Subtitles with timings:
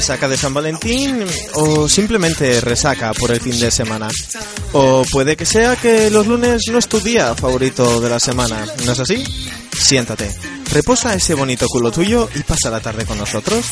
[0.00, 4.08] Resaca de San Valentín o simplemente resaca por el fin de semana.
[4.72, 8.64] O puede que sea que los lunes no es tu día favorito de la semana,
[8.86, 9.22] ¿no es así?
[9.78, 10.34] Siéntate,
[10.72, 13.66] reposa ese bonito culo tuyo y pasa la tarde con nosotros.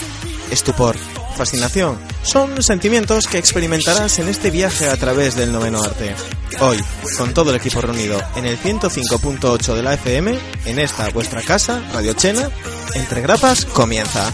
[0.50, 0.96] Estupor,
[1.34, 6.14] fascinación, son sentimientos que experimentarás en este viaje a través del noveno arte.
[6.60, 6.78] Hoy,
[7.16, 11.82] con todo el equipo reunido en el 105.8 de la FM, en esta vuestra casa,
[11.94, 12.50] Radio Chena,
[12.94, 14.30] Entre Grapas comienza.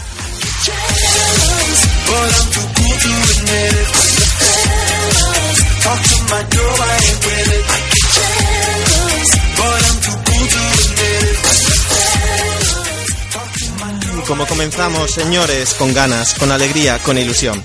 [14.17, 17.63] Y como comenzamos, señores, con ganas, con alegría, con ilusión.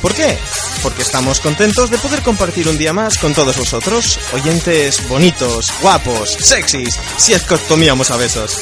[0.00, 0.38] ¿Por qué?
[0.82, 6.30] Porque estamos contentos de poder compartir un día más con todos vosotros, oyentes bonitos, guapos,
[6.30, 8.52] sexys, si es que os comíamos a besos.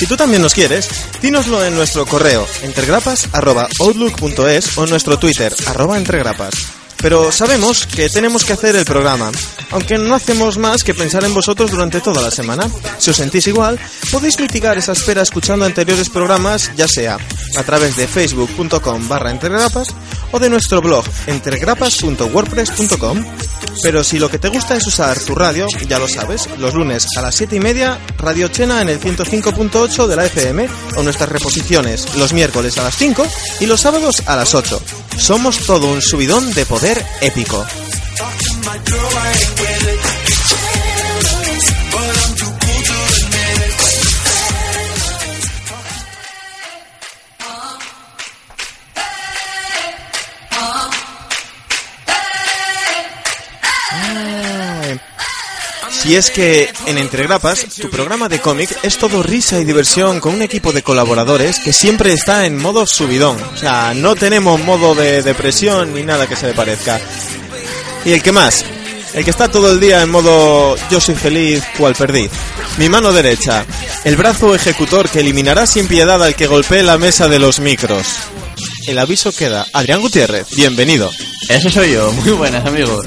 [0.00, 0.88] Si tú también nos quieres,
[1.20, 6.54] dínoslo en nuestro correo entregrapas.outlook.es o en nuestro Twitter arroba entregrapas.
[6.96, 9.30] Pero sabemos que tenemos que hacer el programa,
[9.70, 12.66] aunque no hacemos más que pensar en vosotros durante toda la semana.
[12.96, 13.78] Si os sentís igual,
[14.10, 17.18] podéis mitigar esa espera escuchando anteriores programas, ya sea
[17.58, 19.88] a través de facebook.com barra entregrapas
[20.32, 23.22] o de nuestro blog entregrapas.wordpress.com.
[23.82, 27.06] Pero si lo que te gusta es usar tu radio, ya lo sabes, los lunes
[27.16, 31.28] a las 7 y media, Radio Chena en el 105.8 de la FM, o nuestras
[31.28, 33.26] reposiciones los miércoles a las 5
[33.60, 34.82] y los sábados a las 8.
[35.16, 37.64] Somos todo un subidón de poder épico.
[56.10, 60.18] Si es que en Entre Grapas, tu programa de cómic es todo risa y diversión
[60.18, 63.40] con un equipo de colaboradores que siempre está en modo subidón.
[63.40, 67.00] O sea, no tenemos modo de depresión ni nada que se le parezca.
[68.04, 68.64] ¿Y el que más?
[69.14, 72.32] El que está todo el día en modo yo soy feliz cual perdiz.
[72.76, 73.64] Mi mano derecha,
[74.02, 78.04] el brazo ejecutor que eliminará sin piedad al que golpee la mesa de los micros.
[78.88, 79.64] El aviso queda.
[79.72, 81.08] Adrián Gutiérrez, bienvenido.
[81.48, 83.06] Ese soy yo, muy buenas amigos.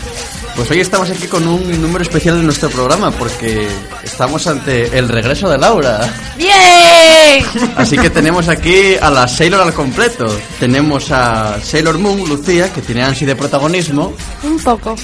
[0.55, 3.67] Pues hoy estamos aquí con un número especial de nuestro programa porque
[4.03, 5.99] estamos ante el regreso de Laura.
[6.37, 7.43] ¡Bien!
[7.75, 10.25] Así que tenemos aquí a la Sailor al completo.
[10.59, 14.13] Tenemos a Sailor Moon, Lucía, que tiene ansia de protagonismo.
[14.43, 14.95] Un poco.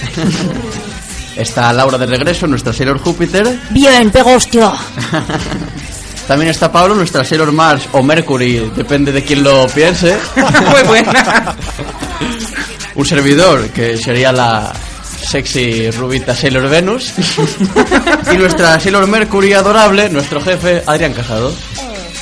[1.35, 3.59] Está Laura de regreso, nuestra Sailor Júpiter.
[3.71, 4.71] Bien, pego hostia.
[6.27, 10.15] También está Pablo, nuestra Sailor Mars o Mercury, depende de quién lo piense.
[10.35, 11.55] Muy buena.
[12.93, 14.71] Un servidor, que sería la
[15.21, 17.13] sexy rubita Sailor Venus.
[18.33, 21.53] y nuestra Sailor Mercury adorable, nuestro jefe Adrián Casado.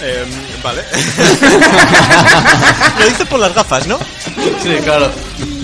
[0.02, 0.84] Em, vale.
[3.00, 3.98] lo dices por las gafas, ¿no?
[4.62, 5.10] Sí, claro.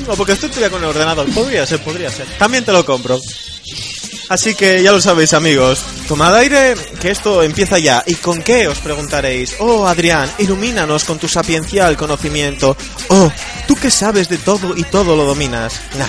[0.08, 1.30] O porque estoy todavía con el ordenador.
[1.34, 2.26] Podría ser, podría ser.
[2.38, 3.20] También te lo compro.
[4.30, 5.84] Así que ya lo sabéis, amigos.
[6.08, 8.04] Tomad aire, que esto empieza ya.
[8.08, 8.68] ¿Y con qué?
[8.68, 9.56] Os preguntaréis.
[9.60, 12.76] Oh, Adrián, ilumínanos con tu sapiencial conocimiento.
[13.10, 13.32] Oh,
[13.68, 15.74] tú que sabes de todo y todo lo dominas.
[15.98, 16.08] Nah.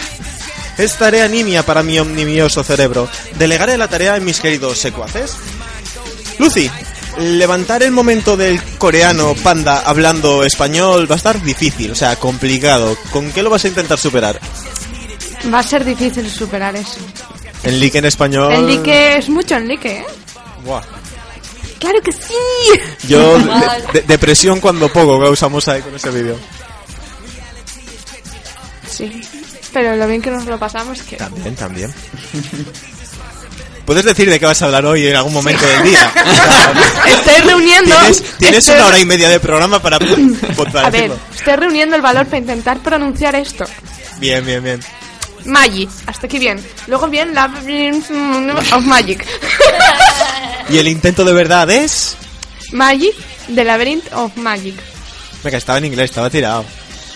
[0.78, 3.08] Es tarea nimia para mi omnimioso cerebro.
[3.38, 5.36] Delegaré la tarea en mis queridos secuaces.
[6.38, 6.68] Lucy,
[7.18, 12.96] levantar el momento del coreano panda hablando español va a estar difícil, o sea, complicado.
[13.12, 14.40] ¿Con qué lo vas a intentar superar?
[15.52, 16.98] Va a ser difícil superar eso.
[17.62, 18.66] En like en español.
[18.66, 20.04] Like es mucho en like, ¿eh?
[20.64, 20.82] Buah.
[21.78, 22.34] ¡Claro que sí!
[23.08, 26.36] Yo, de- de- depresión cuando poco que usamos ahí con ese vídeo.
[28.90, 29.20] Sí.
[29.74, 31.16] Pero lo bien que nos lo pasamos que...
[31.16, 31.92] También, también.
[33.84, 36.10] Puedes decir de qué vas a hablar hoy en algún momento del día.
[37.06, 37.94] Estoy reuniendo...
[37.98, 39.98] Tienes, tienes estoy- una hora y media de programa para,
[40.72, 43.66] para A ver, estoy reuniendo el valor para intentar pronunciar esto.
[44.18, 44.80] Bien, bien, bien.
[45.44, 46.58] Magi, hasta aquí bien.
[46.86, 48.10] Luego bien Labyrinth
[48.72, 49.26] of Magic.
[50.70, 52.16] Y el intento de verdad es...
[52.72, 53.14] Magic,
[53.54, 54.74] The Labyrinth of Magic.
[55.42, 56.64] Venga, estaba en inglés, estaba tirado.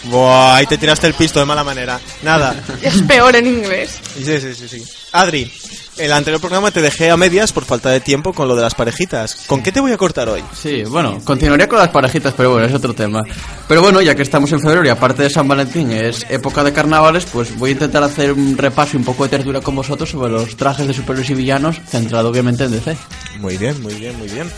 [0.05, 2.01] Buah, ahí te tiraste el pisto de mala manera.
[2.23, 2.55] Nada.
[2.83, 3.99] Es peor en inglés.
[4.15, 4.85] Sí, sí, sí, sí.
[5.13, 5.51] Adri,
[5.99, 8.75] el anterior programa te dejé a medias por falta de tiempo con lo de las
[8.75, 9.45] parejitas.
[9.47, 10.45] ¿Con qué te voy a cortar hoy?
[10.55, 13.25] Sí, bueno, continuaría con las parejitas, pero bueno, es otro tema.
[13.67, 16.73] Pero bueno, ya que estamos en febrero y aparte de San Valentín es época de
[16.73, 20.09] carnavales, pues voy a intentar hacer un repaso y un poco de tertulia con vosotros
[20.11, 22.97] sobre los trajes de superhéroes y villanos, centrado obviamente en DC.
[23.39, 24.49] Muy bien, muy bien, muy bien.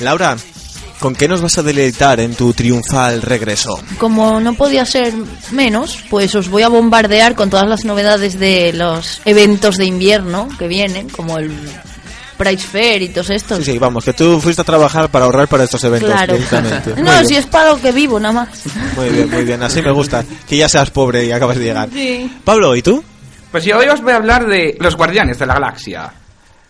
[0.00, 0.36] Laura,
[1.00, 3.80] ¿con qué nos vas a deleitar en tu triunfal regreso?
[3.98, 5.12] Como no podía ser
[5.50, 10.48] menos, pues os voy a bombardear con todas las novedades de los eventos de invierno
[10.58, 11.50] que vienen, como el
[12.36, 13.58] Price Fair y todos estos.
[13.58, 16.10] Sí, sí, vamos, que tú fuiste a trabajar para ahorrar para estos eventos.
[16.10, 16.36] Claro.
[16.96, 17.26] No, bien.
[17.26, 18.48] si es para lo que vivo, nada más.
[18.96, 20.24] Muy bien, muy bien, así me gusta.
[20.48, 21.88] Que ya seas pobre y acabas de llegar.
[21.92, 22.30] Sí.
[22.44, 23.02] Pablo, ¿y tú?
[23.50, 26.12] Pues yo hoy os voy a hablar de los guardianes de la galaxia.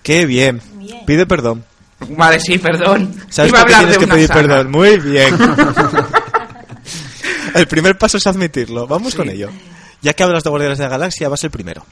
[0.03, 0.61] Qué bien.
[1.07, 1.65] Pide perdón.
[2.09, 3.15] Vale, sí, perdón.
[3.29, 4.41] ¿Sabes Iba por qué tienes que pedir saga.
[4.41, 4.71] perdón?
[4.71, 5.35] Muy bien.
[7.55, 8.87] el primer paso es admitirlo.
[8.87, 9.51] Vamos con ello.
[10.03, 11.85] Ya que hablas de Guardianes de la Galaxia, vas el primero.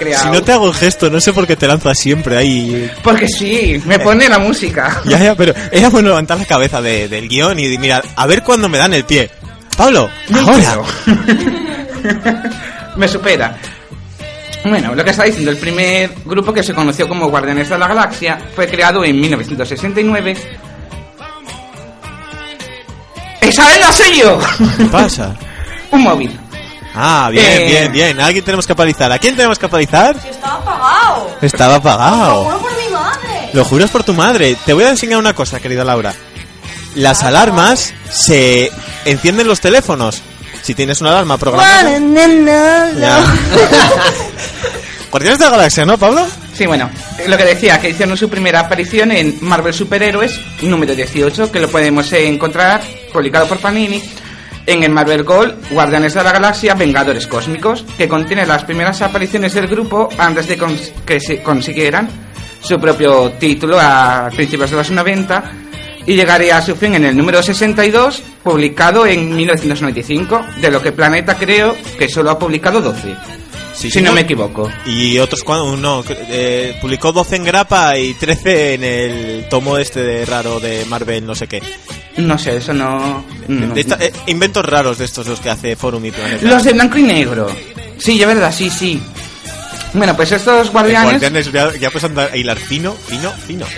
[0.00, 0.24] Creado.
[0.24, 2.90] Si no te hago el gesto, no sé por qué te lanzas siempre ahí.
[3.04, 5.00] Porque sí, me pone la música.
[5.04, 8.42] Ya, ya, pero era bueno levantar la cabeza de- del guion y mirar, a ver
[8.42, 9.30] cuándo me dan el pie.
[9.76, 10.10] Pablo,
[10.46, 10.82] ahora.
[12.96, 13.56] me supera.
[14.64, 17.88] Bueno, lo que está diciendo, el primer grupo que se conoció como Guardianes de la
[17.88, 20.36] Galaxia fue creado en 1969.
[23.40, 24.38] ¡Esa vez no soy yo!
[24.76, 25.34] ¿Qué pasa?
[25.90, 26.38] Un móvil.
[26.94, 27.64] Ah, bien, Eh.
[27.66, 28.20] bien, bien.
[28.20, 29.10] ¿A alguien tenemos que apalizar?
[29.12, 30.16] ¿A quién tenemos que apalizar?
[30.28, 31.36] Estaba apagado.
[31.40, 32.58] Estaba apagado.
[32.60, 33.50] por mi madre.
[33.52, 34.56] Lo juras por tu madre.
[34.66, 36.12] Te voy a enseñar una cosa, querida Laura.
[36.96, 38.70] Las alarmas se
[39.04, 40.22] encienden los teléfonos.
[40.62, 41.98] Si tienes una alarma programada.
[42.98, 43.24] Ya.
[45.10, 46.26] Guardianes de la Galaxia, ¿no, Pablo?
[46.54, 46.88] Sí, bueno,
[47.26, 51.68] lo que decía, que hicieron su primera aparición en Marvel Superhéroes, número 18, que lo
[51.68, 52.82] podemos encontrar
[53.12, 54.02] publicado por Panini,
[54.72, 59.54] en el Marvel Gold, Guardianes de la Galaxia, Vengadores Cósmicos, que contiene las primeras apariciones
[59.54, 60.58] del grupo antes de
[61.04, 62.08] que se consiguieran
[62.60, 65.44] su propio título a principios de los 90
[66.06, 70.92] y llegaría a su fin en el número 62, publicado en 1995, de lo que
[70.92, 73.14] Planeta creo que solo ha publicado 12,
[73.80, 74.70] Sí, si no me equivoco.
[74.84, 79.78] Y otros cuando no, cre- eh, publicó 12 en grapa y 13 en el tomo
[79.78, 81.62] este de raro de Marvel, no sé qué.
[82.18, 83.24] No sé, eso no...
[83.48, 83.74] no.
[83.74, 86.46] Esta- eh, inventos raros de estos los que hace Forum y Planeta.
[86.46, 87.46] Los de blanco y negro.
[87.96, 89.00] Sí, ya verdad, sí, sí.
[89.94, 91.12] Bueno, pues estos guardianes...
[91.12, 93.64] Guardianes, ya, ya puedes andar a hilar fino, fino, fino.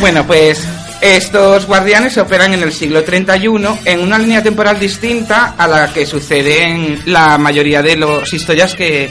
[0.00, 0.62] Bueno, pues
[1.00, 6.04] estos guardianes operan en el siglo 31 en una línea temporal distinta a la que
[6.04, 9.08] sucede en la mayoría de las historias que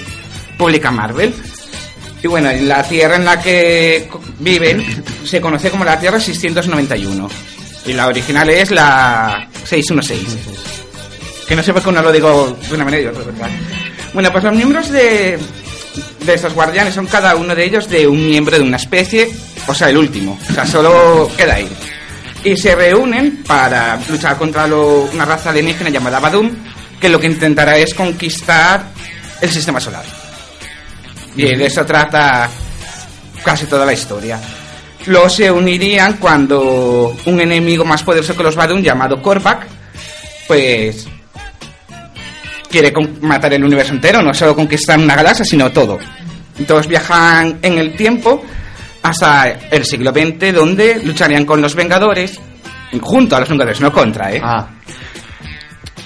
[0.58, 1.34] publica Marvel.
[2.22, 4.84] Y bueno, en la Tierra en la que viven
[5.24, 7.29] se conoce como la Tierra 691.
[7.86, 10.38] Y la original es la 616.
[11.48, 13.50] Que no sé por qué uno lo digo de una manera y otra, ¿verdad?
[14.13, 15.39] Bueno, pues los miembros de,
[16.25, 19.29] de estos guardianes son cada uno de ellos de un miembro de una especie,
[19.67, 20.38] o sea, el último.
[20.50, 21.69] O sea, solo queda ahí.
[22.43, 26.50] Y se reúnen para luchar contra lo- una raza alienígena llamada Badum,
[27.00, 28.83] que lo que intentará es conquistar
[29.41, 30.03] el sistema solar.
[31.36, 32.50] Y de eso trata
[33.43, 34.39] casi toda la historia.
[35.05, 39.67] Luego se unirían cuando un enemigo más poderoso que los Badum, llamado Korvac,
[40.47, 41.07] pues
[42.69, 45.97] quiere matar el universo entero, no solo conquistar una galaxia, sino todo.
[46.57, 48.43] Entonces viajan en el tiempo
[49.10, 52.40] hasta el siglo XX, donde lucharían con los Vengadores,
[53.02, 54.42] junto a los Vengadores, no contra, ¿eh?
[54.44, 54.68] Ah,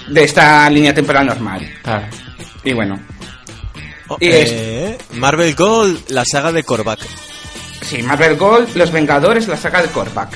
[0.08, 1.68] De esta línea temporal normal.
[1.82, 2.06] claro.
[2.64, 2.98] Y bueno,
[4.08, 6.98] Oh, Y eh, Marvel Gold, la saga de Korvac.
[7.82, 10.28] sí, Marvel Gold, los Vengadores, la saga de Korvac.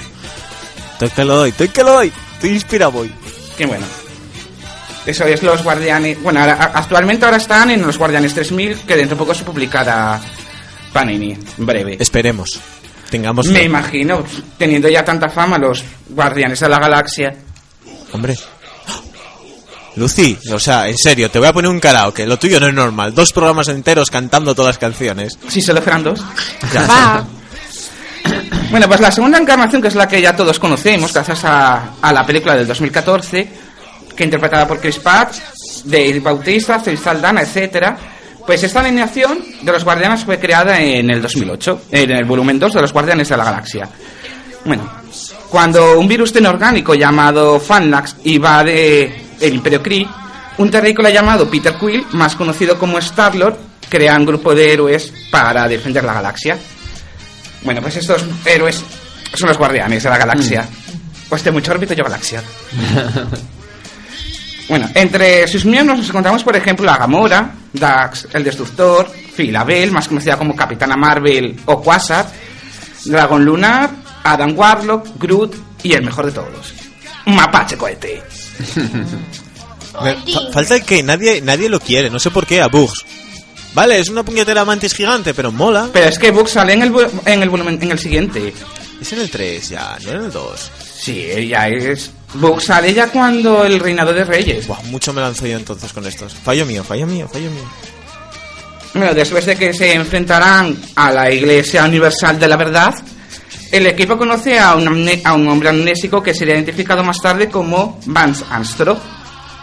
[0.93, 2.13] Estoy que lo doy, estoy que lo doy.
[2.35, 3.13] Estoy inspirado hoy.
[3.59, 3.85] Qué bueno.
[5.05, 6.21] Eso es los Guardianes.
[6.23, 10.21] Bueno, ahora- actualmente ahora están en los Guardianes 3000, que dentro de poco se publicará
[10.97, 11.97] Panini, breve.
[12.01, 12.59] Esperemos.
[13.11, 13.65] tengamos Me fe.
[13.67, 14.25] imagino,
[14.57, 17.37] teniendo ya tanta fama los Guardianes de la Galaxia.
[18.13, 18.35] Hombre.
[19.97, 22.27] Lucy, o sea, en serio, te voy a poner un karaoke.
[22.27, 23.15] Lo tuyo no es normal.
[23.15, 25.39] Dos programas enteros cantando todas las canciones.
[25.49, 26.21] Si solo fueran dos.
[26.91, 27.25] Va.
[28.69, 32.13] Bueno, pues la segunda encarnación, que es la que ya todos conocemos, gracias a, a
[32.13, 33.49] la película del 2014,
[34.17, 35.33] que interpretada por Chris Pratt,
[35.85, 37.97] Dave Bautista, Zoe Saldana, etcétera.
[38.47, 42.75] Pues esta alineación de los Guardianes fue creada en el 2008, en el volumen 2
[42.75, 43.89] de los Guardianes de la Galaxia.
[44.65, 44.89] Bueno,
[45.51, 50.07] cuando un virus inorgánico llamado Fanlax invade el Imperio Kree,
[50.59, 53.57] un terrícola llamado Peter Quill, más conocido como Star-Lord,
[53.89, 56.57] crea un grupo de héroes para defender la galaxia.
[57.63, 58.83] Bueno, pues estos héroes
[59.35, 60.69] son los guardianes de la galaxia.
[61.29, 62.43] Pues de mucho repito yo galaxia.
[64.69, 70.09] bueno, entre sus miembros nos encontramos, por ejemplo, a Gamora, Dax, el Destructor, Filabel, más
[70.09, 72.27] conocida como Capitana Marvel o Quasar,
[73.05, 73.91] Dragon Lunar,
[74.25, 76.75] Adam Warlock, Groot y el mejor de todos,
[77.27, 78.23] mapache cohete.
[80.53, 83.05] Falta que nadie, nadie lo quiere, no sé por qué, a Bugs.
[83.73, 85.89] Vale, es una puñetera mantis gigante, pero mola.
[85.93, 86.93] Pero es que Bugs sale en el,
[87.27, 88.53] en el en el siguiente.
[89.01, 90.71] Es en el 3 ya, no en el 2.
[90.99, 92.11] Sí, ya es.
[92.35, 94.67] Bugs sale ya cuando el reinado de reyes.
[94.67, 96.35] Buah, mucho me lanzo yo entonces con estos.
[96.35, 97.65] Fallo mío, fallo mío, fallo mío.
[98.95, 102.95] Bueno, después de que se enfrentarán a la Iglesia Universal de la Verdad,
[103.71, 107.49] el equipo conoce a un, amne- a un hombre amnésico que sería identificado más tarde
[107.49, 108.99] como Vance Armstrong,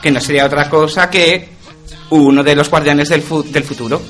[0.02, 1.50] que no sería otra cosa que
[2.12, 4.02] uno de los guardianes del, fu- del futuro,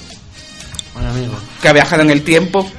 [0.93, 1.33] Bueno, amigo.
[1.61, 2.69] que ha viajado en el tiempo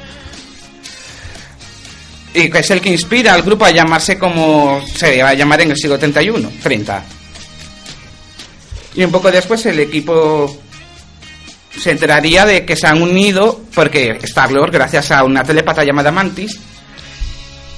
[2.34, 5.60] y que es el que inspira al grupo a llamarse como se va a llamar
[5.60, 7.04] en el siglo 31, 30.
[8.96, 10.60] Y un poco después el equipo
[11.80, 16.58] se enteraría de que se han unido porque Star-Lord, gracias a una telepata llamada Mantis,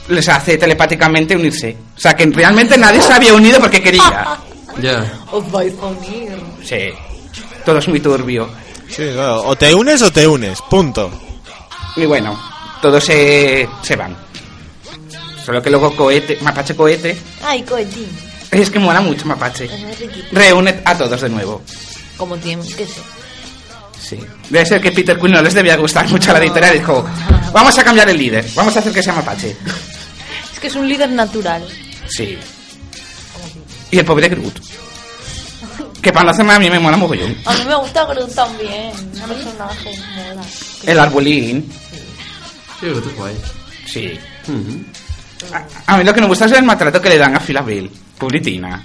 [0.08, 1.76] les hace telepáticamente unirse.
[1.96, 4.38] O sea que realmente nadie se había unido porque quería.
[4.80, 5.20] Ya.
[5.32, 6.38] Os vais a unir.
[6.64, 6.88] Sí.
[7.64, 8.48] Todo es muy turbio.
[8.88, 9.42] Sí, claro.
[9.44, 11.10] O te unes o te unes, punto.
[11.96, 12.38] Y bueno,
[12.80, 14.25] todos se, se van.
[15.46, 18.08] Solo que luego Cohete, Mapache Cohete, Ay, cohetín.
[18.50, 19.66] es que mola mucho Mapache.
[19.66, 20.32] Es.
[20.32, 21.62] Reúne a todos de nuevo.
[22.16, 23.04] Como tiene que ser.
[24.02, 24.18] Sí.
[24.50, 27.08] Debe ser que Peter Quill no les debía gustar mucho a la editorial y dijo,
[27.52, 29.56] vamos a cambiar el líder, vamos a hacer que sea Mapache.
[30.52, 31.62] Es que es un líder natural.
[32.08, 32.36] Sí.
[33.90, 34.58] Y el pobre Groot.
[36.00, 37.36] Que para no hacerme a mí me mola mogollón.
[37.44, 38.90] A mí me gusta Groot también.
[38.96, 40.42] Un personaje mola.
[40.86, 41.70] El arbolín.
[42.80, 43.36] Sí, que tú guay.
[43.86, 44.18] Sí.
[45.86, 47.90] A, a mí lo que me gusta es el maltrato que le dan a Filabel.
[48.18, 48.82] Publitina.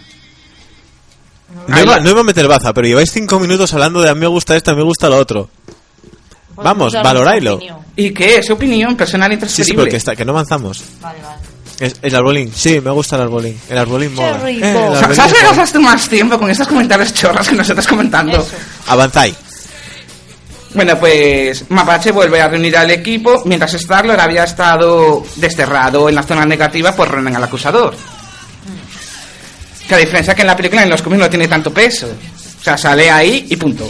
[1.68, 4.14] No Ay, iba, no iba a meter baza, pero lleváis cinco minutos hablando de a
[4.14, 5.50] mí me gusta esto, a mí me gusta lo otro.
[6.56, 7.60] Vamos, Dar valoráislo.
[7.96, 8.38] ¿Y qué?
[8.38, 9.82] Es opinión personal Sí, sí, intransferible.
[9.84, 10.84] porque está, que no avanzamos.
[11.02, 11.42] Vale, vale.
[11.80, 13.60] Es- el arbolín, sí, me gusta el arbolín.
[13.68, 14.48] El arbolín mola.
[14.50, 15.50] Eh, el Sa- arbolín ¿Sabes que mola.
[15.50, 18.34] gastas tú más tiempo con estos comentarios chorras que nos estás comentando?
[18.38, 18.52] Eso.
[18.88, 19.36] Avanzáis.
[20.74, 26.24] Bueno, pues Mapache vuelve a reunir al equipo mientras Star-Lord había estado desterrado en la
[26.24, 27.94] zona negativa por Ronan el Acusador.
[29.88, 32.08] Que a diferencia que en la película en los cómics no tiene tanto peso.
[32.08, 33.86] O sea, sale ahí y punto.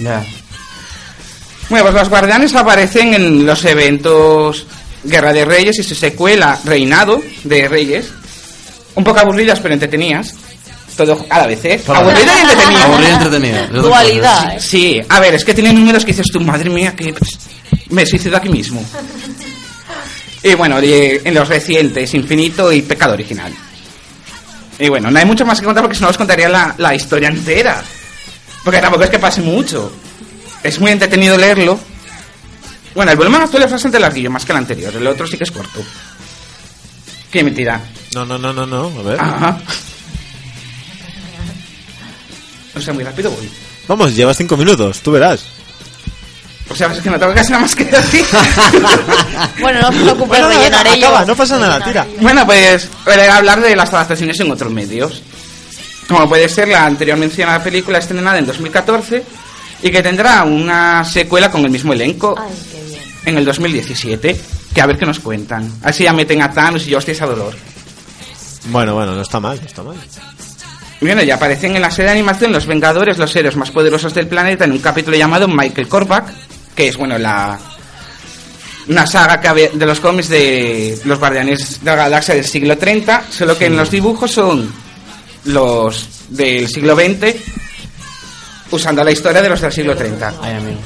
[0.00, 0.24] Ya.
[1.68, 4.66] Bueno, pues los guardianes aparecen en los eventos
[5.04, 8.10] Guerra de Reyes y su secuela Reinado de Reyes.
[8.96, 10.34] Un poco aburridas pero entretenidas.
[10.96, 11.80] Todo a la vez, ¿eh?
[11.88, 12.84] Aburrida y entretenida.
[12.84, 13.82] Aburrido y entretenido.
[13.82, 14.60] Dualidad, ¿eh?
[14.60, 17.12] Sí, a ver, es que tienen números que dices tú, madre mía, que
[17.90, 18.84] me suicido aquí mismo.
[20.44, 20.92] Y bueno, y
[21.24, 23.50] en los recientes, Infinito y Pecado Original.
[24.78, 26.94] Y bueno, no hay mucho más que contar porque si no os contaría la, la
[26.94, 27.82] historia entera.
[28.62, 29.90] Porque tampoco es que pase mucho.
[30.62, 31.80] Es muy entretenido leerlo.
[32.94, 34.94] Bueno, el volumen actual es bastante larguillo, más que el anterior.
[34.94, 35.82] El otro sí que es corto.
[37.30, 37.80] Qué mentira.
[38.14, 38.92] No, no, no, no, no.
[38.98, 39.18] A ver.
[39.18, 39.58] Ajá.
[42.76, 43.48] O sea, muy rápido voy.
[43.88, 45.44] Vamos, llevas cinco minutos, tú verás.
[46.70, 48.24] O sea, es que no tengo que hacer nada más que decir.
[49.60, 51.08] Bueno, no os preocupéis, Bueno, rellenaré yo.
[51.08, 52.06] acaba, no pasa nada, tira.
[52.20, 55.22] bueno, pues voy a hablar de las adaptaciones en otros medios.
[56.08, 59.22] Como puede ser la anterior mencionada película estrenada en 2014
[59.82, 63.02] y que tendrá una secuela con el mismo elenco Ay, qué bien.
[63.26, 64.40] en el 2017.
[64.74, 65.70] Que a ver qué nos cuentan.
[65.82, 67.54] Así ya meten a Thanos y Justice a dolor.
[68.66, 69.96] Bueno, bueno, no está mal, no está mal.
[71.04, 74.14] Y Bueno, ya aparecen en la serie de animación Los Vengadores, los héroes más poderosos
[74.14, 76.24] del planeta en un capítulo llamado Michael Korvac,
[76.74, 77.58] que es, bueno, la
[78.88, 82.78] una saga que había- de los cómics de los Guardianes de la Galaxia del siglo
[82.78, 84.72] 30, solo que en los dibujos son
[85.44, 87.34] los del siglo XX
[88.70, 90.34] usando la historia de los del siglo 30.
[90.40, 90.78] Ay.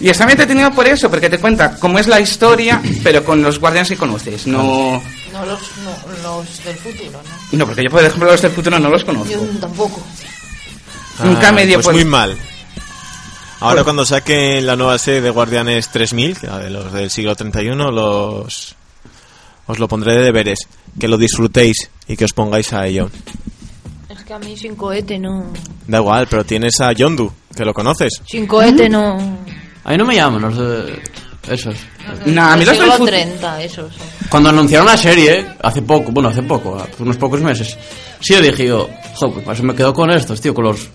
[0.00, 3.42] Y está muy entretenido por eso, porque te cuenta cómo es la historia, pero con
[3.42, 4.46] los guardianes que conoces.
[4.46, 5.02] No,
[5.38, 7.20] No los, no, los del futuro,
[7.52, 7.58] ¿no?
[7.58, 9.30] no porque yo, por ejemplo, los del futuro no los conozco.
[9.32, 10.02] Yo tampoco.
[11.24, 12.36] Nunca me dio pues por- muy mal.
[13.60, 17.10] Ahora Pues- cuando saquen la nueva serie de Guardianes 3000, que la de los del
[17.10, 18.74] siglo 31, los
[19.66, 20.60] os lo pondré de deberes,
[20.98, 23.10] que lo disfrutéis y que os pongáis a ello.
[24.08, 25.52] Es que a mí sin cohete no...
[25.86, 28.22] Da igual, pero tienes a Yondu, que lo conoces.
[28.26, 29.18] Sin cohete no...
[29.84, 31.02] A mí no me llaman los de...
[31.50, 31.76] Esos.
[32.26, 33.94] Nah, a mí los del siglo fut- 30, esos.
[34.28, 37.76] Cuando anunciaron la serie, hace poco, bueno, hace poco, hace unos pocos meses,
[38.20, 40.88] sí yo dije yo, jo, pues me quedo con estos, tío, con los...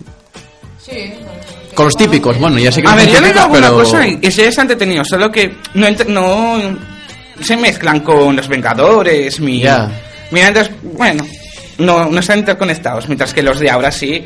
[1.74, 3.74] Con los típicos, bueno, ya sé que A no ver, yo digo alguna pero...
[3.78, 6.78] cosa y, sí es entretenido, solo que no, no
[7.40, 9.60] se mezclan con los Vengadores, mi...
[9.60, 9.90] Ya.
[10.30, 11.26] Mira, entonces, bueno,
[11.78, 14.24] no, no están interconectados, mientras que los de ahora sí.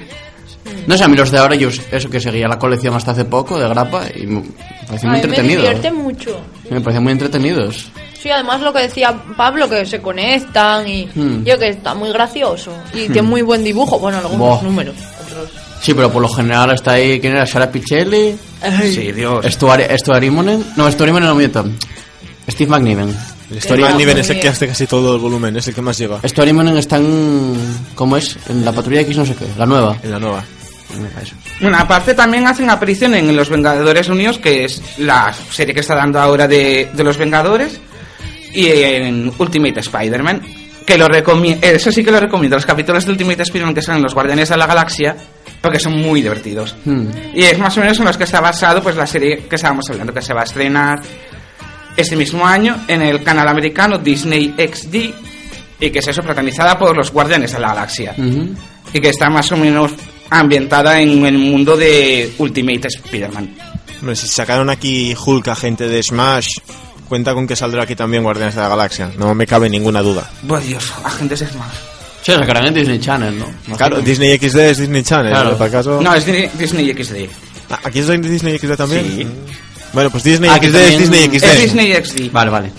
[0.87, 3.25] No sé, a mí los de ahora, yo eso que seguía la colección hasta hace
[3.25, 4.43] poco de grapa y me
[4.87, 5.63] parecía muy mí me entretenido.
[5.63, 6.41] divierte mucho.
[6.71, 7.91] Me parecían muy entretenidos.
[8.21, 11.45] Sí, además lo que decía Pablo, que se conectan y Hmm.
[11.45, 13.99] yo que está muy gracioso y tiene muy buen dibujo.
[13.99, 15.49] Bueno, algunos números, otros...
[15.81, 17.47] Sí, pero por lo general está ahí, ¿quién era?
[17.47, 18.37] Sara Pichelli,
[18.93, 19.47] Sí, Dios.
[19.47, 21.65] Stuart, Stuart Immonen, no, Stuart Immonen no miento,
[22.51, 23.15] Steve McNiven.
[23.51, 25.81] El Story Niven muy es el que hace casi todo el volumen, es el que
[25.81, 27.57] más lleva Stuart Immonen está en,
[27.95, 28.37] ¿cómo es?
[28.49, 29.97] En la Patrulla X no sé qué, la nueva.
[30.03, 30.45] en la nueva.
[31.61, 35.95] Bueno, aparte también hacen aparición en Los Vengadores Unidos, que es la serie que está
[35.95, 37.81] dando ahora de, de Los Vengadores,
[38.55, 40.43] y en Ultimate Spider-Man,
[40.87, 44.03] que lo recomiendo, eso sí que lo recomiendo, los capítulos de Ultimate Spider-Man que salen
[44.03, 45.17] Los Guardianes de la Galaxia,
[45.61, 46.75] porque son muy divertidos.
[46.85, 47.09] Hmm.
[47.35, 49.85] Y es más o menos en los que está basado pues la serie que estábamos
[49.91, 51.01] hablando, que se va a estrenar
[51.97, 54.95] este mismo año en el canal americano Disney XD,
[55.81, 58.15] y que es eso, protagonizada por los Guardianes de la Galaxia
[58.93, 59.93] y que está más o menos
[60.31, 63.55] ambientada en el mundo de Ultimate Spider-Man.
[64.01, 66.49] Hombre, si sacaron aquí Hulk, agente de Smash,
[67.09, 69.11] cuenta con que saldrá aquí también Guardianes de la Galaxia.
[69.19, 70.31] No me cabe ninguna duda.
[70.47, 71.73] Pues Dios, agentes es más.
[72.23, 73.77] Sí, sacarán en Disney Channel, ¿no?
[73.77, 74.01] Claro.
[74.03, 75.51] Disney XD es Disney Channel, Claro.
[75.53, 75.57] ¿no?
[75.59, 76.01] Para caso...
[76.03, 77.15] No, es Di- Disney XD.
[77.71, 79.05] Ah, ¿Aquí es Disney XD también?
[79.07, 79.25] Sí.
[79.25, 79.29] Mm.
[79.95, 81.45] Bueno, pues Disney Aquí XD es Disney XD.
[81.45, 82.33] Es Disney XD.
[82.33, 82.73] Vale, vale.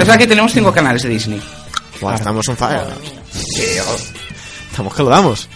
[0.00, 1.40] Es la que tenemos cinco canales de Disney.
[2.00, 2.82] Buah, estamos on fire.
[4.70, 5.48] Estamos que lo damos.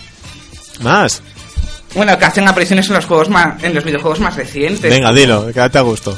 [0.80, 1.22] Más.
[1.94, 4.90] Bueno, que hacen apariciones en los juegos más, en los videojuegos más recientes.
[4.90, 6.16] Venga, dilo, quédate a gusto.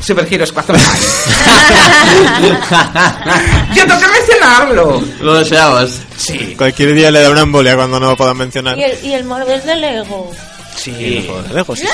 [0.00, 0.76] Super Heroes 4
[3.74, 5.02] Yo tengo que mencionarlo.
[5.20, 6.00] Lo deseabas.
[6.16, 8.76] Sí, Cualquier día le da una embolia cuando no lo puedan mencionar.
[8.78, 10.30] Y el, y el Marvel de Lego.
[10.74, 11.24] sí.
[11.28, 11.86] Joder, lejos, sí.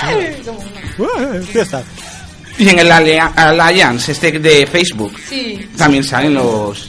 [0.98, 1.82] Ué, fiesta.
[2.56, 5.68] Y en el Alliance este de Facebook Sí.
[5.76, 6.88] también salen los.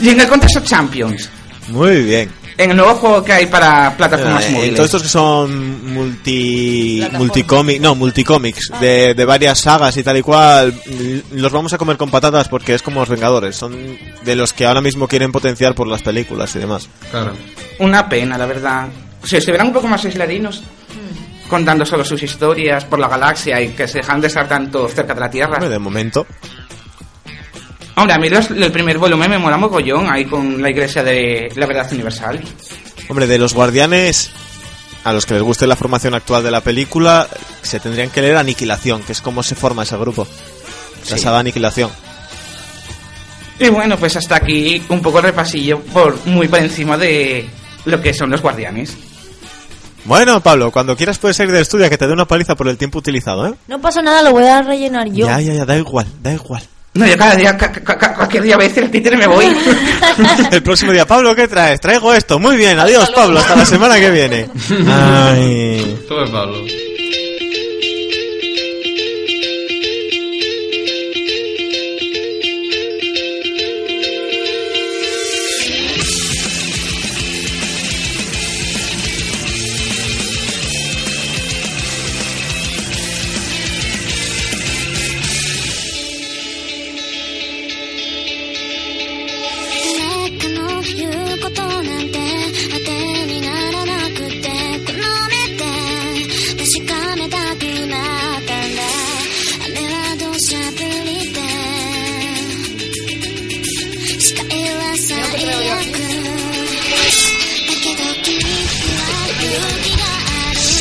[0.00, 1.30] Y en el Contest of Champions.
[1.68, 2.30] Muy bien.
[2.56, 4.74] En el nuevo juego que hay para plataformas Eh, móviles.
[4.74, 10.22] todos estos que son multi multicómic, no, multicómics de, de varias sagas y tal y
[10.22, 13.76] cual, mm, los vamos a comer con patatas porque es como los Vengadores, son
[14.24, 16.88] de los que ahora mismo quieren potenciar por las películas y demás.
[17.12, 17.32] Claro.
[17.78, 18.88] Una pena, la verdad.
[19.22, 20.62] Si estuvieran un poco más aisladinos,
[21.48, 25.14] contando solo sus historias por la galaxia y que se dejan de estar tanto cerca
[25.14, 25.54] de la Tierra.
[25.54, 26.26] Hombre, de momento,
[27.98, 31.50] Hombre, a mí los- el primer volumen me mola mogollón ahí con la iglesia de
[31.56, 32.40] la verdad universal.
[33.08, 34.30] hombre, de los guardianes
[35.04, 37.26] a los que les guste la formación actual de la película,
[37.62, 40.26] se tendrían que leer Aniquilación, que es como se forma ese grupo.
[41.10, 41.22] La Sí.
[41.22, 41.90] saga Aniquilación.
[43.60, 47.48] Y bueno, pues hasta aquí un poco repasillo por muy por encima de
[47.86, 48.96] lo que son los guardianes.
[50.04, 52.68] Bueno, Pablo, cuando quieras puedes salir del estudio a que te dé una paliza por
[52.68, 53.54] el tiempo utilizado, ¿eh?
[53.66, 55.26] No pasa nada, lo voy a rellenar yo.
[55.26, 56.62] Ya, ya, ya, da igual, da igual.
[56.98, 59.18] No, yo cada día, ca- ca- ca- cualquier día voy a decir el títere y
[59.20, 59.46] me voy.
[60.50, 61.80] El próximo día, Pablo, ¿qué traes?
[61.80, 62.38] Traigo esto.
[62.40, 63.38] Muy bien, adiós, Pablo.
[63.38, 64.48] Hasta la semana que viene.
[64.88, 65.96] Ay.
[66.08, 66.64] Todo es Pablo.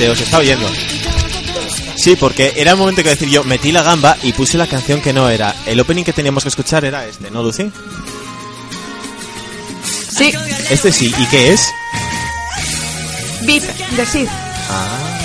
[0.10, 0.70] Os está oyendo.
[1.96, 5.02] Sí, porque era el momento que decir yo metí la gamba y puse la canción
[5.02, 5.56] que no era.
[5.66, 7.72] El opening que teníamos que escuchar era este, ¿no, Lucy?
[10.18, 10.34] Sí,
[10.70, 11.14] Este sí.
[11.18, 11.62] ¿Y qué es?
[13.42, 14.28] Beat de Sid.
[14.70, 15.20] Ah.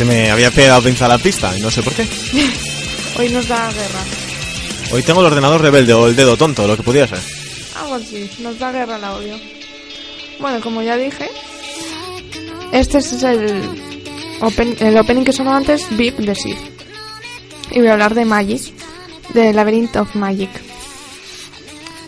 [0.00, 2.06] Se me había pegado pinza a la pista y no sé por qué.
[3.18, 4.00] Hoy nos da guerra.
[4.92, 7.18] Hoy tengo el ordenador rebelde o el dedo tonto, lo que pudiera ser.
[7.76, 8.30] Algo así.
[8.38, 9.34] Nos da guerra el audio.
[10.38, 11.28] Bueno, como ya dije,
[12.72, 13.60] este es el,
[14.40, 16.56] open- el opening que sonó antes, VIP de Sith.
[17.70, 18.72] Y voy a hablar de Magic,
[19.34, 20.48] de Labyrinth of Magic.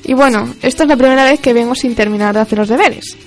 [0.05, 3.19] Y bueno, esta es la primera vez que vengo sin terminar de hacer los deberes.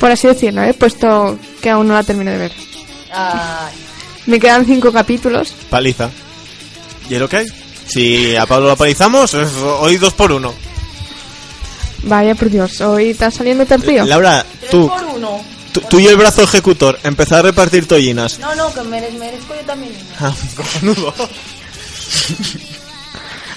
[0.00, 0.74] Por así decirlo, ¿eh?
[0.74, 2.67] puesto que aún no la termino de ver.
[4.26, 5.52] Me quedan cinco capítulos.
[5.70, 6.10] Paliza.
[7.08, 7.34] ¿Y el ok?
[7.86, 10.52] Si a Pablo lo palizamos, es hoy dos por uno.
[12.02, 14.04] Vaya por Dios, hoy está saliendo tercio.
[14.04, 15.40] Laura, tú, por uno.
[15.72, 18.38] tú, tú y el brazo ejecutor, empezar a repartir tollinas.
[18.38, 19.92] No, no, que mere- merezco yo también.
[20.20, 21.14] Ah, cojonudo.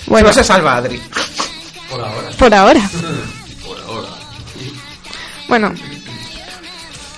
[0.07, 0.99] Bueno, No se salva, Adri.
[2.39, 2.89] por ahora.
[5.47, 5.73] Bueno,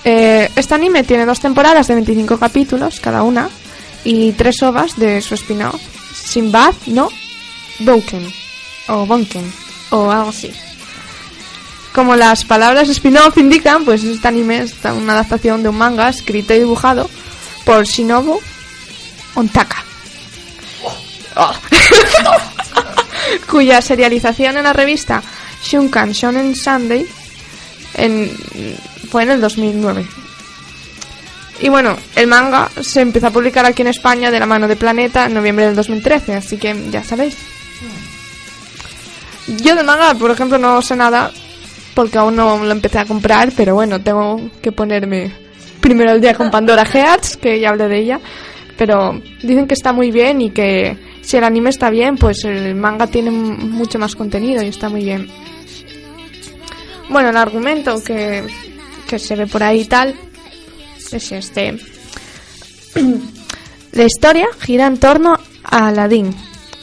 [0.04, 3.50] este anime tiene dos temporadas de 25 capítulos cada una
[4.04, 5.82] y tres ovas de su spin-off,
[6.14, 7.10] Sinbad no
[7.80, 8.32] Bouken
[8.88, 9.52] o Bonken
[9.92, 10.52] o algo así.
[11.94, 16.54] Como las palabras spin-off indican, pues este anime es una adaptación de un manga escrito
[16.54, 17.10] y dibujado
[17.66, 18.40] por Shinobu
[19.36, 19.86] Ontaka.
[23.50, 25.24] Cuya serialización en la revista
[25.64, 27.06] Shunkan Shonen Sunday
[27.96, 28.32] en,
[29.14, 30.08] fue en el 2009.
[31.60, 34.76] Y bueno, el manga se empezó a publicar aquí en España de la mano de
[34.76, 37.38] Planeta en noviembre del 2013, así que ya sabéis.
[39.62, 41.30] Yo del manga, por ejemplo, no sé nada
[41.94, 45.32] porque aún no lo empecé a comprar, pero bueno, tengo que ponerme
[45.80, 48.20] primero el día con Pandora Hearts, que ya hablé de ella,
[48.80, 52.74] pero dicen que está muy bien y que si el anime está bien, pues el
[52.74, 55.30] manga tiene mucho más contenido y está muy bien.
[57.10, 58.44] Bueno, el argumento que,
[59.14, 60.16] que se ve por ahí y tal
[61.12, 61.78] es este.
[63.92, 66.36] La historia gira en torno a Aladdin,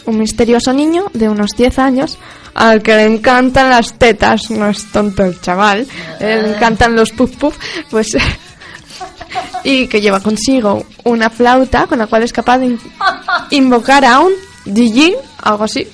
[0.06, 2.18] un misterioso niño de unos 10 años
[2.54, 5.88] al que le encantan las tetas, no es tonto el chaval,
[6.20, 7.56] eh, le encantan los puff puff,
[7.90, 8.16] pues
[9.64, 12.80] y que lleva consigo una flauta con la cual es capaz de in-
[13.50, 14.32] invocar a un
[14.64, 15.88] Dijin, algo así.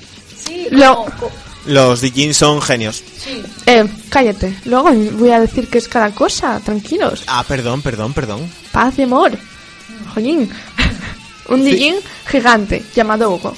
[0.44, 1.30] Sí, Lo- como-
[1.66, 3.02] Los Dijin son genios.
[3.18, 3.42] sí.
[3.66, 7.24] Eh, cállate, luego voy a decir que es cada cosa, tranquilos.
[7.26, 8.48] Ah, perdón, perdón, perdón.
[8.72, 9.32] Paz y amor.
[10.14, 10.48] Jolín.
[11.48, 11.70] Un Sí.
[11.70, 13.54] Dijin gigante llamado Hugo.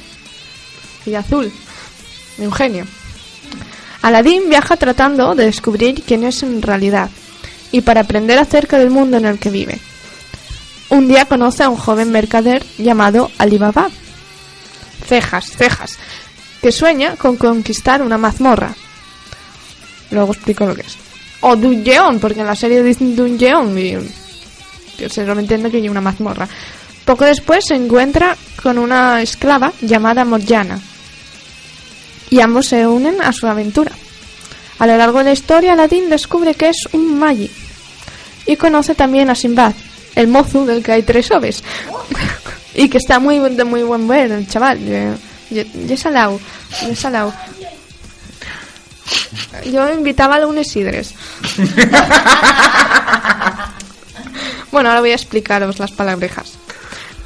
[1.06, 1.50] Y azul.
[2.36, 2.86] De un genio.
[4.02, 7.10] Aladín viaja tratando de descubrir quién es en realidad
[7.72, 9.78] y para aprender acerca del mundo en el que vive.
[10.90, 13.88] Un día conoce a un joven mercader llamado Alibaba.
[15.06, 15.98] Cejas, cejas.
[16.60, 18.74] Que sueña con conquistar una mazmorra.
[20.10, 20.96] Luego explico lo que es.
[21.40, 23.92] O dungeon, porque en la serie dicen dungeon y
[24.98, 26.48] yo se lo entiendo que hay una mazmorra.
[27.04, 30.80] Poco después se encuentra con una esclava llamada Morjana
[32.30, 33.92] y ambos se unen a su aventura.
[34.78, 37.50] A lo largo de la historia, Aladdin descubre que es un Magi
[38.46, 39.74] y conoce también a Sinbad,
[40.14, 41.62] el mozo del que hay tres oves.
[42.74, 44.78] y que está muy de muy buen ver, el chaval.
[45.50, 46.40] Yo, yo he salado,
[46.82, 47.32] yo he salado.
[49.64, 51.14] Yo invitaba a un Isidres.
[54.70, 56.52] bueno, ahora voy a explicaros las palabrejas.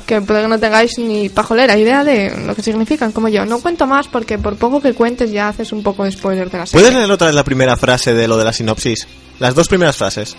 [0.07, 3.45] Que puede que no tengáis ni pajolera idea de lo que significan, como yo.
[3.45, 6.59] No cuento más porque por poco que cuentes ya haces un poco de spoiler de
[6.59, 6.81] la serie.
[6.83, 9.07] ¿Puedes leer otra vez la primera frase de lo de la sinopsis?
[9.39, 10.37] Las dos primeras frases.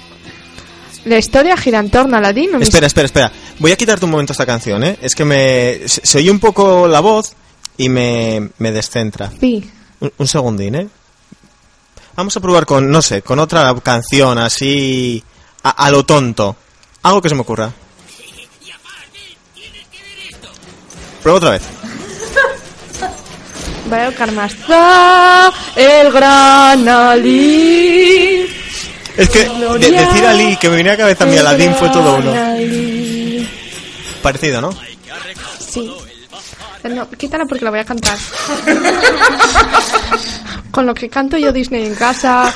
[1.06, 2.62] La historia gira en torno a Aladdin.
[2.62, 3.32] Espera, espera, espera.
[3.60, 4.98] Voy a quitarte un momento esta canción, ¿eh?
[5.02, 5.80] Es que me...
[5.88, 7.34] Se, se oye un poco la voz
[7.78, 9.32] y me, me descentra.
[9.40, 9.70] Sí.
[10.00, 10.88] Un, un segundín, ¿eh?
[12.16, 15.24] Vamos a probar con, no sé, con otra canción así...
[15.64, 16.56] A, a lo tonto.
[17.04, 17.72] Algo que se me ocurra.
[21.22, 21.62] Prueba otra vez.
[23.90, 24.14] Vaya.
[24.70, 25.52] ¡Ah!
[25.76, 28.48] El gran Ali.
[29.16, 32.16] Es que de- decir Ali, que me venía a la cabeza mi Aladdin fue todo
[32.18, 32.34] uno.
[34.22, 34.72] Parecido, ¿no?
[35.60, 35.92] Sí.
[36.89, 38.17] No, quítala porque la voy a cantar.
[40.72, 42.52] Con lo que canto yo Disney en casa,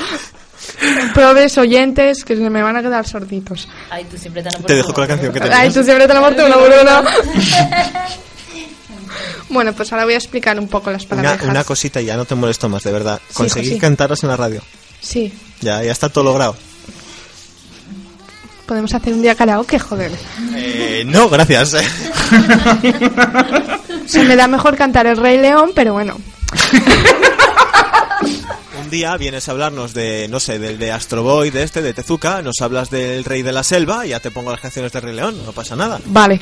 [1.14, 3.68] probes oyentes que se me van a quedar sorditos.
[3.90, 5.74] Ay, tú siempre tan Te dejo con la canción que Ay, tenías.
[5.74, 7.10] tú siempre te la Bruno.
[9.50, 11.48] Bueno, pues ahora voy a explicar un poco las Una, palabras.
[11.48, 13.18] una cosita ya, no te molesto más, de verdad.
[13.32, 13.78] Conseguí sí.
[13.78, 14.60] cantarlas en la radio.
[15.00, 16.54] Sí, Ya, ya está todo logrado.
[18.66, 20.12] podemos hacer un día karaoke, joder.
[20.54, 21.72] Eh, no, gracias.
[24.08, 26.16] Se me da mejor cantar el Rey León, pero bueno.
[28.80, 31.92] Un día vienes a hablarnos de, no sé, del de Astro Boy, de este, de
[31.92, 35.00] Tezuka, nos hablas del Rey de la Selva y ya te pongo las canciones de
[35.00, 36.00] Rey León, no pasa nada.
[36.06, 36.40] Vale.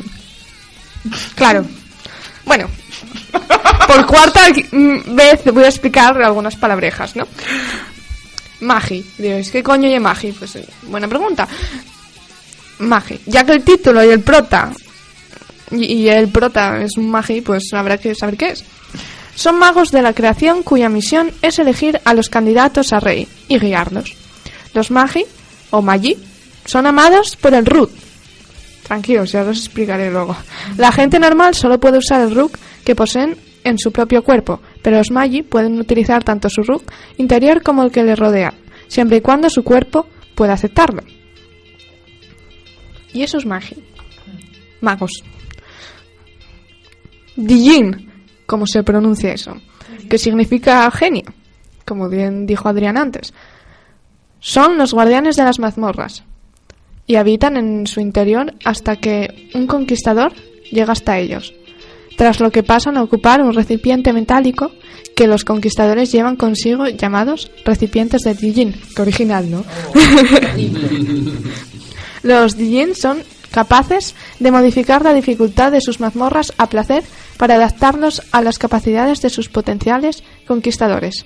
[1.34, 1.66] Claro.
[2.44, 2.70] Bueno.
[3.88, 7.26] Por cuarta vez voy a explicar algunas palabrejas, ¿no?
[8.60, 9.04] Magi.
[9.18, 10.30] Diréis, ¿qué coño es Magi?
[10.30, 11.48] Pues buena pregunta.
[12.78, 13.20] Magi.
[13.26, 14.70] Ya que el título y el prota
[15.70, 18.64] y, el prota es un Magi, pues habrá que saber qué es.
[19.34, 23.58] Son magos de la creación cuya misión es elegir a los candidatos a rey y
[23.58, 24.14] guiarlos.
[24.72, 25.24] Los Magi,
[25.70, 26.16] o Magi,
[26.64, 27.90] son amados por el Rut,
[28.86, 30.36] Tranquilos, ya os explicaré luego.
[30.76, 34.98] La gente normal solo puede usar el Rook que poseen en su propio cuerpo, pero
[34.98, 36.84] los Magi pueden utilizar tanto su Rook
[37.16, 38.54] interior como el que le rodea,
[38.86, 41.02] siempre y cuando su cuerpo pueda aceptarlo.
[43.12, 43.74] Y eso es Magi.
[44.80, 45.24] Magos.
[47.36, 48.10] Dijin,
[48.46, 49.56] como se pronuncia eso,
[50.08, 51.24] que significa genio,
[51.84, 53.34] como bien dijo Adrián antes.
[54.40, 56.24] Son los guardianes de las mazmorras,
[57.06, 60.32] y habitan en su interior hasta que un conquistador
[60.70, 61.54] llega hasta ellos,
[62.16, 64.72] tras lo que pasan a ocupar un recipiente metálico
[65.14, 69.64] que los conquistadores llevan consigo llamados recipientes de Dijin, que original, ¿no?
[72.22, 77.04] los Dijin son capaces de modificar la dificultad de sus mazmorras a placer
[77.36, 81.24] para adaptarlos a las capacidades de sus potenciales conquistadores.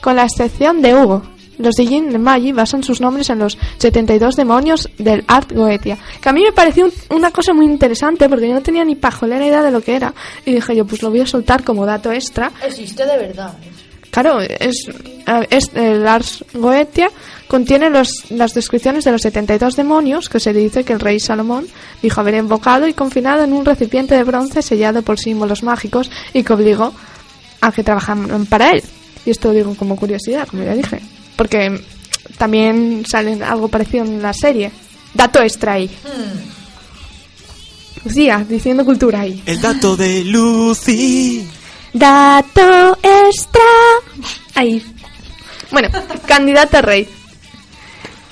[0.00, 1.22] Con la excepción de Hugo,
[1.58, 5.98] los Dijin de Magi basan sus nombres en los 72 demonios del Art Goetia.
[6.20, 8.94] Que a mí me pareció un- una cosa muy interesante porque yo no tenía ni
[8.94, 10.14] pajolera idea de lo que era.
[10.46, 12.52] Y dije yo, pues lo voy a soltar como dato extra.
[12.64, 13.52] Existe de verdad.
[14.10, 14.86] Claro, es,
[15.50, 17.10] es el Ars Goetia
[17.48, 21.66] contiene los, las descripciones de los 72 demonios que se dice que el rey Salomón
[22.02, 26.44] dijo haber invocado y confinado en un recipiente de bronce sellado por símbolos mágicos y
[26.44, 26.92] que obligó
[27.60, 28.82] a que trabajaran para él.
[29.24, 31.00] Y esto lo digo como curiosidad, como ya dije.
[31.36, 31.82] Porque
[32.36, 34.70] también sale algo parecido en la serie.
[35.14, 35.90] Dato extra ahí.
[38.04, 39.42] Lucía, diciendo cultura ahí.
[39.44, 41.48] El dato de Lucy.
[41.92, 43.60] Dato extra.
[44.54, 44.82] Ahí.
[45.70, 45.88] Bueno,
[46.26, 47.08] candidato a rey.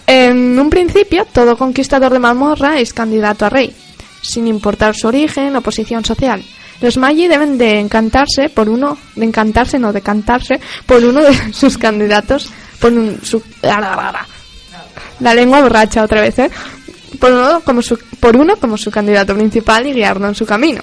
[0.07, 3.75] En un principio, todo conquistador de mazmorra es candidato a rey,
[4.23, 6.45] sin importar su origen o posición social.
[6.81, 11.53] Los Magi deben de encantarse por uno, de encantarse, no de cantarse, por uno de
[11.53, 16.51] sus candidatos, por un, su, la lengua borracha otra vez, ¿eh?
[17.19, 20.83] Por uno como su, por uno como su candidato principal y guiarlo en su camino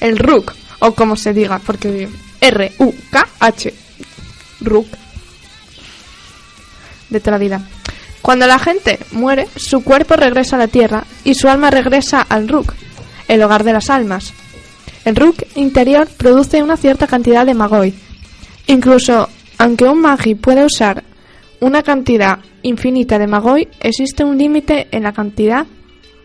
[0.00, 2.08] el Rook, o como se diga, porque
[2.40, 3.74] R-U-K-H,
[4.60, 4.86] Rook,
[7.08, 7.68] de toda la vida.
[8.26, 12.48] Cuando la gente muere, su cuerpo regresa a la tierra y su alma regresa al
[12.48, 12.74] Rook,
[13.28, 14.34] el hogar de las almas.
[15.04, 17.94] El Rook interior produce una cierta cantidad de Magoi.
[18.66, 21.04] Incluso, aunque un Magi puede usar
[21.60, 25.64] una cantidad infinita de Magoi, existe un límite en la cantidad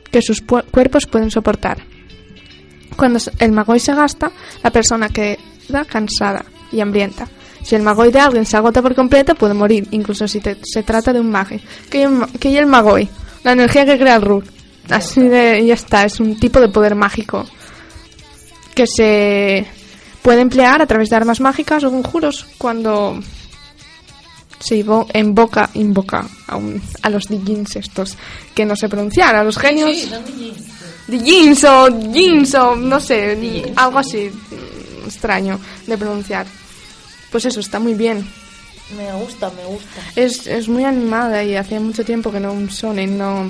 [0.09, 1.83] que sus cuerpos pueden soportar.
[2.95, 4.31] Cuando el Magoi se gasta,
[4.63, 7.27] la persona queda cansada y hambrienta.
[7.63, 10.83] Si el Magoi de alguien se agota por completo, puede morir, incluso si te- se
[10.83, 11.59] trata de un Magi.
[11.89, 12.07] ¿Qué
[12.47, 13.07] hay el Magoi?
[13.43, 14.45] La energía que crea el Rook.
[14.89, 17.45] Así de, ya está, es un tipo de poder mágico
[18.75, 19.65] que se
[20.21, 23.19] puede emplear a través de armas mágicas o conjuros cuando
[24.59, 28.17] se invo- invoca, invoca a, un- a los Dijins estos
[28.53, 29.89] que no sé pronunciar, a los genios.
[31.07, 36.45] Dijins o Jins o no sé, algo así mm, extraño de pronunciar.
[37.31, 38.25] Pues eso, está muy bien.
[38.97, 40.01] Me gusta, me gusta.
[40.15, 43.49] Es, es muy animada y hacía mucho tiempo que no un Sonen no,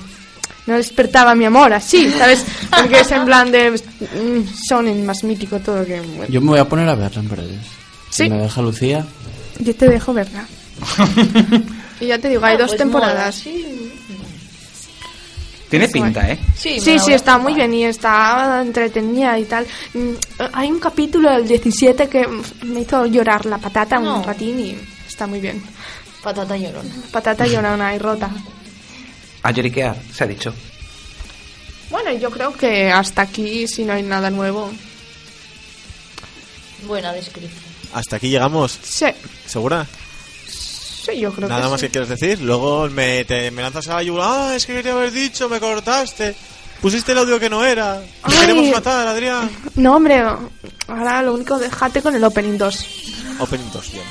[0.68, 2.46] no despertaba mi amor así, ¿sabes?
[2.70, 3.82] Porque es en plan de
[4.68, 6.00] Sonen más mítico todo que...
[6.02, 6.28] bueno.
[6.30, 7.66] Yo me voy a poner a verla en breves.
[8.12, 8.24] Sí.
[8.26, 9.06] Si me deja Lucía.
[9.60, 10.46] Yo te dejo verla.
[12.00, 13.18] y ya te digo, hay Ah, dos pues temporadas.
[13.18, 13.91] mola, sí.
[15.72, 16.38] Tiene Eso pinta, ¿eh?
[16.56, 19.66] Sí, Sí, está muy bien y está entretenida y tal.
[19.94, 20.10] Mm,
[20.52, 22.28] Hay un capítulo del 17 que
[22.64, 24.18] me hizo llorar la patata No.
[24.18, 25.64] un ratín y está muy bien.
[26.22, 26.90] Patata llorona.
[27.12, 28.30] Patata llorona y rota.
[29.44, 30.54] A lloriquear, se ha dicho.
[31.90, 34.70] Bueno, yo creo que hasta aquí, si no hay nada nuevo.
[36.86, 37.64] Buena descripción.
[37.94, 38.78] Hasta aquí llegamos.
[38.84, 39.06] Sí,
[39.46, 39.88] ¿Segura?
[41.06, 41.88] Sí, yo creo Nada que más sí.
[41.88, 42.42] que quieres decir.
[42.42, 44.52] Luego me, te, me lanzas a la yugular.
[44.52, 46.36] Ah, es que quería haber dicho, me cortaste.
[46.82, 48.00] Pusiste el audio que no era.
[48.00, 48.38] Te Ay.
[48.40, 49.50] queremos matar, Adrián.
[49.76, 50.24] No, hombre,
[50.88, 52.86] ahora lo único, déjate con el Opening 2.
[53.40, 54.04] Opening 2, bien.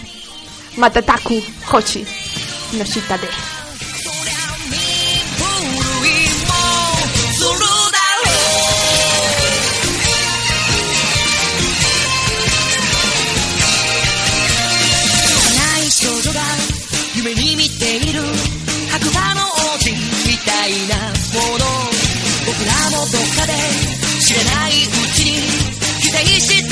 [0.76, 2.04] Matataku, Hochi,
[2.74, 3.18] Noshita
[20.70, 20.96] いな
[21.34, 21.64] もの。
[22.46, 23.52] 僕らもどっかで
[24.20, 25.40] 知らないうちに
[26.00, 26.69] 期待して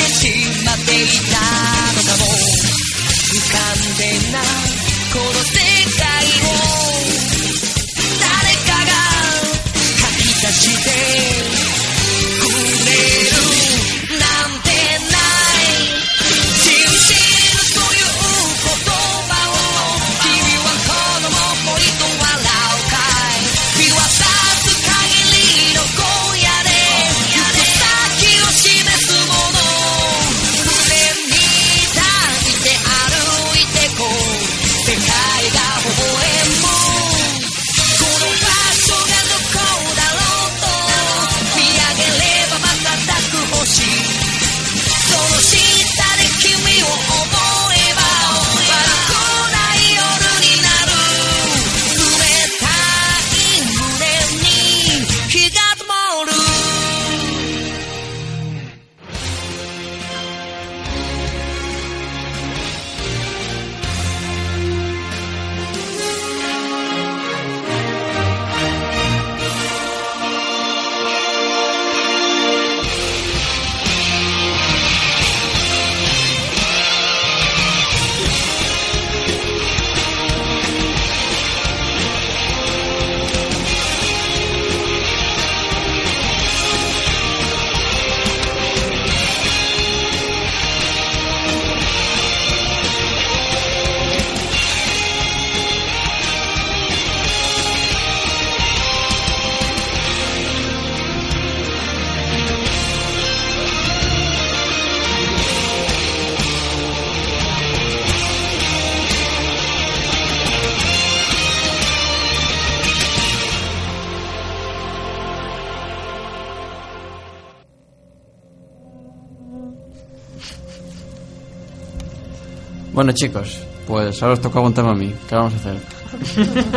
[122.93, 125.15] Bueno, chicos, pues ahora os toca aguantarme a mí.
[125.29, 125.77] ¿Qué vamos a hacer?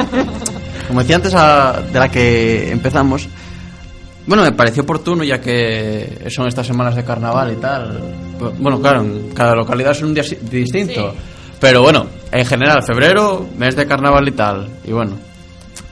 [0.87, 3.27] Como decía antes a- de la que empezamos,
[4.27, 7.99] bueno, me pareció oportuno ya que son estas semanas de carnaval y tal.
[8.37, 11.13] Pues, Bueno, claro, en cada localidad es un día distinto.
[11.59, 14.67] Pero bueno, en general, febrero, mes de carnaval y tal.
[14.83, 15.13] Y bueno,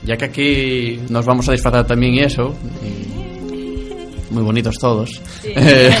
[0.04, 2.54] ya que aquí nos vamos a disfrazar también y eso,
[2.84, 3.09] y
[4.30, 5.92] muy bonitos todos, eh,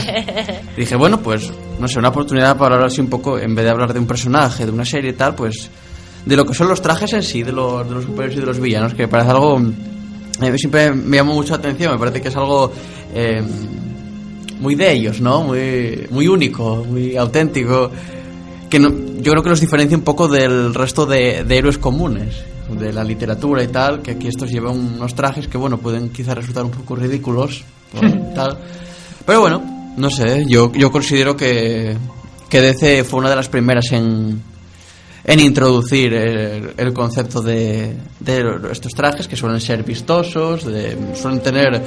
[0.76, 3.70] dije, bueno, pues, no sé, una oportunidad para hablar así un poco, en vez de
[3.70, 5.70] hablar de un personaje, de una serie y tal, pues,
[6.24, 8.46] de lo que son los trajes en sí, de los, de los superhéroes y de
[8.46, 9.56] los villanos, que me parece algo...
[9.56, 12.72] A mí siempre me llamó mucho la atención, me parece que es algo...
[13.14, 13.42] eh,
[14.60, 15.42] muy de ellos, ¿no?
[15.44, 17.90] Muy, muy único, muy auténtico.
[18.68, 22.42] Que no- yo creo que los diferencia un poco del resto de, de héroes comunes,
[22.70, 26.34] de la literatura y tal, que aquí estos llevan unos trajes que, bueno, pueden quizás
[26.36, 28.58] resultar un poco ridículos, por tal.
[29.26, 31.96] Pero bueno, no sé, yo, yo considero que,
[32.48, 34.42] que DC fue una de las primeras en,
[35.24, 41.40] en introducir el, el concepto de, de estos trajes que suelen ser vistosos, de, suelen
[41.40, 41.80] tener,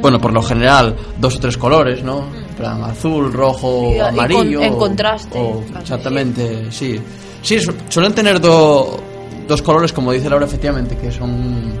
[0.00, 2.24] bueno, por lo general, dos o tres colores, ¿no?
[2.56, 4.62] Plan, azul, rojo, Sí, y con- amarillo.
[4.62, 6.98] en contraste, o- exactamente, sí.
[7.42, 8.98] Sí, su- suelen tener do-
[9.48, 11.72] dos colores, como dice Laura, efectivamente, que son...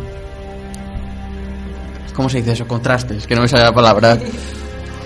[2.12, 2.66] ¿Cómo se dice eso?
[2.66, 4.18] Contrastes, que no me sale la palabra.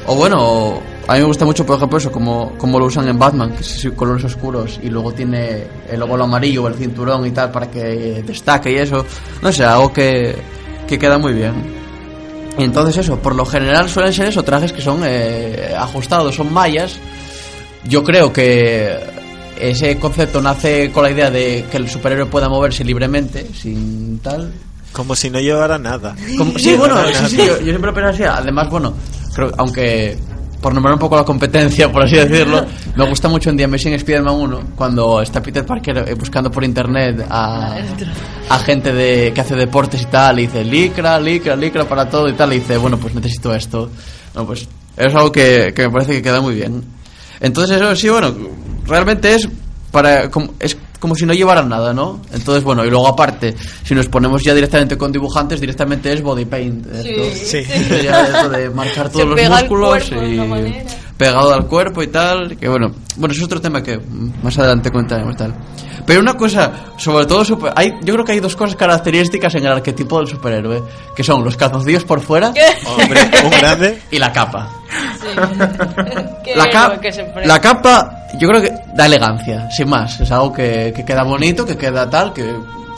[0.07, 3.19] O bueno, a mí me gusta mucho, por ejemplo, eso, como, como lo usan en
[3.19, 7.51] Batman, que es colores oscuros y luego tiene el logo amarillo, el cinturón y tal,
[7.51, 9.05] para que destaque y eso.
[9.43, 10.35] No sé, algo que,
[10.87, 11.85] que queda muy bien.
[12.59, 16.97] Entonces eso, por lo general suelen ser eso, trajes que son eh, ajustados, son mallas.
[17.85, 18.97] Yo creo que
[19.61, 24.53] ese concepto nace con la idea de que el superhéroe pueda moverse libremente, sin tal,
[24.95, 26.15] Como si no llevara nada.
[26.39, 28.23] como- sí, bueno, sí, sí, yo, yo siempre lo así.
[28.23, 28.95] Además, bueno,
[29.35, 30.17] creo, aunque
[30.65, 32.65] por nombrar un poco la competencia, por así decirlo,
[32.97, 36.65] me gusta mucho en The Amazing Spider-Man 1, cuando está Peter Parker eh, buscando por
[36.65, 37.77] internet a,
[38.49, 42.31] a gente de, que hace deportes y tal, y dice, licra, licra, licra para todo
[42.31, 43.91] y tal, y dice, bueno, pues necesito esto.
[44.33, 44.67] Bueno, pues
[44.97, 46.83] es algo que, que me parece que queda muy bien.
[47.41, 48.35] Entonces eso sí, bueno,
[48.87, 49.47] realmente es
[49.91, 52.19] para como, es como si no llevaran nada, ¿no?
[52.33, 56.47] Entonces, bueno, y luego aparte, si nos ponemos ya directamente con dibujantes, directamente es body
[56.47, 56.87] paint.
[56.87, 57.25] esto.
[57.35, 57.63] Sí.
[58.03, 61.04] Ya eso de marcar todos los músculos y.
[61.17, 64.01] pegado al cuerpo y tal, que bueno, bueno, es otro tema que
[64.43, 65.55] más adelante comentaremos tal.
[66.07, 69.65] Pero una cosa, sobre todo super- hay yo creo que hay dos cosas características en
[69.67, 70.83] el arquetipo del superhéroe,
[71.15, 72.49] que son los calzoncillos por fuera
[72.87, 74.03] Hombre, un grande.
[74.11, 74.69] y la capa.
[76.45, 77.01] Qué la, ca-
[77.45, 80.21] la capa, yo creo que da elegancia, sin más.
[80.21, 82.55] Es algo que, que queda bonito, que queda tal, que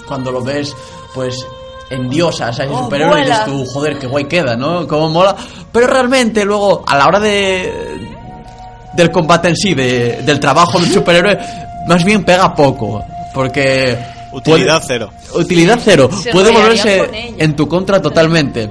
[0.08, 0.74] cuando lo ves,
[1.14, 1.46] pues
[1.90, 4.86] endiosas a ese Oh, superhéroe y dices tú, joder, qué guay queda, ¿no?
[4.86, 5.36] Cómo mola.
[5.72, 7.72] Pero realmente luego, a la hora de
[8.94, 11.38] del combate en sí, de- del trabajo del superhéroe,
[11.88, 13.04] más bien pega poco.
[13.34, 13.96] Porque...
[14.32, 15.10] Utilidad puede- cero.
[15.34, 16.10] Utilidad cero.
[16.12, 18.70] Se Puede volverse en tu contra totalmente.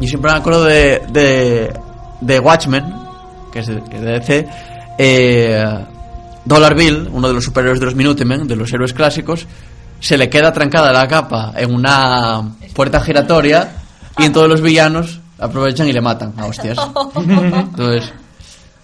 [0.00, 1.72] Y siempre me acuerdo de, de,
[2.20, 2.84] de Watchmen,
[3.52, 4.48] que es de, que es de DC.
[4.98, 5.84] eh,
[6.44, 9.46] Dollar Bill, uno de los superhéroes de los Minutemen, de los héroes clásicos,
[10.00, 12.42] se le queda trancada la capa en una
[12.74, 13.72] puerta giratoria
[14.18, 16.78] y en todos los villanos aprovechan y le matan a hostias.
[17.16, 18.12] Entonces,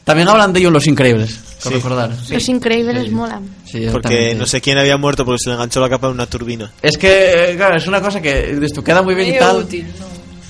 [0.04, 1.78] también hablan de ello en Los Increíbles, por Sí.
[1.78, 2.10] recordar.
[2.28, 3.42] Los increíbles molan.
[3.64, 4.34] Sí, Porque exactamente.
[4.36, 6.70] no sé quién había muerto porque se le enganchó la capa de una turbina.
[6.82, 9.56] Es que, eh, claro, es una cosa que esto queda muy bien y Muy tal.
[9.56, 10.06] útil, ¿no?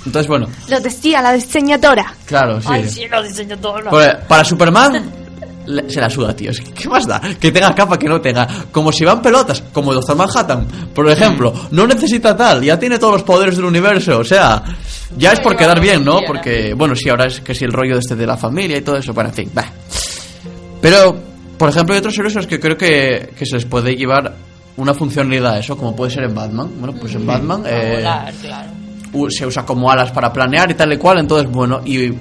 [0.06, 2.12] Entonces, bueno, Lo decía la diseñadora.
[2.26, 2.68] claro, sí.
[2.70, 3.80] Ay, sí, lo diseño todo.
[3.80, 5.10] lo- Porque para Superman
[5.88, 6.50] se la suda, tío.
[6.50, 7.20] Es que, ¿Qué más da?
[7.40, 8.46] Que tenga capa, que no tenga.
[8.70, 11.52] Como si van pelotas, como Doctor Manhattan, por ejemplo.
[11.70, 14.18] No necesita tal, ya tiene todos los poderes del universo.
[14.18, 14.62] O sea,
[15.16, 16.18] ya es por quedar bien, ¿no?
[16.26, 18.96] Porque, bueno, sí, ahora es que si el rollo este de la familia y todo
[18.96, 19.12] eso.
[19.14, 19.64] Bueno, en fin, va.
[20.80, 21.16] Pero,
[21.58, 24.34] por ejemplo, hay otros héroes a los que creo que, que se les puede llevar
[24.76, 26.68] una funcionalidad a eso, como puede ser en Batman.
[26.78, 27.62] Bueno, pues en Batman.
[27.62, 28.68] Para eh, volar, claro.
[29.12, 32.12] u- se usa como alas para planear y tal y cual, entonces bueno, y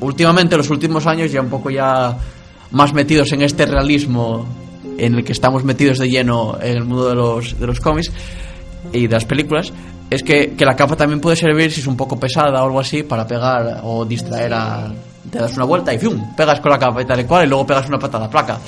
[0.00, 2.16] últimamente los últimos años ya un poco ya
[2.70, 4.46] más metidos en este realismo
[4.98, 8.12] en el que estamos metidos de lleno en el mundo de los, de los cómics
[8.92, 9.72] y de las películas,
[10.10, 12.80] es que, que la capa también puede servir si es un poco pesada o algo
[12.80, 14.92] así para pegar o distraer a...
[15.30, 16.34] Te das una vuelta y ¡fium!
[16.34, 18.58] pegas con la capa y tal y cual y luego pegas una patada placa.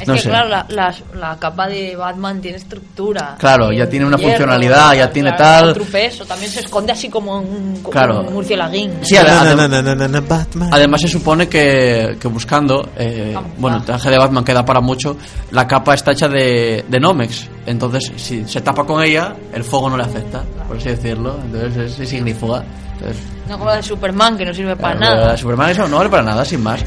[0.00, 0.28] Es no que sé.
[0.28, 3.36] claro, la, la, la capa de Batman tiene estructura.
[3.38, 5.70] Claro, ya tiene una hierro, funcionalidad, ya tiene tal.
[5.70, 8.20] Otro peso, también se esconde así como un, Claro.
[8.20, 8.92] un murcielaguín.
[9.02, 10.70] Sí, además- na, na, na, na, na, Batman.
[10.72, 15.16] Además se supone que, que buscando, eh, bueno, el traje de Batman queda para mucho,
[15.50, 19.90] la capa está hecha de, de Nomex, entonces si se tapa con ella, el fuego
[19.90, 22.62] no le afecta, por así decirlo, entonces es, es ignífuga.
[22.94, 25.28] Entonces, No como la de Superman, que no sirve para claro, nada.
[25.32, 26.80] la Superman eso no vale para nada, sin más.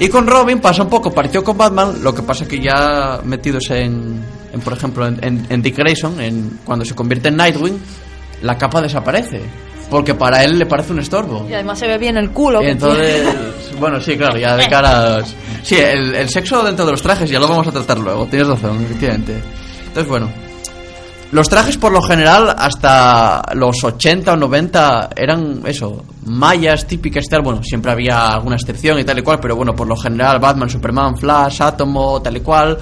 [0.00, 3.70] Y con Robin pasa un poco, partió con Batman, lo que pasa que ya metidos
[3.70, 4.20] en,
[4.52, 7.78] en, por ejemplo, en, en, en Dick Grayson, en, cuando se convierte en Nightwing,
[8.42, 9.40] la capa desaparece,
[9.90, 11.46] porque para él le parece un estorbo.
[11.48, 12.60] Y además se ve bien el culo.
[12.62, 13.22] Y entonces,
[13.80, 15.18] bueno, sí, claro, ya de cara.
[15.18, 15.22] a-
[15.62, 18.48] Sí, el, el sexo dentro de los trajes ya lo vamos a tratar luego, tienes
[18.48, 19.40] razón, efectivamente.
[19.86, 20.28] Entonces, bueno,
[21.32, 27.40] los trajes por lo general hasta los 80 o 90 eran eso, mallas típicas tal.
[27.40, 30.68] Bueno, siempre había alguna excepción y tal y cual, pero bueno, por lo general Batman,
[30.68, 32.78] Superman, Flash, Átomo, tal y cual.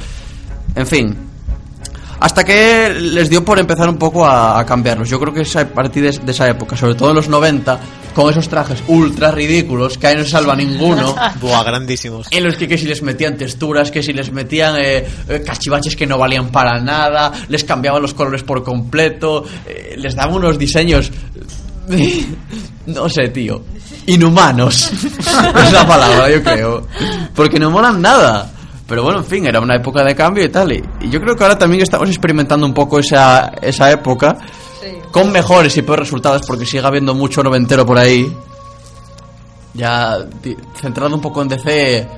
[0.74, 1.16] En fin,
[2.18, 5.09] hasta que les dio por empezar un poco a, a cambiarlos.
[5.09, 7.78] Yo creo que es a partir de, de esa época, sobre todo en los 90,
[8.14, 11.14] con esos trajes ultra ridículos que ahí no se salva ninguno.
[11.40, 12.28] Buah, grandísimos.
[12.30, 15.96] En los que, que si les metían texturas, que si les metían eh, eh, cachivaches
[15.96, 20.58] que no valían para nada, les cambiaban los colores por completo, eh, les daban unos
[20.58, 21.11] diseños.
[22.86, 23.62] no sé, tío.
[24.06, 24.90] Inhumanos.
[24.92, 26.86] es la palabra, yo creo.
[27.34, 28.50] Porque no molan nada.
[28.86, 30.72] Pero bueno, en fin, era una época de cambio y tal.
[30.72, 34.36] Y, y yo creo que ahora también estamos experimentando un poco esa, esa época.
[35.11, 38.36] Con mejores y peores resultados, porque sigue habiendo mucho noventero por ahí.
[39.74, 40.18] Ya
[40.80, 42.08] centrado un poco en DC,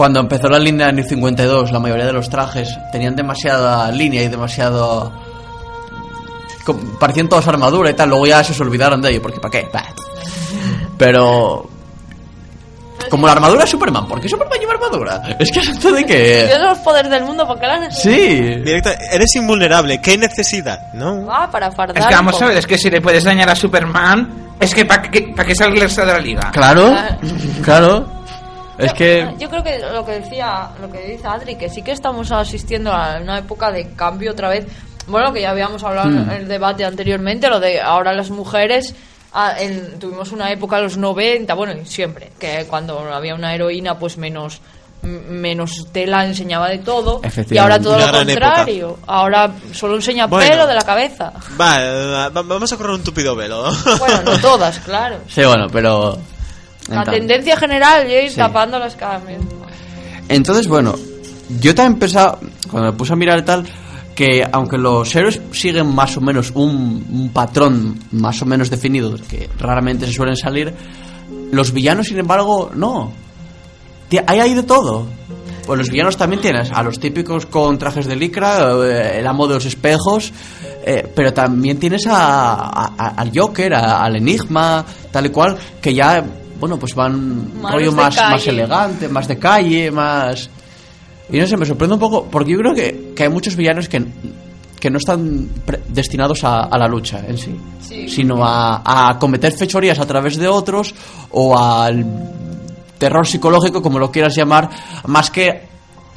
[0.00, 4.28] cuando empezó la línea New 52, la mayoría de los trajes tenían demasiada línea y
[4.28, 5.12] demasiado.
[6.98, 8.08] parecían todos armadura y tal.
[8.08, 9.68] Luego ya se olvidaron de ello, porque ¿para qué?
[9.70, 9.84] Bah.
[10.96, 11.68] Pero.
[13.10, 15.20] Como la armadura de Superman, ¿por qué Superman lleva armadura?
[15.38, 16.44] Es que eso de que.
[16.46, 18.14] Tienes los poderes del mundo, ¿por qué las necesitas?
[18.16, 18.40] Sí.
[18.64, 20.00] Directa, eres invulnerable.
[20.00, 20.92] ¿Qué necesidad?
[20.94, 21.26] ¿No?
[21.30, 21.98] Ah, para fardar.
[21.98, 24.84] Es que vamos a ver, es que si le puedes dañar a Superman, es que
[24.84, 26.50] ¿para qué, pa' qué salga el resto de la liga?
[26.52, 26.94] Claro,
[27.64, 28.06] claro.
[28.78, 29.28] Es que.
[29.38, 32.92] Yo creo que lo que decía, lo que dice Adri, que sí que estamos asistiendo
[32.92, 34.66] a una época de cambio otra vez.
[35.06, 36.30] Bueno, que ya habíamos hablado Hmm.
[36.30, 38.94] en el debate anteriormente, lo de ahora las mujeres.
[39.32, 43.54] Ah, en- tuvimos una época en los 90, bueno, y siempre, que cuando había una
[43.54, 44.60] heroína, pues menos
[45.02, 50.46] menos tela enseñaba de todo y ahora todo Una lo contrario ahora solo enseña Bueno.
[50.50, 53.64] pelo de la cabeza Va, va- vamos a correr un tupido velo.
[53.98, 56.18] bueno no todas claro Sí, bueno, pero.
[56.88, 58.36] la entonces- tendencia general es ir Sí.
[58.36, 59.22] tapando las caras
[60.28, 60.94] Entonces, bueno,
[61.48, 62.38] yo también pensaba,
[62.70, 63.64] cuando me puse a mirar y tal,
[64.14, 69.14] que aunque los héroes siguen más o menos un, un patrón más o menos definido,
[69.28, 70.72] que raramente se suelen salir,
[71.52, 73.12] los villanos, sin embargo, no.
[74.26, 75.06] Hay ahí de todo.
[75.66, 79.46] Pues los villanos también tienes a los típicos con trajes de licra, eh, el amo
[79.46, 80.32] de los espejos,
[80.84, 85.56] eh, pero también tienes a, a- a- al Joker, a- al Enigma, tal y cual,
[85.80, 86.24] que ya,
[86.58, 90.50] bueno, pues van Más rollo más, más elegante, más de calle, más...
[91.32, 93.88] Y no sé, me sorprende un poco, porque yo creo que, que hay muchos villanos
[93.88, 94.04] que,
[94.78, 95.48] que no están
[95.88, 97.56] destinados a, a la lucha en sí,
[98.08, 100.94] sino a, a cometer fechorías a través de otros
[101.30, 102.04] o al
[102.98, 104.68] terror psicológico, como lo quieras llamar,
[105.06, 105.68] más que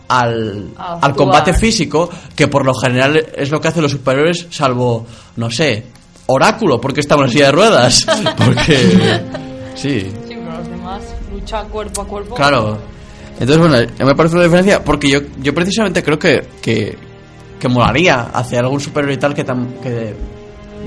[0.08, 5.06] al, al combate físico, que por lo general es lo que hacen los superiores, salvo,
[5.38, 5.86] no sé,
[6.26, 8.06] Oráculo, porque está en la silla de ruedas.
[8.38, 9.22] Porque.
[9.76, 10.00] Sí.
[10.00, 11.02] Sí, pero los demás
[11.32, 12.36] lucha cuerpo a cuerpo.
[12.36, 12.78] Claro.
[13.40, 16.98] Entonces, bueno, me parece una diferencia porque yo, yo precisamente creo que, que,
[17.60, 20.14] que molaría hacia algún superhéroe y tal que, tam- que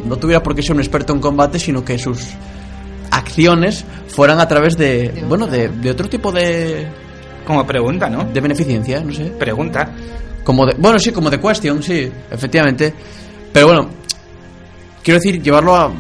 [0.06, 2.20] no tuviera por qué ser un experto en combate, sino que sus
[3.10, 6.86] acciones fueran a través de, bueno, de, de otro tipo de,
[7.46, 8.24] Como pregunta, ¿no?
[8.24, 9.24] de beneficencia, no sé.
[9.38, 9.90] Pregunta.
[10.44, 12.94] Como de, bueno, sí, como de question, sí, efectivamente.
[13.52, 13.88] Pero bueno,
[15.02, 15.92] quiero decir, llevarlo a,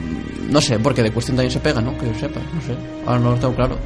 [0.50, 1.96] no sé, porque de question también se pega, ¿no?
[1.98, 2.74] Que yo sepa, no sé.
[3.06, 3.76] Ahora no lo tengo claro.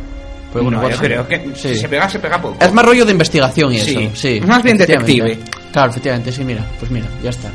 [0.52, 1.74] Pero bueno, No, yo creo que Sí.
[1.74, 2.56] si se pega, se pega poco.
[2.60, 3.96] Es más rollo de investigación y Sí.
[3.96, 4.40] eso, sí.
[4.40, 5.38] Más bien detective.
[5.72, 7.50] Claro, efectivamente, sí, mira, pues mira, ya está.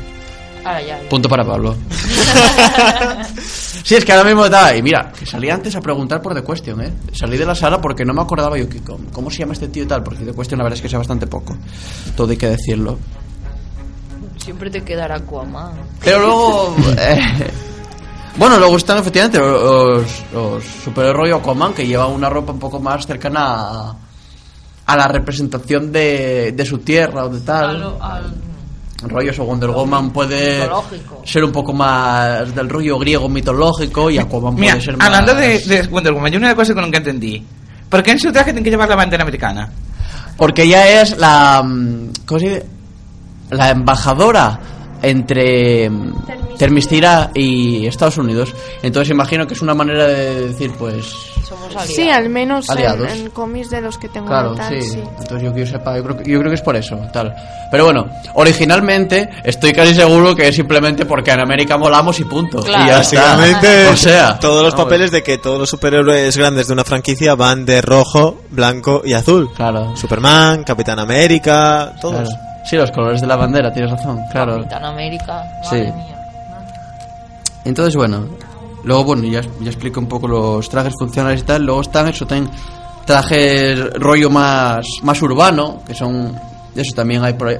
[0.64, 0.98] Ahora ya.
[1.08, 1.76] Punto para Pablo.
[3.84, 4.74] sí, es que ahora mismo está.
[4.76, 6.92] Y mira, que salí antes a preguntar por The Question, ¿eh?
[7.12, 9.68] Salí de la sala porque no me acordaba yo que, ¿cómo, cómo se llama este
[9.68, 11.56] tío y tal, porque The Question la verdad es que sé bastante poco.
[12.16, 12.98] Todo hay que decirlo.
[14.38, 15.72] Siempre te quedará Aquaman.
[16.02, 16.76] Pero luego.
[16.98, 17.18] eh,
[18.38, 22.78] bueno, luego están efectivamente los, los superhéroes rollo Aquaman que llevan una ropa un poco
[22.80, 23.96] más cercana a,
[24.86, 27.76] a la representación de, de su tierra o de tal.
[27.82, 28.34] Al- al-
[29.02, 31.22] rollo o Wonder Woman puede Mitológico.
[31.24, 35.34] ser un poco más del rollo griego mitológico y Aquaman Mira, puede ser más hablando
[35.34, 37.44] de, de Wonder Woman, yo una cosa que nunca entendí.
[37.90, 39.70] ¿Por qué en su traje tiene que llevar la bandera americana?
[40.38, 42.66] porque ella es la mm, ¿cómo se dice?
[43.50, 44.60] la embajadora
[45.02, 51.04] entre mm, Termistira y Estados Unidos entonces imagino que es una manera de decir pues
[51.46, 51.94] Somos aliados.
[51.94, 53.12] Sí, al menos en, Aliados.
[53.12, 54.90] en cómics de los que tengo Claro, tal, sí.
[54.90, 55.00] sí.
[55.20, 57.34] Entonces yo yo sepa, yo creo, que- yo creo que es por eso, tal.
[57.70, 62.62] Pero bueno, originalmente estoy casi seguro que es simplemente porque en América molamos y punto.
[62.62, 62.84] Claro.
[62.84, 63.36] Y ya está.
[63.36, 67.34] Básicamente, O sea, todos los papeles de que todos los superhéroes grandes de una franquicia
[67.34, 69.50] van de rojo, blanco y azul.
[69.54, 69.94] Claro.
[69.96, 72.28] Superman, Capitán América, todos.
[72.28, 72.55] claro.
[72.66, 74.56] Sí, los colores de la bandera, tienes razón, claro.
[74.56, 75.44] Capitán América.
[75.62, 75.76] Sí.
[75.76, 76.16] Madre mía.
[77.64, 78.26] Entonces, bueno,
[78.84, 81.64] luego, bueno, ya, ya explico un poco los trajes funcionales y tal.
[81.64, 82.48] Luego están, eso, tienen
[83.04, 86.36] trajes rollo más, más urbano, que son.
[86.74, 87.50] Eso también hay por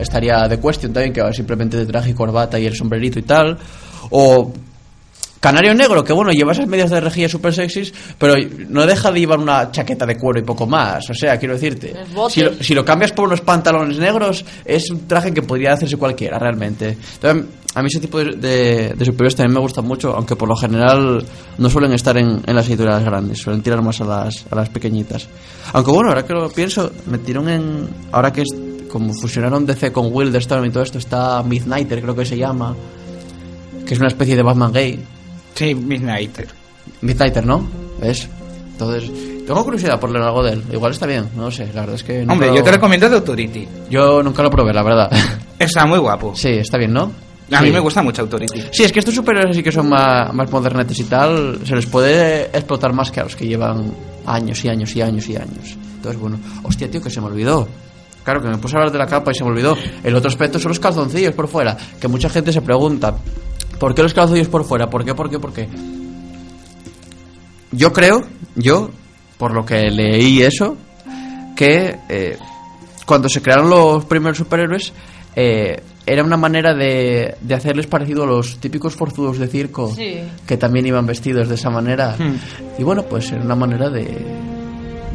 [0.00, 3.22] estaría de Question también, que va simplemente de traje y corbata y el sombrerito y
[3.22, 3.56] tal.
[4.10, 4.52] O
[5.40, 8.34] Canario Negro, que bueno, lleva esas medias de rejilla super sexys, pero
[8.68, 11.08] no deja de llevar una chaqueta de cuero y poco más.
[11.10, 11.94] O sea, quiero decirte,
[12.28, 15.96] si lo, si lo cambias por unos pantalones negros, es un traje que podría hacerse
[15.96, 16.96] cualquiera, realmente.
[17.14, 20.48] Entonces, a mí ese tipo de, de, de superhéroes también me gustan mucho, aunque por
[20.48, 21.24] lo general
[21.58, 24.68] no suelen estar en, en las editoriales grandes, suelen tirar más a las, a las
[24.70, 25.28] pequeñitas.
[25.72, 27.88] Aunque bueno, ahora que lo pienso, metieron en.
[28.10, 28.48] Ahora que es,
[28.90, 32.74] como fusionaron DC con Wildstorm y todo esto, está Midnighter, creo que se llama,
[33.86, 34.98] que es una especie de Batman gay.
[35.58, 36.46] Sí, Midnighter.
[37.02, 37.66] Midnighter, ¿no?
[38.00, 38.28] ¿Ves?
[38.72, 39.10] Entonces,
[39.44, 40.62] tengo curiosidad por leer algo de él.
[40.72, 42.22] Igual está bien, no sé, la verdad es que...
[42.28, 43.68] Hombre, lo- yo te recomiendo The Authority.
[43.90, 45.10] Yo nunca lo probé, la verdad.
[45.58, 46.34] Está muy guapo.
[46.36, 47.10] sí, está bien, ¿no?
[47.50, 47.72] A mí Sí.
[47.72, 48.62] me gusta mucho Authority.
[48.70, 51.86] Sí, es que estos superhéroes así que son más, más modernetes y tal, se les
[51.86, 53.92] puede explotar más que a los que llevan
[54.26, 55.76] años y años y años y años.
[55.96, 57.66] Entonces, bueno, hostia, tío, que se me olvidó.
[58.22, 59.76] Claro, que me puse a hablar de la capa y se me olvidó.
[60.04, 63.16] El otro aspecto son los calzoncillos por fuera, que mucha gente se pregunta,
[63.78, 64.88] ¿por qué los calzoncillos por fuera?
[64.90, 65.68] ¿Por qué, por qué, por qué?
[67.72, 68.22] Yo creo,
[68.56, 68.90] yo,
[69.36, 70.76] por lo que leí eso,
[71.56, 72.38] que eh,
[73.06, 74.92] cuando se crearon los primeros superhéroes
[75.36, 80.20] eh, era una manera de, de hacerles parecido a los típicos forzudos de circo Sí.
[80.46, 82.16] que también iban vestidos de esa manera.
[82.78, 84.24] Y bueno, pues era una manera de,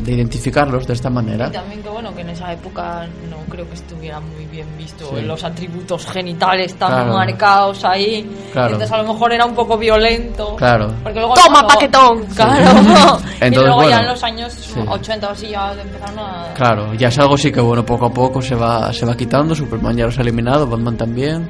[0.03, 1.47] de identificarlos de esta manera.
[1.47, 5.09] Y también que bueno, que en esa época no creo que estuviera muy bien visto
[5.15, 5.21] Sí.
[5.23, 7.13] los atributos genitales tan Claro.
[7.13, 8.29] marcados ahí.
[8.51, 8.73] Claro.
[8.73, 10.55] Entonces a lo mejor era un poco violento.
[10.55, 10.93] Claro.
[11.03, 12.25] Porque luego Toma, luego- paquetón.
[12.35, 12.63] Claro.
[13.41, 14.79] y Entonces, luego ya bueno, en los años sí.
[14.87, 16.53] 80 o así ya empezaron a...
[16.55, 19.55] Claro, ya es algo sí que bueno, poco a poco se va, se va quitando.
[19.55, 21.49] Superman ya los ha eliminado, Batman también.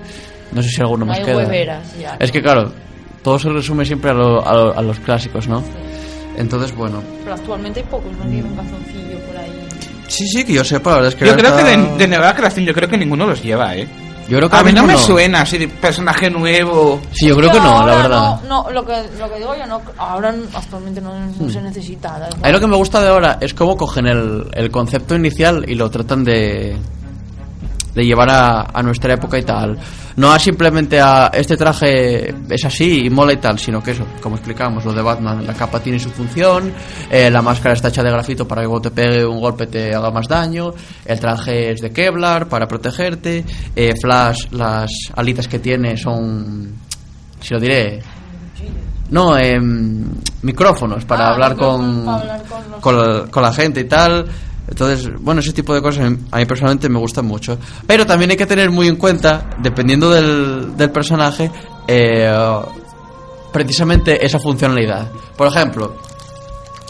[0.51, 1.37] No sé si alguno más Hay queda.
[1.37, 2.15] hueveras ya.
[2.19, 2.71] Es que claro,
[3.23, 5.63] todo se resume siempre a, lo- a lo- a los clásicos, ¿no?
[6.37, 7.01] Entonces, bueno.
[7.23, 9.67] Pero actualmente hay pocos, no llevan calzoncillo por ahí.
[10.07, 11.25] Sí, sí, que yo sepa, la verdad es que...
[11.25, 13.87] Yo creo que de, de nueva creación, yo creo que ninguno los lleva, ¿eh?
[14.27, 17.01] Yo creo que A mí no me suena así de personaje nuevo.
[17.11, 18.41] Sí, yo creo que Pero no, la verdad.
[18.47, 22.15] No, no, lo que, lo que digo yo, no, ahora actualmente no, no se necesita.
[22.15, 25.65] A mí lo que me gusta de ahora es cómo cogen el, el concepto inicial
[25.67, 26.77] y lo tratan de,
[27.93, 29.77] de llevar a, a nuestra época y tal.
[30.15, 34.05] No a simplemente a este traje es así y mola y tal, sino que eso,
[34.21, 36.71] como explicamos, lo de Batman, la capa tiene su función,
[37.09, 39.93] eh, la máscara está hecha de grafito para que cuando te pegue un golpe te
[39.93, 40.71] haga más daño,
[41.05, 43.43] el traje es de Kevlar para protegerte,
[43.75, 46.73] eh, Flash, las alitas que tiene son,
[47.39, 47.99] si lo diré,
[49.09, 50.05] no, em,
[50.43, 54.25] micrófonos para Ah, hablar con, para hablar con con con la gente y tal.
[54.67, 57.57] Entonces, bueno, ese tipo de cosas a mí personalmente me gustan mucho.
[57.85, 61.51] Pero también hay que tener muy en cuenta, dependiendo del, del personaje,
[61.87, 62.33] eh,
[63.51, 65.07] precisamente esa funcionalidad.
[65.37, 65.95] Por ejemplo,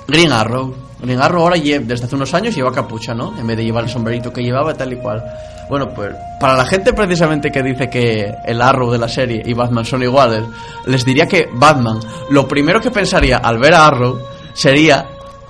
[0.07, 0.73] Green Arrow.
[1.01, 3.37] Green Arrow ahora desde hace unos años lleva capucha, ¿no?
[3.37, 5.21] En vez de llevar el sombrerito que llevaba tal y cual.
[5.69, 9.53] Bueno, pues para la gente precisamente que dice que el Arrow de la serie y
[9.53, 10.43] Batman son iguales,
[10.85, 11.99] les diría que Batman
[12.29, 14.19] lo primero que pensaría al ver a Arrow
[14.53, 15.05] sería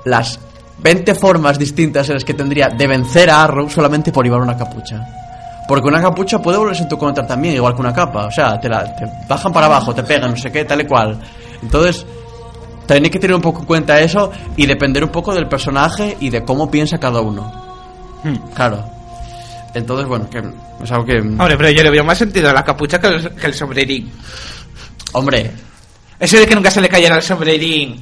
[0.05, 0.39] las
[0.84, 4.57] 20 formas distintas en las que tendría de vencer a Arrow solamente por llevar una
[4.57, 4.99] capucha.
[5.67, 8.25] Porque una capucha puede volverse en tu contra también, igual que una capa.
[8.25, 10.86] O sea, te, la, te bajan para abajo, te pegan, no sé qué, tal y
[10.86, 11.17] cual.
[11.61, 12.05] Entonces,
[12.86, 16.17] también hay que tener un poco en cuenta eso y depender un poco del personaje
[16.19, 17.49] y de cómo piensa cada uno.
[18.53, 18.84] Claro.
[19.73, 20.39] Entonces, bueno, que
[20.84, 21.19] es algo que...
[21.19, 24.11] Hombre, pero yo le veo más sentido a la capucha que el, que el sombrerín.
[25.13, 25.51] Hombre,
[26.19, 27.99] Ese de que nunca se le cayera el sombrerín.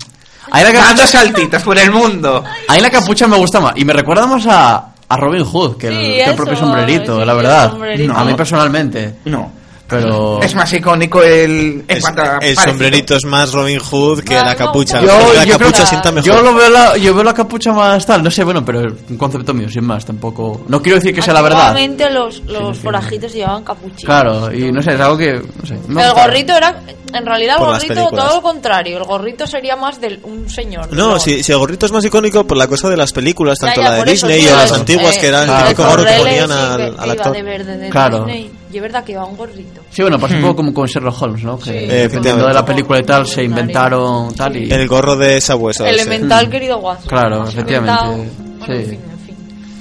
[0.52, 2.44] Ahí la, Dando capucha, saltitos por el mundo.
[2.68, 3.74] ahí la capucha me gusta más.
[3.76, 7.20] Y me recuerda más a, a Robin Hood que el, Sí, que el propio sombrerito,
[7.20, 7.70] sí, la verdad.
[7.72, 8.14] sombrerito.
[8.14, 9.16] A mí personalmente.
[9.26, 9.52] No.
[10.00, 10.42] Pero...
[10.42, 11.84] Es más icónico el.
[11.88, 12.64] En Es- cuanto a el parecido.
[12.64, 15.00] sombrerito es más Robin Hood que Ah, la no, capucha.
[15.02, 16.28] yo- la yo capucha sienta mejor.
[16.34, 18.94] Yo lo veo la, yo veo la capucha más tal, no sé, bueno, pero es
[19.10, 20.64] un concepto mío, sin más, tampoco.
[20.68, 21.70] No quiero decir que sea la verdad.
[21.70, 22.84] Antiguamente los, los sí.
[22.84, 24.06] forajitos llevaban capuchita.
[24.06, 25.34] Claro, y no sé, es algo que.
[25.34, 26.82] No sé, El gorrito era,
[27.14, 30.92] en realidad el gorrito todo lo contrario, el gorrito sería más de un señor.
[30.94, 33.68] No, si, si el gorrito es más icónico por la cosa de las películas, Ya,
[33.68, 36.06] tanto ya, la de Disney o las antiguas, eh, que era el claro, típico gorro
[36.06, 36.54] que ponían sí,
[36.98, 37.34] al, actor.
[37.34, 38.18] de verde de Claro.
[38.26, 38.52] Disney.
[38.72, 39.82] Y es verdad que iba un gorrito.
[39.90, 41.60] Sí, bueno, pasa un poco como con Sherlock Holmes, ¿no?
[41.60, 42.48] Que dependiendo efectivamente.
[42.48, 44.72] de la película y tal, se inventaron tal y.
[44.72, 45.86] El gorro de sabueso.
[45.86, 46.02] ese.
[46.02, 47.08] Elemental, querido Watson.
[47.10, 48.90] Claro, efectivamente, inventado- Bueno, en sí.
[48.92, 49.36] fin, en fin.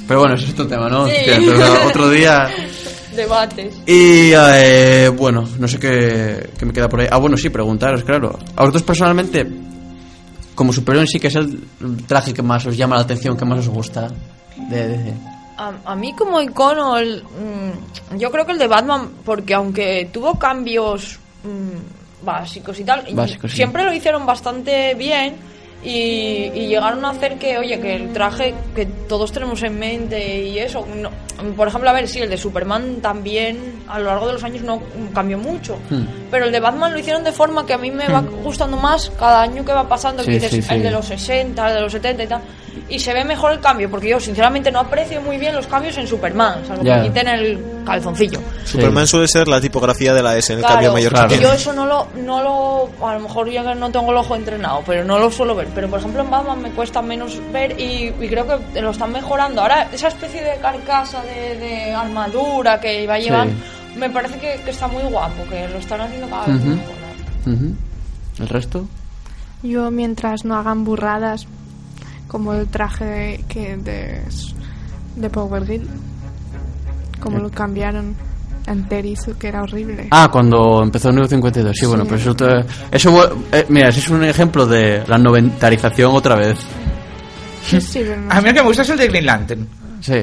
[0.09, 1.07] Pero bueno, ese es otro tema, ¿no?
[1.07, 1.13] Sí.
[1.49, 2.49] Otro- otro día.
[3.15, 3.75] Debates.
[3.87, 7.09] Y eh, bueno, no sé qué, qué me queda por ahí.
[7.11, 8.39] Ah, bueno, sí, preguntaros, claro.
[8.57, 9.47] A vosotros personalmente,
[10.55, 11.61] como superior sí, que es el
[12.07, 14.09] traje que más os llama la atención, que más os gusta
[14.69, 15.13] de?
[15.61, 20.09] A, a mí como icono, el, mm, yo creo que el de Batman, porque aunque
[20.11, 23.49] tuvo cambios mm, básicos y tal, sí.
[23.49, 25.37] siempre lo hicieron bastante bien
[25.83, 30.45] y, y llegaron a hacer que, oye, que el traje que todos tenemos en mente
[30.45, 31.11] y eso, no,
[31.55, 34.63] por ejemplo, a ver, sí, el de Superman también a lo largo de los años
[34.63, 34.81] no
[35.15, 35.79] cambió mucho.
[35.91, 36.05] Hmm.
[36.31, 39.11] Pero el de Batman lo hicieron de forma que a mí me va gustando más
[39.19, 40.23] cada año que va pasando.
[40.23, 40.75] Sí, que dices, sí, sí.
[40.75, 42.41] El de los 60, el de los 70 y tal.
[42.89, 45.97] Y se ve mejor el cambio, porque yo sinceramente no aprecio muy bien los cambios
[45.99, 46.97] en Superman, salvo Ya.
[47.03, 48.39] que quiten el calzoncillo.
[48.65, 48.73] Sí.
[48.73, 51.29] Superman suele ser la tipografía de la S en el Claro, cambio mayor claro.
[51.29, 51.49] que tiene.
[51.51, 54.83] yo eso no lo, no lo, a lo mejor que no tengo el ojo entrenado,
[54.87, 55.67] pero no lo suelo ver.
[55.75, 59.11] Pero por ejemplo en Batman me cuesta menos ver y, y creo que lo están
[59.13, 59.63] mejorando.
[59.63, 63.55] Ahora esa especie de carcasa de, de armadura que va llevando,
[63.99, 66.95] me parece que, que está muy guapo, que lo están haciendo cada vez mejor.
[67.47, 67.75] Ujú.
[68.39, 68.87] ¿El resto?
[69.63, 71.47] Yo mientras no hagan burradas
[72.29, 74.23] como el traje que de,
[75.17, 75.87] de Power Girl,
[77.21, 78.15] como lo cambiaron
[78.67, 80.09] enterizo, que era horrible.
[80.11, 84.01] Ah, cuando empezó el Nuevo 52, sí, bueno, pues eso, te- eso eh, mira, ese
[84.01, 86.59] es un ejemplo de la noventarización otra vez.
[87.67, 89.69] Sí, sí, pero A mí el que me gusta es el de Green Lantern.
[90.01, 90.23] Sí.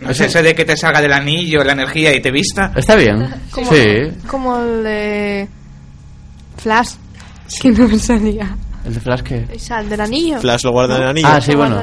[0.00, 2.72] No es ese de que te salga del anillo, la energía y te vista.
[2.76, 3.28] Está bien.
[3.50, 3.84] Como, Sí.
[4.28, 5.48] como el de
[6.56, 6.90] Flash,
[7.60, 8.56] que no me salía.
[8.84, 9.48] El de Flash que...
[9.54, 10.40] O sea, el del anillo.
[10.40, 11.28] Flash lo guarda en el anillo.
[11.30, 11.80] Ah, sí, bueno.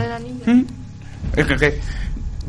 [1.36, 1.80] Que-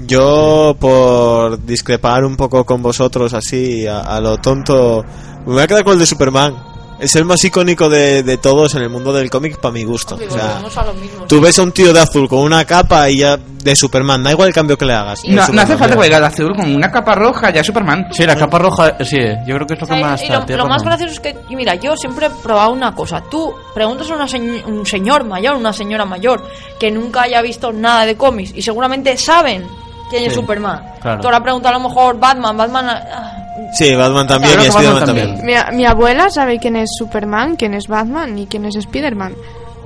[0.06, 5.04] Yo, por discrepar un poco con vosotros así, a, a lo tonto,
[5.46, 6.54] me voy a quedar con el de Superman.
[6.99, 10.14] Es el más icónico de, de todos en el mundo del cómic para mi gusto.
[10.16, 11.26] O sea, a lo mismo.
[11.26, 14.30] tú ves a un tío de azul con una capa y ya de Superman, da
[14.30, 15.20] igual el cambio que le hagas.
[15.26, 18.07] No, Es no hace falta que vaya de azul con una capa roja, ya Superman.
[18.12, 20.03] Sí, la capa roja, sí, yo creo que es lo que ¿Sabes?
[20.07, 20.22] más...
[20.22, 23.22] Y lo, lo más gracioso es que, mira, yo siempre he probado una cosa.
[23.30, 26.49] Tú preguntas a una señ- un señor mayor, una señora mayor,
[26.80, 29.66] que nunca haya visto nada de cómics y seguramente saben
[30.09, 30.80] quién es Sí, Superman.
[31.03, 31.20] claro.
[31.20, 32.86] Tú ahora preguntas a lo mejor Batman, Batman...
[32.88, 33.42] ah,
[33.74, 35.36] Sí, Batman también Creo y Spiderman también.
[35.36, 35.70] también.
[35.70, 39.34] Mi, mi abuela sabe quién es Superman, quién es Batman y quién es Spiderman.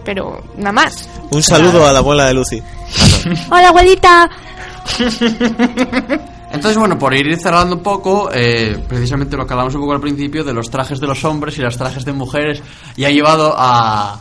[0.04, 1.08] Pero nada más.
[1.30, 2.62] Un saludo a la abuela de Lucy.
[3.50, 4.30] Hola, abuelita.
[6.52, 10.00] Entonces, bueno, por ir cerrando un poco, eh, precisamente lo que hablamos un poco al
[10.00, 12.60] principio de los trajes de los hombres y los trajes de mujeres,
[12.96, 14.18] y ha llevado a,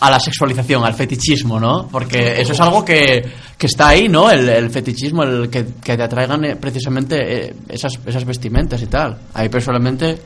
[0.00, 1.86] a la sexualización, al fetichismo, ¿no?
[1.90, 3.22] Porque eso es algo que,
[3.56, 4.30] que está ahí, ¿no?
[4.30, 8.86] El, el fetichismo, el que, que te atraigan eh, precisamente eh, esas, esas vestimentas y
[8.86, 9.18] tal.
[9.34, 10.18] Ahí personalmente...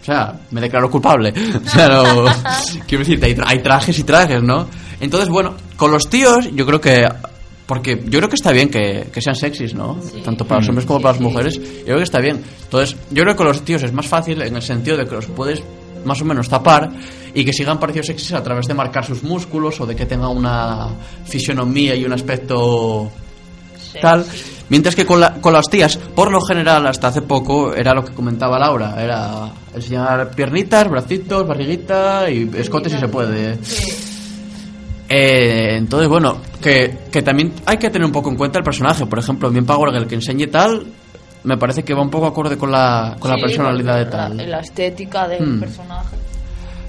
[0.00, 1.34] O sea, me declaro culpable.
[1.66, 2.24] O sea, no,
[2.86, 4.66] quiero decirte, hay, hay trajes y trajes, ¿no?
[5.00, 7.06] Entonces, bueno, con los tíos, yo creo que.
[7.66, 9.98] Porque yo creo que está bien que, que sean sexys, ¿no?
[10.24, 11.56] Tanto para los hombres como para las mujeres.
[11.56, 12.42] Yo creo que está bien.
[12.62, 15.16] Entonces, yo creo que con los tíos es más fácil en el sentido de que
[15.16, 15.62] los puedes
[16.04, 16.90] más o menos tapar
[17.34, 20.30] y que sigan parecidos sexys a través de marcar sus músculos o de que tengan
[20.36, 20.88] una
[21.24, 23.10] fisionomía y un aspecto
[24.00, 24.24] tal.
[24.70, 28.04] Mientras que con, la- con las tías, por lo general, hasta hace poco, era lo
[28.04, 33.56] que comentaba Laura, era enseñar piernitas, bracitos, barriguita y escote si se puede.
[35.08, 39.06] Eh, entonces, bueno, que, que también hay que tener un poco en cuenta el personaje.
[39.06, 40.84] Por ejemplo, bien Power Girl que enseñe tal,
[41.44, 44.50] me parece que va un poco acorde con la, con la personalidad de la- tal.
[44.50, 45.60] La, estética del Hmm.
[45.60, 46.16] personaje.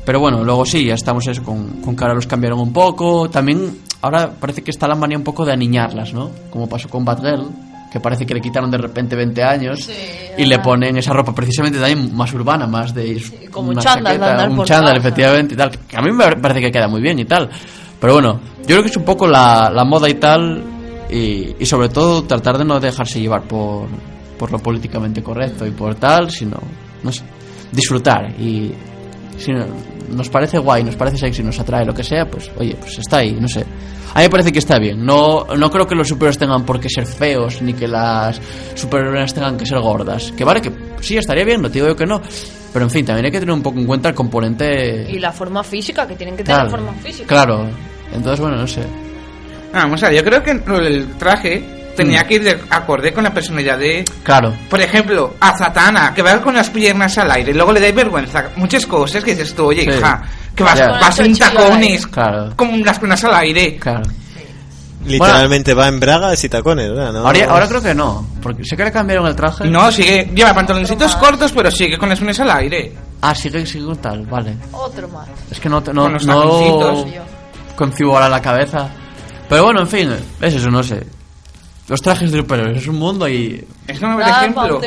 [0.06, 3.30] Pero bueno, luego sí, ya estamos eso, con, con ahora los cambiaron un poco.
[3.30, 6.32] También ahora parece que está la manía un poco de aniñarlas, ¿no?
[6.50, 7.46] Como pasó con Batgirl,
[7.92, 9.94] que parece que le quitaron de repente 20 años Sí,
[10.38, 13.22] y le ponen esa ropa precisamente también más urbana, más de
[13.52, 15.72] como una chándal, de chaqueta, andar un chándal, efectivamente y tal.
[15.88, 17.50] Que a mí me parece que queda muy bien y tal.
[18.00, 20.64] Pero bueno, yo creo que es un poco la, la moda y tal
[21.12, 23.88] y, y sobre todo tratar de no dejarse llevar por,
[24.40, 26.58] por lo políticamente correcto y por tal, sino,
[27.04, 27.22] no sé,
[27.72, 28.74] disfrutar y
[29.38, 29.66] si no-
[30.10, 33.18] nos parece guay, nos parece sexy, nos atrae, lo que sea, pues oye, pues está
[33.18, 33.62] ahí, no sé.
[34.16, 35.06] A mí me parece que está bien.
[35.06, 38.42] No, no creo que los superhéroes tengan por qué ser feos, ni que las
[38.74, 40.32] superhéroes tengan que ser gordas.
[40.36, 40.72] Que vale, que
[41.02, 42.20] sí, estaría bien, no te digo yo que no.
[42.74, 45.06] Pero en fin, también hay que tener un poco en cuenta el componente...
[45.12, 47.28] Y la forma física, que tienen que tener Claro, forma física.
[47.28, 47.68] claro.
[48.12, 48.82] Entonces, bueno, no sé.
[49.74, 50.52] Ah, Vamos a ver, yo creo que
[50.88, 52.28] el traje tenía Mm.
[52.28, 54.06] que ir de acorde con la personalidad de...
[54.24, 54.54] Claro.
[54.70, 57.92] Por ejemplo, a Zatanna, que va con las piernas al aire, y luego le da
[57.92, 58.50] vergüenza.
[58.56, 59.90] Muchas cosas que dices tú, oye, Sí.
[59.90, 60.22] hija,
[60.56, 60.88] que vas, Ya.
[60.92, 62.54] vas en tacones, Claro.
[62.56, 63.76] con las piernas al aire.
[63.78, 64.04] Claro.
[65.06, 67.14] Literalmente va en bragas y tacones, ¿verdad?
[67.14, 67.20] ¿No?
[67.26, 69.66] Ahora, ahora creo que no, porque sé que le cambiaron el traje.
[69.70, 72.94] No, sigue, lleva pantaloncitos cortos, pero sigue con las piernas al aire.
[73.22, 74.56] Ah, sigue, sigue tal, vale.
[74.74, 75.28] Otro más.
[75.50, 77.06] Es que no, no, Con los no
[77.78, 78.90] concibo ahora la cabeza.
[79.48, 80.12] Pero bueno, en fin,
[80.42, 81.02] es eso, no sé.
[81.90, 83.66] Los trajes de superhéroes es un mundo y.
[83.88, 84.80] Es como, por Ah, ejemplo.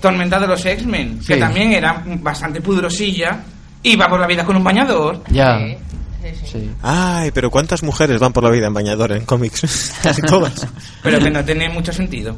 [0.00, 1.40] Tormenta de los X-Men, que Sí.
[1.40, 3.40] también era bastante pudrosilla,
[3.82, 5.22] y va por la vida con un bañador.
[5.30, 5.58] Ya.
[5.58, 5.76] Sí,
[6.22, 6.46] sí, sí.
[6.52, 6.70] Sí.
[6.82, 9.94] Ay, pero ¿cuántas mujeres van por la vida en bañador en cómics?
[10.02, 10.66] Casi todas.
[11.02, 12.36] Pero que no tiene mucho sentido.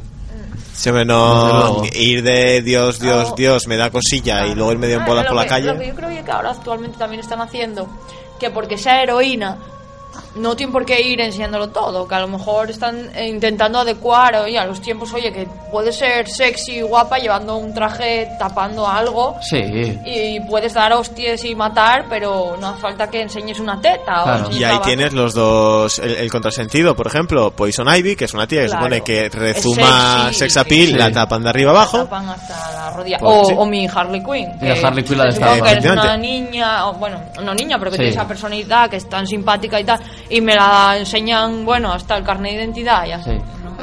[0.75, 1.85] Sí, hombre, Desde no luego.
[1.95, 3.35] ir de Dios, Dios, No.
[3.37, 5.67] Dios, me da cosilla y luego ir medio en Ah, lo por la que- calle.
[5.73, 7.89] Lo que yo creo que ahora actualmente también están haciendo,
[8.41, 9.59] que porque sea heroína,
[10.37, 14.35] no tienen por qué ir enseñándolo todo, que a lo mejor están eh, intentando adecuar
[14.37, 18.87] oye, a los tiempos, oye, que puede ser sexy y guapa llevando un traje tapando
[18.89, 19.59] algo Sí.
[20.07, 24.23] y puedes dar hostias y matar, pero no hace falta que enseñes una teta.
[24.23, 24.51] o Claro.
[24.53, 28.47] Y ahí tienes los dos, el, el contrasentido, por ejemplo, Poison Ivy, que es una
[28.47, 28.83] tía que Claro.
[28.85, 30.93] supone que rezuma sexy, sex appeal, sí.
[30.95, 31.99] la tapan de arriba la abajo.
[31.99, 33.19] tapan hasta la rodilla.
[33.19, 33.55] Pues, o, sí.
[33.57, 34.49] o mi Harley Quinn.
[34.61, 37.91] Y la Harley Quinn la de que eres una niña, o, bueno, no niña, pero
[37.91, 38.03] que Sí.
[38.03, 40.01] tiene esa personalidad que es tan simpática y tal,
[40.33, 43.31] y me la enseñan, bueno, hasta el carnet de identidad, ya Sí.
[43.65, 43.77] ¿no?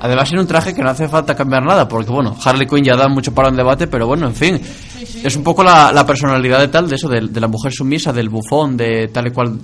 [0.00, 2.96] Además, en un traje que no hace falta cambiar nada, porque bueno, Harley Quinn ya
[2.96, 4.60] da mucho para un debate, pero bueno, en fin,
[5.22, 8.12] es un poco la, la personalidad de tal, de eso, de, de la mujer sumisa,
[8.12, 9.58] del bufón, de tal y cual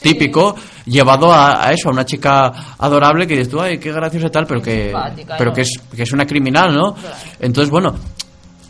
[0.00, 0.54] típico,
[0.86, 4.30] llevado a, a eso, a una chica adorable que dices tú, ay, qué graciosa y
[4.30, 4.92] tal, pero que,
[5.36, 5.54] pero ¿no?
[5.54, 6.94] que, es, que es una criminal, ¿no?
[7.38, 7.94] Entonces, bueno,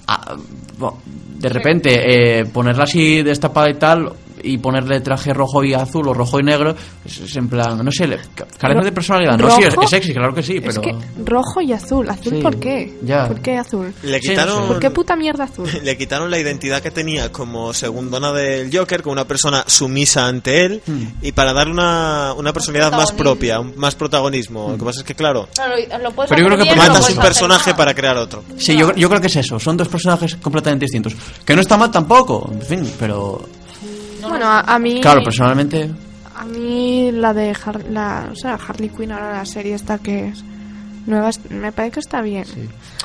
[0.08, 0.34] a-
[0.78, 4.10] bo- de repente, eh, ponerla así destapada y tal,
[4.42, 6.74] y ponerle traje rojo y azul o rojo y negro,
[7.04, 8.08] es, es en plan, no sé,
[8.58, 9.38] carece de personalidad.
[9.38, 9.84] No, sí, es, ¿Rojo?
[9.84, 10.80] es sexy, claro que sí, Es pero...
[10.82, 12.08] que rojo y azul.
[12.08, 12.98] ¿Azul Sí, por qué?
[13.02, 13.26] ya.
[13.28, 13.92] ¿Por qué azul?
[14.02, 14.68] Le Sí, no quitaron, sé.
[14.68, 15.68] ¿Por qué puta mierda azul?
[15.82, 20.64] le quitaron la identidad que tenía como segundona del Joker, como una persona sumisa ante
[20.64, 21.04] él, Hmm.
[21.22, 24.70] y para darle una, una personalidad más propia, un- más protagonismo.
[24.70, 26.78] Lo que pasa es que, claro, Claro, lo puedes Pero yo hacer creo que bien,
[26.78, 28.42] matas un personaje para crear otro.
[28.56, 29.58] Sí, yo, yo creo que es eso.
[29.58, 31.14] Son dos personajes completamente distintos.
[31.44, 33.46] Que no está mal tampoco, en fin, pero...
[34.28, 35.00] bueno, a, a mí...
[35.00, 35.90] Claro, personalmente...
[36.36, 40.28] A mí la de Har- la, o sea, Harley Quinn, ahora la serie esta que
[40.28, 40.42] es
[41.06, 42.44] nueva, es- me parece que está bien.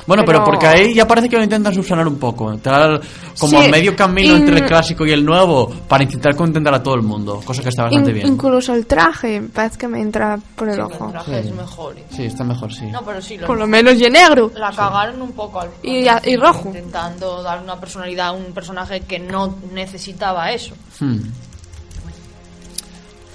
[0.06, 2.56] Bueno, pero, Pero- porque ahí ya parece que lo intentan subsanar un poco.
[2.58, 3.00] Tal,
[3.38, 6.74] como Sí, a medio camino in- entre el clásico y el nuevo, para intentar contentar
[6.74, 7.40] a todo el mundo.
[7.44, 8.26] Cosa que está bastante In- bien.
[8.28, 11.06] Incluso el traje, parece que me entra por el Sí, ojo.
[11.06, 11.96] el traje es mejor.
[12.10, 12.86] Sí, está mejor, sí.
[12.86, 14.52] No, pero sí, lo- Por lo menos y en negro.
[14.54, 16.68] la cagaron un poco al Y- y rojo.
[16.68, 20.74] intentando dar una personalidad a un personaje que no necesitaba eso.
[21.00, 21.18] Hmm.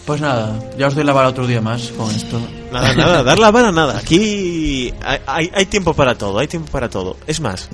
[0.05, 2.41] Pues nada, ya os doy la vara otro día más con esto.
[2.71, 3.97] Nada, nada, dar la vara, nada.
[3.97, 7.17] Aquí hay, hay, hay tiempo para todo, hay tiempo para todo.
[7.27, 7.69] Es más,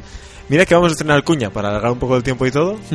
[0.50, 2.78] mira que vamos a estrenar cuña para alargar un poco el tiempo y todo.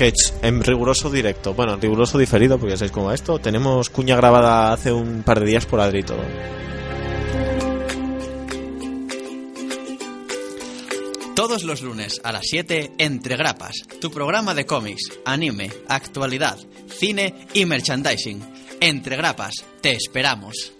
[0.00, 3.38] que en riguroso directo, bueno, en riguroso diferido, porque ya sabéis cómo va esto.
[3.38, 6.22] Tenemos cuña grabada hace un par de días por Adri y todo.
[11.40, 17.46] Todos los lunes a las 7, Entre Grapas, tu programa de cómics, anime, actualidad, cine
[17.54, 18.42] y merchandising.
[18.78, 20.74] Entre Grapas, te esperamos.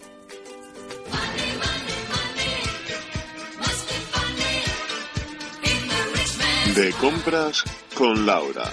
[6.74, 8.70] De compras con Laura.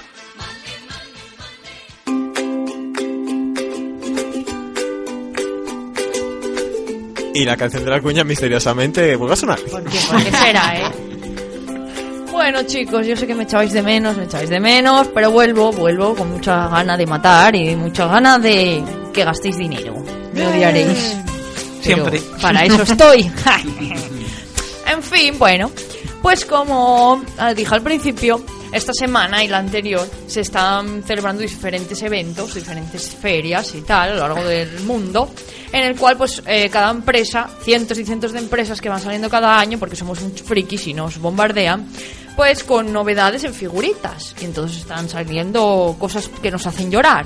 [7.34, 9.60] Y la canción de la cuña misteriosamente vuelve a sonar.
[9.62, 10.00] ¿Por qué?
[10.12, 11.07] ¿Por qué será, eh?
[12.50, 15.70] Bueno, chicos, yo sé que me echabais de menos, me echabais de menos, pero vuelvo,
[15.74, 18.82] vuelvo con mucha gana de matar y mucha gana de
[19.14, 20.02] que gastéis dinero.
[20.32, 21.18] Me odiaréis.
[21.82, 22.22] Siempre.
[22.42, 23.24] Para eso estoy.
[24.88, 25.70] en fin, bueno,
[26.22, 27.22] pues como
[27.54, 28.42] dije al principio,
[28.72, 34.14] esta semana y la anterior se están celebrando diferentes eventos, diferentes ferias y tal a
[34.14, 35.30] lo largo del mundo,
[35.72, 39.30] en el cual pues eh, cada empresa, cientos y cientos de empresas que van saliendo
[39.30, 41.88] cada año, porque somos muchos frikis y nos bombardean,
[42.36, 44.36] pues con novedades en figuritas.
[44.42, 47.26] Y entonces están saliendo cosas que nos hacen llorar.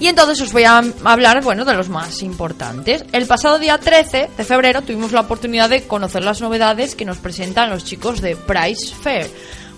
[0.00, 3.04] Y entonces os voy a hablar, bueno, de los más importantes.
[3.12, 7.18] El pasado día 13 de febrero tuvimos la oportunidad de conocer las novedades que nos
[7.18, 9.28] presentan los chicos de Price Fair.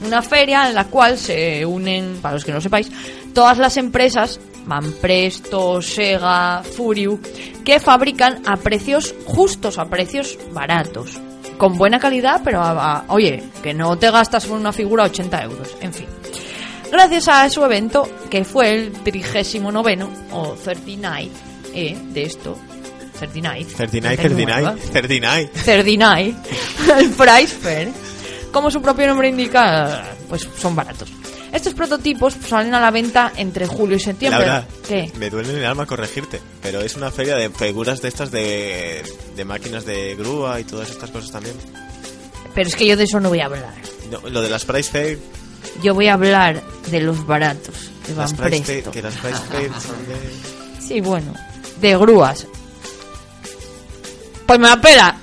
[0.06, 2.90] Una feria en la cual se unen, para los que no sepáis,
[3.32, 7.20] todas las empresas, Manpresto, Sega, Furiu,
[7.64, 11.18] que fabrican a precios justos, a precios baratos.
[11.58, 15.68] Con buena calidad, pero a- a- oye, que no te gastas una figura 80 euros.
[15.80, 16.06] En fin.
[16.90, 19.98] Gracias a su evento, que fue el 39
[20.32, 21.28] o 39
[21.74, 22.56] eh, de esto.
[23.18, 23.66] 39.
[23.76, 25.50] 39, 39, 39, 39.
[25.64, 26.34] 39,
[26.98, 27.88] el Price Fair.
[28.54, 31.10] Como su propio nombre indica, pues son baratos.
[31.52, 34.46] Estos prototipos salen a la venta entre julio y septiembre.
[34.46, 35.10] Laura, ¿Qué?
[35.18, 39.02] me duele el alma corregirte, pero es una feria de figuras de estas de,
[39.34, 41.56] de máquinas de grúa y todas estas cosas también.
[42.54, 43.74] Pero es que yo de eso no voy a hablar.
[44.10, 45.18] No, lo de las Price Fair,
[45.82, 48.90] Yo voy a hablar de los baratos, de las Van Price Presto.
[48.92, 50.80] que las Price Fair son de...
[50.80, 51.34] Sí, bueno,
[51.80, 52.46] de grúas.
[54.46, 55.16] Pues me la pela.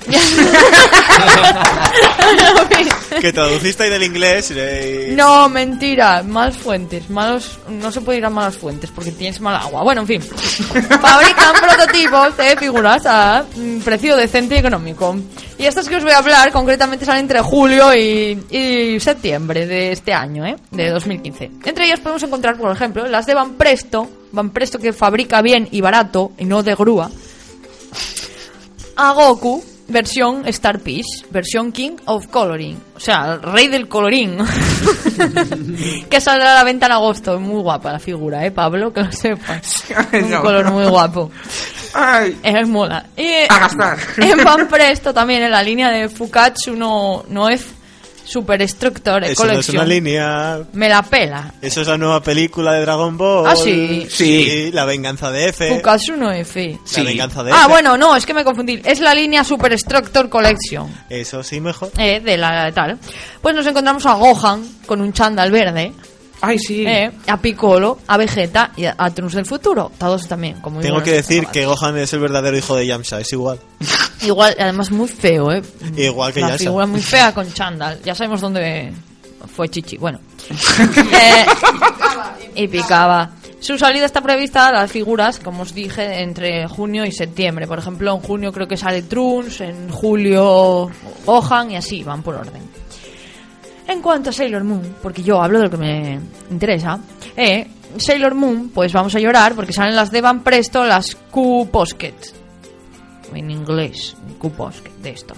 [3.19, 5.15] Que traduciste ahí del inglés y...
[5.15, 9.55] No, mentira, malas fuentes, malos, no se puede ir a malas fuentes porque tienes mal
[9.55, 9.84] agua.
[9.84, 15.15] Bueno, en fin, fabrican prototipos de figuras a mm, precio decente y económico.
[15.57, 19.91] Y estas que os voy a hablar concretamente salen entre julio y, y septiembre de
[19.91, 20.55] este año, ¿eh?
[20.72, 21.51] de 2015.
[21.65, 25.67] Entre ellas podemos encontrar, por ejemplo, las de Van Presto, Van Presto que fabrica bien
[25.72, 27.11] y barato y no de grúa.
[28.96, 32.78] A Goku, versión Star Piece, versión King of Coloring.
[32.96, 34.38] O sea, el rey del colorín.
[36.10, 37.39] que saldrá a la venta en agosto.
[37.39, 38.92] Muy guapa la figura, ¿eh, Pablo?
[38.94, 39.84] Que lo sepas.
[40.14, 41.32] Un color muy guapo.
[41.94, 43.06] Ay, Es mola.
[43.18, 43.98] Y a gastar.
[44.18, 47.66] en Van Presto también, en la línea de Fukatsu no, no es
[48.24, 49.76] Superstructor Eso no es Collection.
[49.78, 50.59] una línea...
[50.74, 51.53] Me la pela.
[51.61, 53.47] Eso es la nueva película de Dragon Ball.
[53.47, 54.07] Ah, sí.
[54.09, 54.72] Sí.
[54.74, 55.69] La venganza de F.
[55.76, 56.72] Fukatsu no F.
[56.72, 57.01] La Sí.
[57.03, 57.67] venganza de Ah, F.
[57.69, 58.82] bueno, no, es que me confundí.
[58.84, 60.88] Es la línea Superstructor Collection.
[61.09, 61.91] Eso sí, mejor.
[61.97, 62.97] Eh, de la tal.
[63.41, 65.91] Pues nos encontramos a Gohan con un chándal verde,
[66.42, 66.86] Ay, sí.
[66.86, 69.92] eh, a Piccolo, a Vegeta y a, a Trunks del futuro.
[69.98, 73.32] Todos también, como Tengo que decir que Gohan es el verdadero hijo de Yamcha, es
[73.32, 73.60] igual.
[74.24, 75.64] Igual, además muy feo, eh.
[75.98, 76.64] Igual que La Yamcha.
[76.66, 78.00] figura muy fea con chándal.
[78.04, 78.92] Ya sabemos dónde
[79.56, 79.98] fue Chichi.
[79.98, 80.20] Bueno.
[81.14, 81.46] Eh,
[82.56, 83.32] y picaba.
[83.60, 87.68] Su salida está prevista, las figuras, como os dije, entre junio y septiembre.
[87.68, 90.89] Por ejemplo, en junio creo que sale Trunks, en julio
[91.26, 92.62] Gohan y así, van por orden.
[93.88, 96.20] En cuanto a Sailor Moon, porque yo hablo de lo que me
[96.50, 97.00] interesa,
[97.36, 97.68] eh,
[97.98, 102.34] Sailor Moon, pues vamos a llorar porque salen las de Van Presto, las Q Posket.
[103.34, 105.38] En inglés, Q Posket, de estos.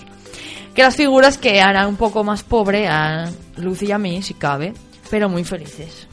[0.74, 4.34] Que las figuras que harán un poco más pobre a Lucy y a mí, si
[4.34, 4.74] cabe,
[5.10, 6.08] pero muy felices.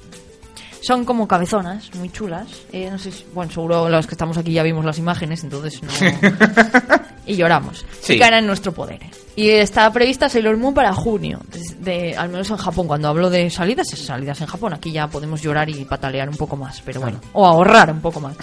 [0.83, 2.47] Son como cabezonas, muy chulas.
[2.73, 5.81] Eh, no sé si- bueno, seguro los que estamos aquí ya vimos las imágenes, entonces
[5.83, 5.91] no.
[7.27, 7.85] y lloramos.
[8.01, 8.15] Sí.
[8.15, 9.01] Y caerá en nuestro poder.
[9.37, 11.41] Y está prevista Sailor Moon para junio,
[11.79, 12.87] de, al menos en Japón.
[12.87, 14.73] Cuando hablo de salidas, es salidas en Japón.
[14.73, 18.21] Aquí ya podemos llorar y patalear un poco más, pero bueno, o ahorrar un poco
[18.21, 18.37] más.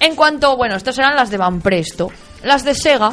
[0.00, 2.10] En cuanto, bueno, estas serán las de Van Presto.
[2.44, 3.12] Las de Sega,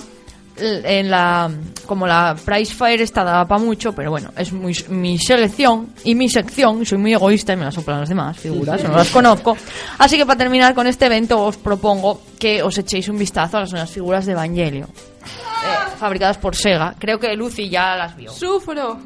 [0.58, 1.50] en la
[1.86, 6.16] como la Price Fire está dada para mucho, pero bueno, es muy, mi selección y
[6.16, 9.56] mi sección, soy muy egoísta y me las soplan las demás figuras, no las conozco.
[9.98, 13.62] Así que para terminar con este evento os propongo que os echéis un vistazo a
[13.62, 14.88] las nuevas figuras de Evangelio.
[15.26, 16.96] eh, fabricadas por Sega.
[17.00, 18.32] Creo que Lucy ya las vio.
[18.32, 19.00] Sufro.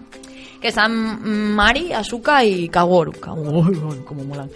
[0.62, 3.14] Que están Mari, Asuka y Kaworu.
[3.14, 4.50] Kaworu, como molan.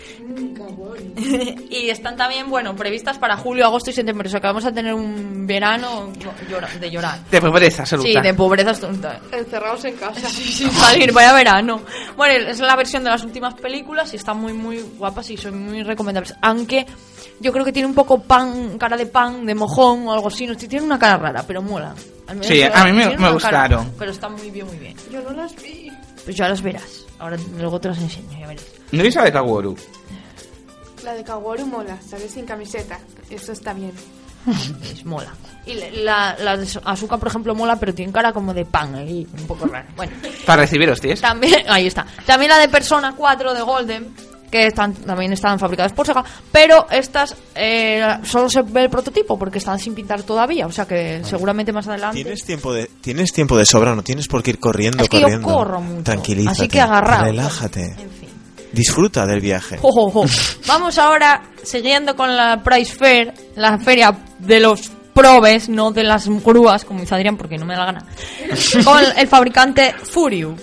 [1.69, 4.27] y están también, bueno, previstas para julio, agosto y septiembre.
[4.27, 6.11] O sea que vamos a tener un verano
[6.79, 7.19] de llorar.
[7.29, 8.09] De pobreza absoluta.
[8.09, 9.19] Sí, de pobreza absoluta.
[9.31, 10.27] Encerrados en casa.
[10.29, 11.81] Sin salir, vaya verano.
[12.17, 15.63] Bueno, es la versión de las últimas películas y están muy, muy guapas y son
[15.63, 16.35] muy recomendables.
[16.41, 16.85] Aunque
[17.39, 20.45] yo creo que tiene un poco pan, cara de pan, de mojón o algo así.
[20.47, 21.93] No, tiene una cara rara, pero mola.
[22.25, 23.91] Al menos Sí, a mí me- cara, gustaron.
[23.99, 24.95] pero está muy bien, muy bien.
[25.11, 25.82] Yo no las vi.
[26.23, 27.05] Pues ya las verás.
[27.19, 28.65] Ahora luego te las enseño, ya verás.
[28.91, 29.75] ¿No la de Kaworu?
[31.03, 32.99] La de Kaworu mola, sale sin camiseta.
[33.29, 33.91] Eso está bien.
[34.83, 35.33] Es mola.
[35.65, 39.25] Y la, la de Asuka, por ejemplo, mola, pero tiene cara como de pan ahí,
[39.39, 39.87] un poco rara.
[39.95, 40.11] Bueno,
[40.45, 41.21] Para recibir hostias.
[41.21, 42.05] también, ahí está.
[42.25, 44.13] También la de Persona 4 de Golden,
[44.53, 49.35] que están, también están fabricadas por Sega, pero estas eh, solo se ve el prototipo
[49.35, 52.21] porque están sin pintar todavía, o sea que seguramente más adelante.
[52.21, 55.21] ¿Tienes tiempo de tienes tiempo de sobra, no tienes por qué ir corriendo, Es que
[55.21, 56.61] yo corro mucho, Tranquilízate.
[56.61, 57.25] así que agarrado.
[57.25, 57.81] Relájate.
[57.83, 58.29] En fin.
[58.71, 59.79] Disfruta del viaje.
[60.67, 66.27] Vamos ahora, siguiendo con la Price Fair, la feria de los probes, no de las
[66.27, 68.05] grúas, como dice Adrián, porque no me da la gana,
[68.83, 70.55] con el fabricante Furiu.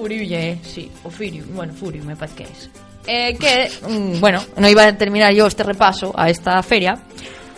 [0.00, 2.70] Furiuye, sí, o Furiu, bueno, Furiu me parece que es.
[3.06, 7.02] Eh, que, mm, bueno, no iba a terminar yo este repaso a esta feria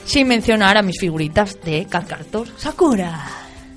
[0.05, 3.29] sin mencionar a mis figuritas de Calcartor Sakura.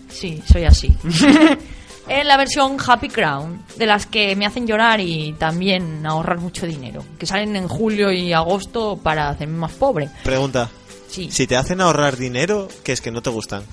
[0.10, 0.92] Sí, soy así.
[2.08, 6.66] en la versión Happy Crown, de las que me hacen llorar y también ahorrar mucho
[6.66, 10.10] dinero, que salen en julio y agosto para hacerme más pobre.
[10.24, 10.70] Pregunta.
[11.08, 13.64] Sí, Si te hacen ahorrar dinero, ¿qué es que no te gustan?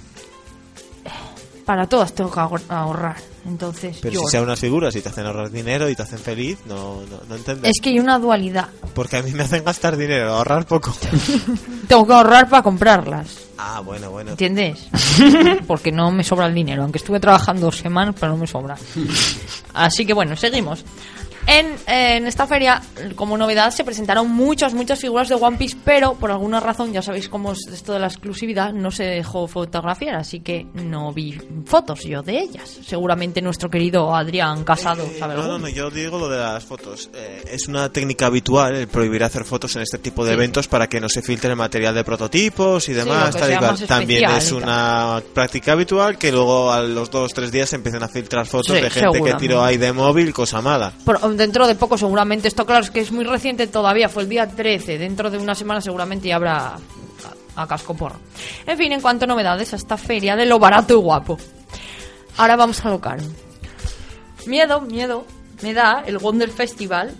[1.64, 5.26] para todas tengo que ahor- ahorrar, entonces Pero si sean unas figuras y te hacen
[5.26, 7.70] ahorrar dinero y te hacen feliz, no, no, no entiendes.
[7.74, 8.68] Es que hay una dualidad.
[8.94, 10.94] Porque a mí me hacen gastar dinero, ahorrar poco.
[11.88, 14.32] Tengo que ahorrar para comprarlas, ah, bueno, bueno.
[14.32, 14.88] ¿entiendes?
[15.66, 18.76] Porque no me sobra el dinero, aunque estuve trabajando dos semanas, pero no me sobra.
[19.74, 20.84] Así que bueno, seguimos.
[21.46, 22.80] En, eh, en esta feria,
[23.16, 27.02] como novedad, se presentaron muchas, muchas figuras de One Piece, pero por alguna razón, ya
[27.02, 31.38] sabéis cómo es esto de la exclusividad, no se dejó fotografiar, así que no vi
[31.66, 32.78] fotos yo de ellas.
[32.86, 35.58] Seguramente nuestro querido Adrián Casado sabe No, alguna.
[35.58, 37.10] no, yo digo lo de las fotos.
[37.14, 40.86] Eh, es una técnica habitual el prohibir hacer fotos en este tipo de eventos para
[40.88, 43.34] que no se filtre el material de prototipos y demás.
[43.36, 44.62] tal y más También es tal.
[44.62, 48.76] una práctica habitual que luego a los dos tres días se empiezan a filtrar fotos
[48.76, 50.92] Sí, de gente que tiró ahí de móvil, cosa mala.
[51.36, 54.46] Dentro de poco seguramente, esto claro es que es muy reciente todavía, fue el día
[54.48, 56.76] 13, dentro de una semana seguramente ya habrá
[57.56, 58.16] a, a casco porro.
[58.66, 61.38] En fin, en cuanto a novedades, a esta feria de lo barato y guapo.
[62.36, 63.00] Ahora vamos a lo.
[64.46, 65.26] Miedo, miedo,
[65.62, 67.14] me da el Wonder Festival,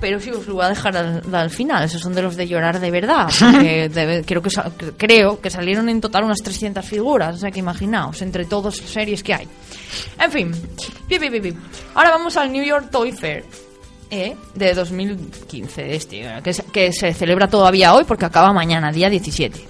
[0.00, 2.46] pero sí os lo voy a dejar al, al final, esos son de los de
[2.46, 4.50] llorar de verdad, porque debe- creo, que,
[4.96, 8.90] creo que salieron en total unas 300 figuras, o sea que imaginaos, entre todas las
[8.90, 9.48] series que hay.
[10.20, 10.52] En fin,
[11.08, 11.54] pi, pi, pi, pi.
[11.94, 13.44] ahora vamos al New York Toy Fair.
[14.10, 14.36] ¿eh?
[14.54, 19.60] de 2015, este, que, se- que se celebra todavía hoy porque acaba mañana, día 17.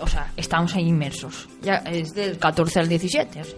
[0.00, 1.48] O sea, estamos ahí inmersos.
[1.62, 3.40] Ya es del 14 al 17.
[3.40, 3.54] o sea.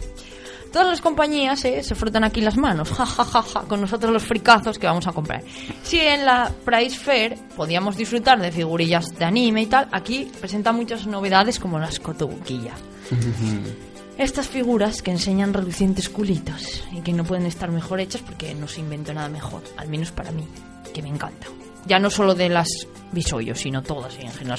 [0.73, 4.13] Todas las compañías eh, se frotan aquí las manos, ja, ja, ja, ja, con nosotros
[4.13, 5.43] los fricazos que vamos a comprar.
[5.83, 10.73] Si en la Price Fair podíamos disfrutar de figurillas de anime y tal, aquí presenta
[10.73, 12.75] muchas novedades como las Kotobukiya.
[14.19, 18.67] Estas figuras que enseñan relucientes culitos y que no pueden estar mejor hechas porque no
[18.67, 20.45] se inventó nada mejor, al menos para mí,
[20.93, 21.47] que me encanta.
[21.87, 22.69] Ya no solo de las
[23.13, 24.59] bisoyos, sino todas y en general.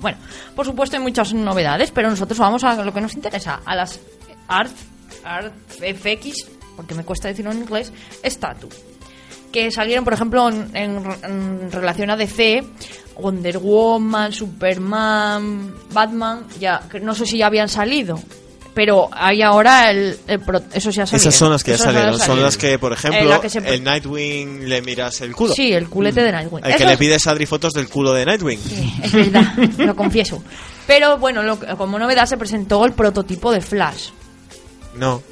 [0.00, 0.18] Bueno,
[0.54, 3.98] por supuesto hay muchas novedades, pero nosotros vamos a lo que nos interesa, a las
[4.48, 4.76] Art,
[5.24, 6.46] Art FX,
[6.76, 7.92] porque me cuesta decirlo en inglés,
[8.24, 8.70] Statue
[9.52, 12.64] que salieron, por ejemplo, en, en- en relación a DC,
[13.20, 18.20] Wonder Woman, Superman, Batman, ya no sé si ya habían salido,
[18.74, 21.28] pero hay ahora el, el pro- eso ya salieron.
[21.28, 22.18] Esas son las que ya salieron.
[22.18, 25.54] Son las que, por ejemplo, la que se- el Nightwing le miras el culo.
[25.54, 26.64] Sí, el culete de Nightwing.
[26.64, 28.58] El que le es- pides a Adri fotos del culo de Nightwing.
[29.04, 30.42] Es verdad, lo confieso.
[30.88, 34.08] Pero bueno, lo como novedad se presentó el prototipo de Flash.
[34.96, 35.22] No.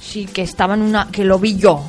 [0.00, 1.08] Sí, que estaba en una.
[1.10, 1.82] que lo vi yo.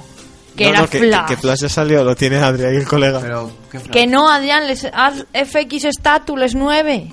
[0.56, 1.28] Que No, era no, que, Flash.
[1.30, 3.20] que Flash ya salió, lo tiene Adri ahí el colega.
[3.22, 7.08] Pero, ¿qué fra- Que no, Adrián, les haz FX Statules 9.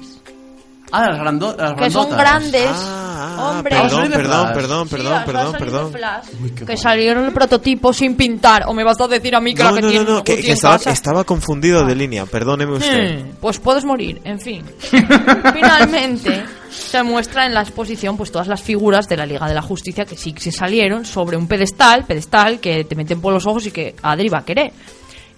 [0.91, 2.67] Ah, las, grando las Que son grandes.
[2.67, 3.77] Ah, ah, hombre.
[3.77, 4.55] Ah, perdón, perdón, Flash.
[4.55, 5.93] perdón, Sí, perdón, perdón, perdón.
[5.93, 6.77] Flash, Uy, que guay.
[6.79, 8.65] salieron el prototipo sin pintar.
[8.67, 10.25] O me vas a decir a mí que No, la que no, no, tiene no,
[10.25, 13.21] que, Guti que en estaba, estaba confundido de línea, perdóneme usted.
[13.23, 14.65] Hmm, Pues puedes morir, en fin.
[15.55, 16.45] Finalmente
[16.79, 20.05] se muestra en la exposición pues todas las figuras de la Liga de la Justicia
[20.05, 23.67] que sí que se salieron sobre un pedestal, pedestal que te meten por los ojos
[23.67, 24.73] y que Adri va a querer.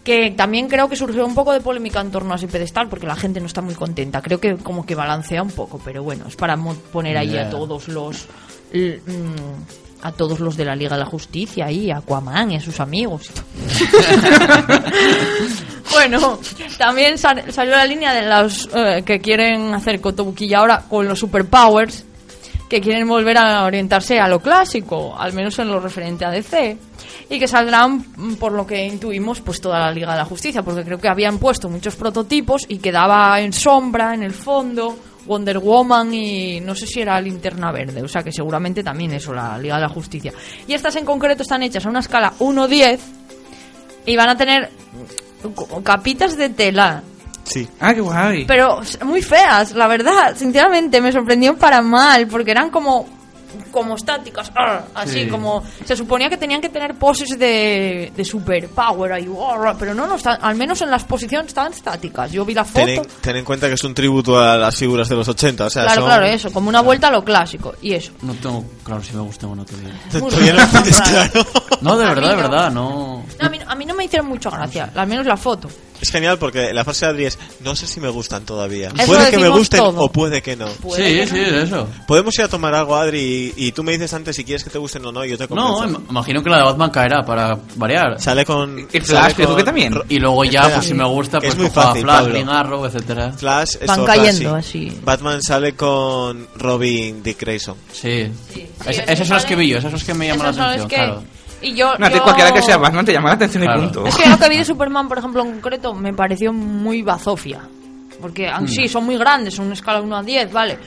[0.04, 3.06] Que también creo que surgió un poco de polémica en torno a ese pedestal porque
[3.06, 4.22] la gente no está muy contenta.
[4.22, 6.56] Creo que como que balancea un poco, pero bueno, es para
[6.92, 8.26] poner ahí a todos los
[8.72, 12.60] mm, a todos los de la Liga de la Justicia ahí, a Aquaman y a
[12.60, 13.30] sus amigos.
[15.92, 16.38] Bueno,
[16.78, 21.18] también sal- salió la línea de los eh, que quieren hacer Kotobukiya ahora con los
[21.18, 22.04] superpowers,
[22.68, 26.78] que quieren volver a orientarse a lo clásico, al menos en lo referente a DC,
[27.28, 30.62] y que saldrán, mm, por lo que intuimos, pues toda la Liga de la Justicia,
[30.62, 34.96] porque creo que habían puesto muchos prototipos y quedaba en sombra, en el fondo,
[35.30, 39.32] Wonder Woman y no sé si era Linterna Verde, o sea que seguramente también eso,
[39.32, 40.32] la Liga de la Justicia.
[40.66, 42.98] Y estas en concreto están hechas a una escala 1-10
[44.06, 44.70] y van a tener
[45.84, 47.04] capitas de tela.
[47.44, 47.68] Sí.
[47.78, 48.44] Ah, qué guay.
[48.46, 50.34] Pero muy feas, la verdad.
[50.36, 53.06] Sinceramente, me sorprendió para mal, porque eran como
[53.70, 54.86] como estáticas, ¡ar!
[54.94, 55.28] así Sí.
[55.28, 59.76] como se suponía que tenían que tener poses de, de superpower ahí, ¡ar!
[59.78, 62.30] pero no, no están, al menos en las posiciones estaban estáticas.
[62.32, 64.76] Yo vi la foto, Ten en, ten en cuenta que es un tributo a las
[64.76, 67.24] figuras de los 80, o sea, claro, son- claro, eso, como una vuelta a lo
[67.24, 68.12] clásico y eso.
[68.22, 69.94] No tengo claro si me gusta o no todavía.
[70.20, 70.54] Muy Todavía
[71.80, 73.24] no de verdad, de verdad, no.
[73.40, 75.68] No, a, mí, a mí no me hicieron mucha gracia, al menos la foto.
[76.00, 78.88] Es genial porque la frase de Adri es, no sé si me gustan todavía.
[78.96, 80.00] Eso puede que me gusten todo.
[80.00, 80.66] o puede que no.
[80.80, 81.86] Puede Sí, que sí, eso.
[82.06, 84.70] Podemos ir a tomar algo, Adri, y, y tú me dices antes si quieres que
[84.70, 86.00] te gusten o no, y yo te No, convenzo.
[86.00, 88.20] im- imagino que la de Batman caerá para variar.
[88.20, 88.78] Sale con...
[88.92, 89.94] Y Flash, creo con que también.
[90.08, 92.26] Y luego ya, Espera, pues si me gusta, pues es muy fácil, Flash.
[92.28, 93.32] Green Arrow, etcétera.
[93.32, 94.88] Flash, Van eso, cayendo sí.
[94.88, 95.00] así.
[95.04, 97.76] Batman sale con Robin Dick Grayson.
[97.92, 98.28] Sí.
[98.54, 100.26] sí, Es- es que esas son las que vi yo, esas son las que me
[100.28, 101.22] llaman la atención, que- claro.
[101.62, 103.80] Y yo, No, yo- cualquiera que sea Batman te llama la atención Claro.
[103.80, 104.06] y punto.
[104.06, 107.60] Es que lo que vi de Superman, por ejemplo, en concreto, me pareció muy bazofia.
[108.20, 110.78] Porque aun sí, son muy grandes, son una escala 1 a 10, vale.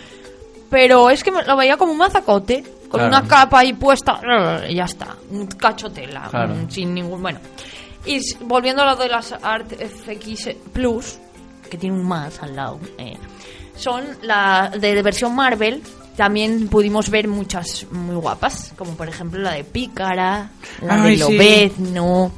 [0.70, 3.08] Pero es que me- lo veía como un mazacote, con Claro.
[3.08, 4.20] una capa ahí puesta,
[4.70, 6.56] y ya está, un cachotela, Claro.
[6.70, 7.22] sin ningún.
[7.22, 7.40] Bueno.
[8.06, 11.18] Y volviendo a lo de las Art FX Plus,
[11.70, 13.18] que tiene un más al lado, eh,
[13.76, 15.82] son la de versión Marvel
[16.15, 20.49] también pudimos ver muchas muy guapas, como por ejemplo la de Pícara,
[20.81, 21.19] la Ay, de sí.
[21.38, 22.31] Lobezno,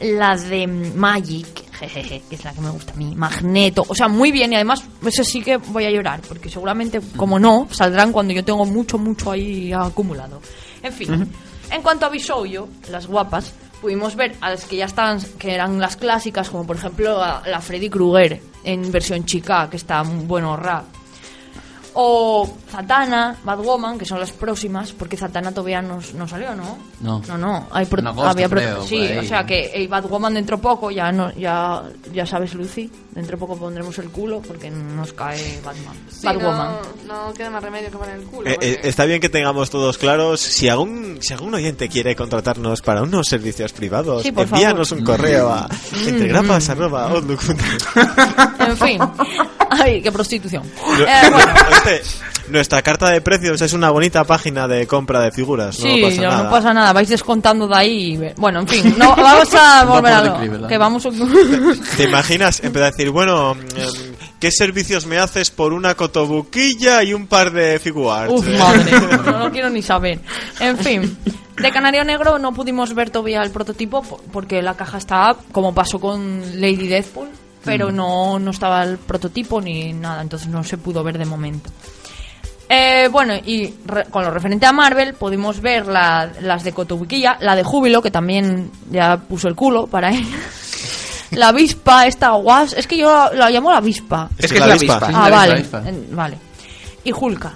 [0.00, 4.08] la de Magic, jejeje, que es la que me gusta a mí, Magneto, o sea,
[4.08, 8.12] muy bien y además eso sí que voy a llorar, porque seguramente, como no, saldrán
[8.12, 10.40] cuando yo tengo mucho, mucho ahí acumulado.
[10.82, 11.28] En fin,
[11.70, 15.80] en cuanto a Bisoyo, las guapas, pudimos ver a las que ya estaban, que eran
[15.80, 20.24] las clásicas, como por ejemplo a- la Freddy Krueger en versión chica, que está muy
[20.24, 20.84] bueno rap.
[21.94, 26.78] O Zatanna, Batwoman, que son las próximas, porque Zatanna todavía no, no salió, ¿no?
[27.00, 27.20] No.
[27.28, 27.66] No, no.
[27.70, 31.12] Hay pro- En agosto, había creo, sí, o sea que el Batwoman dentro poco, ya
[31.12, 31.82] no ya
[32.12, 35.94] ya sabes, Lucy, dentro poco pondremos el culo porque nos cae Batman.
[36.10, 36.76] Sí, Batwoman.
[37.06, 38.48] no, no queda más remedio que poner el culo.
[38.48, 40.40] Eh, eh, porque- está bien que tengamos todos claros.
[40.40, 45.00] Si algún, si algún oyente quiere contratarnos para unos servicios privados, Sí, envíanos favor.
[45.00, 45.68] un correo a
[46.06, 47.56] entregrapas.outlook.com.
[48.62, 48.98] En fin.
[49.70, 50.62] Ay, qué prostitución.
[50.64, 51.52] Eh, bueno.
[51.70, 52.02] Oíste,
[52.48, 55.76] Nuestra carta de precios es una bonita página de compra de figuras.
[55.76, 56.42] Sí, no pasa no, nada.
[56.44, 58.14] no pasa nada, vais descontando de ahí.
[58.14, 61.06] y Bueno, en fin, no, vamos a volver a lo que vamos.
[61.96, 62.60] ¿Te imaginas?
[62.62, 67.52] Empezar a decir, bueno, em, ¿qué servicios me haces por una cotobuquilla y un par
[67.52, 68.32] de figuarts?
[68.32, 68.92] Uf, madre,
[69.26, 70.20] no lo quiero ni saber.
[70.60, 71.16] En fin,
[71.56, 75.74] de Canario Negro no pudimos ver todavía el prototipo po- porque la caja estaba, como
[75.74, 77.28] pasó con Lady Deathpool,
[77.64, 77.96] pero Mm.
[77.96, 81.70] no, no estaba el prototipo ni nada, entonces no se pudo ver de momento.
[82.68, 87.36] Eh, bueno, y re- con lo referente a Marvel, pudimos ver la- las de Cotobuquilla,
[87.40, 90.38] la de Júbilo, que también ya puso el culo para ella.
[91.32, 94.28] La avispa, esta guas, es que yo la, la llamo la avispa.
[94.38, 95.10] Es que es la avispa.
[95.12, 95.64] Ah, vale.
[96.10, 96.38] vale.
[97.04, 97.52] Y Hulka.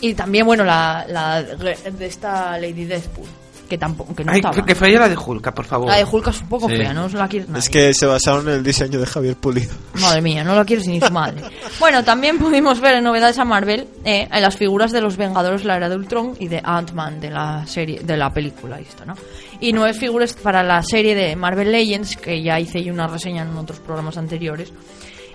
[0.00, 3.26] Y también, bueno, la, la de esta Lady Deathpool.
[3.68, 4.66] Que tampoco, que no Ay, estaba.
[4.66, 5.88] que, falla la de Hulka, por favor.
[5.88, 6.76] La de Hulka es un poco Sí.
[6.76, 7.60] fea, no la quieres nadie.
[7.60, 9.72] Es que se basaron en el diseño de Javier Pulido.
[9.94, 11.40] Madre mía, no la quieres ni su madre.
[11.80, 15.64] Bueno, también pudimos ver en novedades a Marvel eh, en las figuras de los Vengadores
[15.64, 19.14] la era de Ultron y de Ant-Man de la serie de la película esta, ¿no?
[19.64, 23.56] Y nueve figuras para la serie de Marvel Legends que ya hice una reseña en
[23.56, 24.70] otros programas anteriores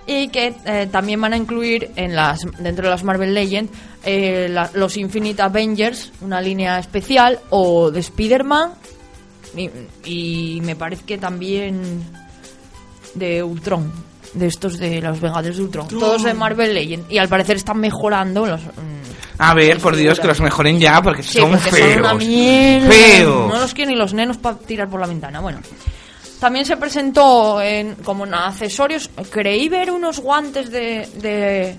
[0.06, 3.72] y que eh, también van a incluir en las dentro de las Marvel Legends
[4.04, 8.74] eh, los Infinite Avengers, una línea especial o de Spider-Man
[9.56, 9.68] y,
[10.04, 12.04] y me parece que también
[13.14, 13.92] de Ultron,
[14.34, 17.78] de estos de los Vengadores de Ultron, todos de Marvel Legends y al parecer están
[17.78, 21.70] mejorando los mm, A ver, por Dios, que los mejoren ya, porque sí, son porque
[21.70, 21.92] feos.
[21.92, 22.90] son una mierda.
[22.90, 23.52] Feos.
[23.52, 25.40] No los quieren ni los nenos para tirar por la ventana.
[25.40, 25.60] Bueno,
[26.38, 29.10] también se presentó en, como en accesorios.
[29.30, 31.08] Creí ver unos guantes de.
[31.16, 31.76] de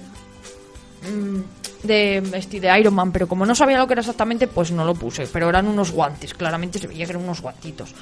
[1.09, 1.41] mm,
[1.83, 4.85] de, este, de Iron Man, pero como no sabía lo que era exactamente, pues no
[4.85, 5.27] lo puse.
[5.27, 7.93] Pero eran unos guantes, claramente se veía que eran unos guantitos.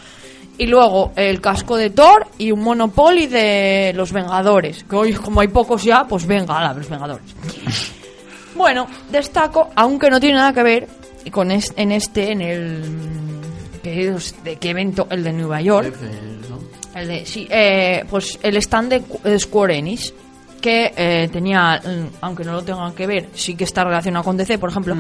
[0.60, 4.84] Y luego el casco de Thor y un Monopoly de los Vengadores.
[4.84, 7.26] Que hoy, como hay pocos ya, pues venga, ala, los Vengadores.
[8.56, 10.88] Bueno, destaco, aunque no tiene nada que ver
[11.32, 12.82] con es- en este, en el.
[13.84, 14.14] ¿qué?
[14.44, 15.08] ¿De qué evento?
[15.10, 15.96] El de Nueva York.
[16.96, 20.14] El de, sí, eh, pues el stand de de Square Enix,
[20.60, 24.38] que eh, tenía, mm, aunque no lo tengan que ver, sí que está relacionado con
[24.38, 24.96] DC, por ejemplo.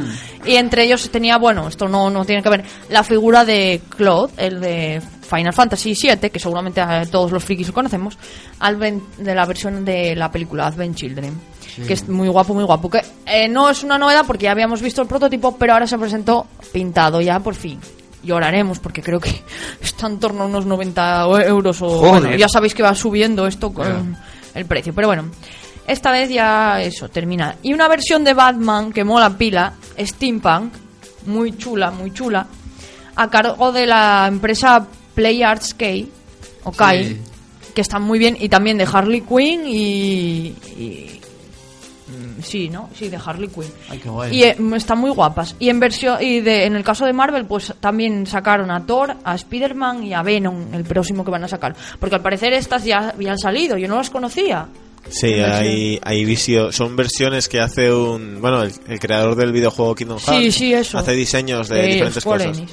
[0.45, 4.33] Y entre ellos tenía, bueno, esto no, no tiene que ver, la figura de Claude,
[4.37, 8.17] el de Final Fantasy VII, que seguramente eh, todos los frikis lo conocemos,
[8.59, 11.59] Advent, de la versión de la película Advent Children.
[11.87, 12.89] Que es muy guapo, muy guapo.
[12.89, 15.97] Que eh, no es una novedad porque ya habíamos visto el prototipo, pero ahora se
[15.97, 17.79] presentó pintado ya por fin.
[18.21, 19.29] Lloraremos porque creo que
[19.81, 23.71] está en torno a unos 90 euros o bueno, ya sabéis que va subiendo esto
[23.71, 24.17] con
[24.53, 24.93] el precio.
[24.93, 25.29] Pero bueno,
[25.87, 27.55] esta vez ya eso, termina.
[27.63, 30.73] Y una versión de Batman que mola pila, Steampunk,
[31.25, 32.47] muy chula, muy chula,
[33.15, 34.85] a cargo de la empresa
[35.15, 35.85] Play Arts K,
[36.63, 37.17] o Kai, Sí.
[37.73, 40.55] que están muy bien, y también de Harley Quinn y...
[40.77, 41.18] y-
[42.43, 42.89] Sí, ¿no?
[42.95, 43.71] Sí, de Harley Quinn.
[43.89, 44.35] Ay, qué guay.
[44.35, 45.55] Y eh, están muy guapas.
[45.59, 49.15] Y en versión y de, en el caso de Marvel, pues también sacaron a Thor,
[49.23, 51.75] a Spider-Man y a Venom, el próximo que van a sacar.
[51.99, 54.67] Porque al parecer estas ya habían salido, yo no las conocía.
[55.09, 58.39] Sí, hay, hay visio- son versiones que hace un...
[58.41, 60.97] Bueno, el, el creador del videojuego Kingdom Hearts Sí, sí, eso.
[60.99, 62.63] hace diseños de De diferentes Square cosas.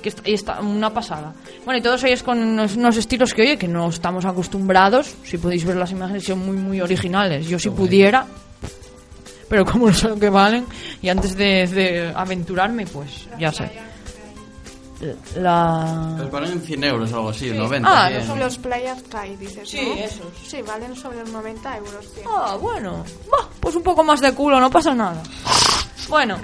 [0.00, 1.34] Que está, y está una pasada.
[1.64, 5.14] Bueno, y todos ellos con unos, unos estilos que, oye, que no estamos acostumbrados.
[5.24, 7.46] Si podéis ver las imágenes, son muy, muy originales.
[7.48, 8.24] Yo si pudiera,
[9.50, 10.64] pero como no sé lo que valen,
[11.02, 13.70] y antes de, de aventurarme, pues ya sé.
[15.36, 16.14] La...
[16.18, 17.88] Pues valen en 100 euros o algo así, 90.
[17.90, 18.20] Ah, 100.
[18.20, 19.94] no son Los Players Kai, dices, Sí, ¿no?
[20.04, 20.26] esos.
[20.46, 22.04] Sí, valen sobre los 90 euros.
[22.14, 22.20] sí.
[22.28, 23.02] Ah, bueno.
[23.30, 25.22] Bah, pues un poco más de culo, no pasa nada.
[26.08, 26.36] Bueno,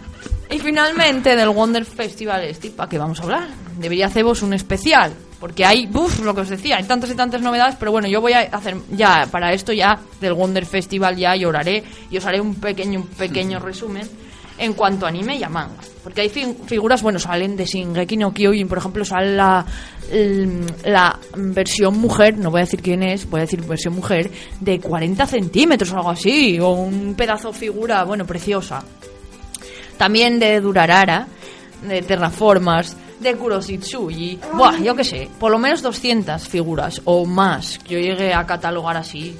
[0.50, 3.48] y finalmente del Wonder Festival este, ¿para qué vamos a hablar?
[3.78, 7.42] Debería haceros un especial, porque hay, buf, lo que os decía, hay tantas y tantas
[7.42, 11.34] novedades, pero bueno, yo voy a hacer ya, para esto ya, del Wonder Festival ya
[11.36, 14.08] lloraré y os haré un pequeño, un pequeño resumen.
[14.58, 15.76] en cuanto a anime y a manga.
[16.02, 19.66] Porque hay fi- figuras, bueno, salen de Shingeki no Kyojin, por ejemplo, sale la,
[20.10, 24.30] el- la versión mujer, no voy a decir quién es, voy a decir versión mujer,
[24.58, 28.82] de 40 centímetros o algo así, o un pedazo figura, bueno, preciosa.
[29.96, 31.26] También de Durarara,
[31.82, 37.78] de Terraformers, de Kuroshitsuji, buah, yo qué sé, por lo menos 200 figuras o más
[37.78, 39.36] que yo llegué a catalogar así.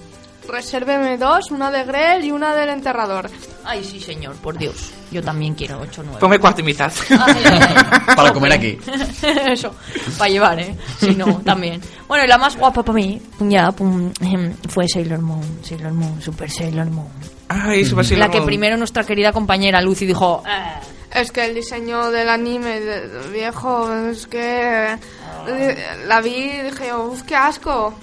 [0.49, 3.31] Resérveme dos, una de Grell y una del enterrador.
[3.65, 4.93] Ay, sí, señor, por Dios.
[5.11, 6.19] Yo también quiero 8 9.
[6.21, 6.93] Ponme cuatro y mitad.
[7.11, 7.75] Ay, ay, ay.
[8.17, 8.79] Para comer aquí.
[9.53, 9.75] Eso,
[10.19, 10.75] para llevar, ¿eh?
[10.99, 11.81] Si no, también.
[12.09, 14.13] Bueno, y la más guapa para mí, ya, pum,
[14.69, 15.59] fue Sailor Moon.
[15.63, 17.09] Sailor Moon, Super Sailor Moon.
[17.49, 18.47] Ay, Super La Sailor que Moon.
[18.47, 20.43] primero nuestra querida compañera Lucy dijo...
[20.47, 24.93] "Eh, Es que el diseño del anime de- de- viejo, es que
[25.49, 27.95] eh, la vi y dije, uff, qué asco.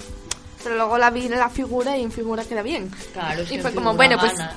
[0.64, 2.90] Pero luego la vi en la figura y en figura queda bien.
[3.12, 4.52] Claro, es y que fue en como, figura bueno, pues gana.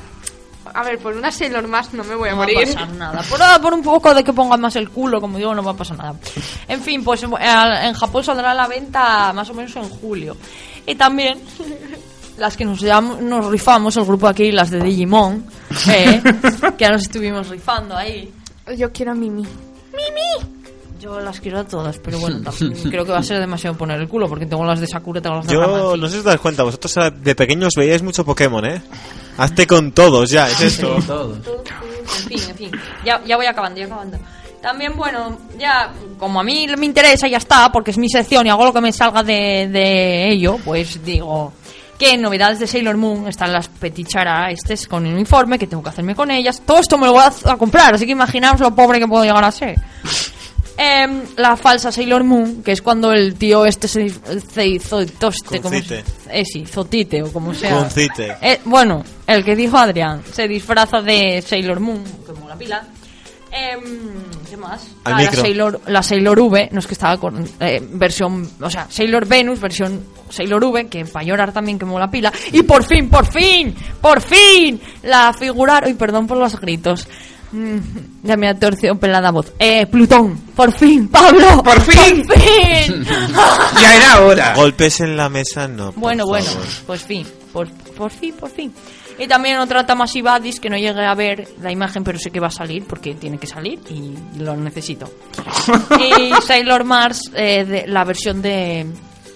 [0.73, 2.73] a ver, por una Sailor más no me voy a no va a morir.
[2.73, 3.21] pasar nada.
[3.29, 5.75] Por, por un poco de que pongan más el culo, como digo, no va a
[5.77, 6.15] pasar nada.
[6.67, 7.27] En fin, pues eh,
[7.83, 10.37] en Japón saldrá a la venta más o menos en julio.
[10.85, 11.39] Y también
[12.37, 15.45] las que nos, llam- nos rifamos, el grupo aquí, las de Digimon,
[15.89, 16.21] eh,
[16.77, 18.31] que ya nos estuvimos rifando ahí.
[18.77, 19.45] Yo quiero a Mimi.
[20.99, 23.99] Yo las quiero a todas, pero bueno, también creo que va a ser demasiado poner
[23.99, 25.99] el culo, porque tengo las de Sakura, tengo las de Yo Ramachi.
[26.01, 28.81] no sé si os dais cuenta, vosotros de pequeños veíais mucho Pokémon, ¿eh?
[29.37, 30.97] Hazte con todos ya, es esto.
[31.05, 31.37] Todos.
[31.37, 32.71] En fin, en fin.
[33.05, 34.17] Ya, ya voy acabando, ya acabando.
[34.61, 38.49] También, bueno, ya, como a mí me interesa, ya está, porque es mi sección y
[38.49, 41.53] hago lo que me salga de, de ello, pues digo
[41.99, 45.81] que en novedades de Sailor Moon están las petichara estes con el uniforme, que tengo
[45.83, 46.61] que hacerme con ellas.
[46.65, 49.23] Todo esto me lo voy a, a comprar, así que imaginaos lo pobre que puedo
[49.23, 49.79] llegar a ser.
[50.79, 55.59] Em, la falsa Sailor Moon, que es cuando el tío este se, se hizo toste,
[55.59, 57.79] como eh, sí, zotite o como sea.
[57.79, 58.37] Concite.
[58.39, 62.87] Eh, bueno, el que dijo Adrián, se disfraza de Sailor Moon, como la pila.
[63.51, 63.81] Em,
[64.47, 64.87] ¿Qué más?
[65.03, 65.31] Ah, la.
[65.31, 69.59] Sailor, la Sailor V, no es que estaba con eh, versión, o sea, Sailor Venus,
[69.59, 72.31] versión Sailor V, que para llorar también quemó la pila.
[72.51, 77.07] Y por fin, por fin, por fin, la figurar, uy, perdón por los gritos.
[78.23, 79.53] Ya me ha torcido pelada voz.
[79.59, 82.25] Eh, Plutón, por fin, Pablo, ¡Por fin!
[82.27, 83.05] por fin.
[83.81, 84.53] Ya era hora.
[84.55, 85.91] Golpes en la mesa, no.
[85.91, 86.67] por Bueno, bueno, favor.
[86.85, 88.73] pues fin, por, por fin, por fin.
[89.19, 92.47] Y también otra Tamasibadis que no llegué a ver la imagen, pero sé que va
[92.47, 95.09] a salir porque tiene que salir y lo necesito.
[95.99, 98.85] y Sailor Mars, eh, de, la versión de,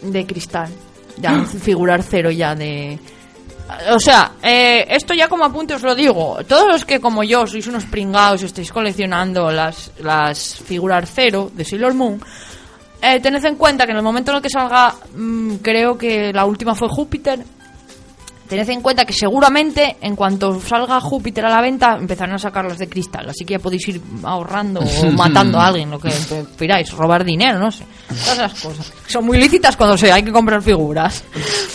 [0.04, 0.70] de cristal,
[1.18, 3.00] ya figurar cero ya de...
[3.92, 6.38] O sea, eh, esto ya como apunte os lo digo.
[6.48, 11.52] Todos los que como yo sois unos pringados y estáis coleccionando las, las figurar cero
[11.54, 12.22] de Sailor Moon,
[13.02, 16.32] eh, tened en cuenta que en el momento en el que salga, mm, creo que
[16.34, 17.40] la última fue Júpiter.
[18.52, 22.78] Tened en cuenta que seguramente en cuanto salga Júpiter a la venta empezarán a sacarlas
[22.78, 26.92] de cristal, así que ya podéis ir ahorrando o matando a alguien, lo que prefiráis,
[26.92, 27.86] robar dinero, no sé.
[28.10, 28.92] Todas esas cosas.
[29.08, 31.24] Son muy lícitas cuando se hay que comprar figuras.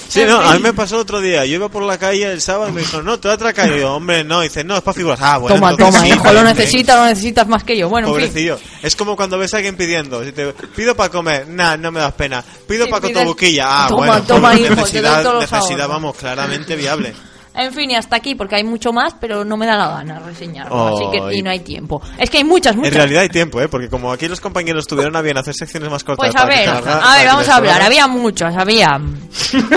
[0.09, 1.45] Sí, no, a mí me pasó otro día.
[1.47, 3.71] Yo iba por la calle el sábado y me dijo, no, te voy a atracar.
[3.75, 4.41] Y yo, hombre, no.
[4.43, 5.19] Y dice, no, es para figuras.
[5.21, 5.57] Ah, bueno.
[5.57, 7.89] toma, toma, sí, hijo, lo necesitas, lo necesitas más que yo.
[7.89, 8.25] Bueno, en fin.
[8.27, 8.59] Pobrecillo.
[8.83, 10.23] Es como cuando ves a alguien pidiendo.
[10.25, 12.43] Si te pido para comer, nah, no me das pena.
[12.67, 13.65] Pido Sí, para con tu pides- boquilla.
[13.67, 14.23] Ah, Toma, bueno.
[14.27, 17.15] toma, pues hijo, te doy necesidad, todos los necesidad, vamos, claramente viable.
[17.59, 20.19] En fin, y hasta aquí, porque hay mucho más, pero no me da la gana
[20.19, 20.89] reseñarlo.
[20.89, 22.03] Así que, y no hay tiempo.
[22.19, 22.93] Es que hay muchas, muchas.
[22.93, 23.69] En realidad hay tiempo, ¿eh?
[23.69, 26.29] Porque como aquí los compañeros tuvieron a bien hacer secciones más cortas.
[26.31, 27.81] Pues a ver, a ver, vamos a hablar.
[27.81, 29.01] Había muchos, había.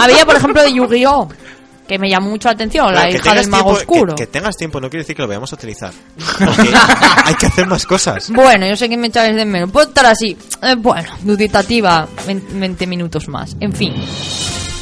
[0.01, 1.29] Había, por ejemplo, de Yu-Gi-Oh!
[1.87, 4.15] Que me llamó mucho la atención, Pero la hija del mago tiempo- oscuro.
[4.15, 5.91] Que, que tengas tiempo no quiere decir que lo vayamos a utilizar.
[6.37, 6.69] Porque
[7.25, 8.29] hay que hacer más cosas.
[8.29, 9.71] Bueno, yo sé que me echáis de menos.
[9.71, 10.37] Puedo estar así.
[10.61, 13.55] Eh, bueno, duditativa, 20 minutos más.
[13.59, 13.95] En fin.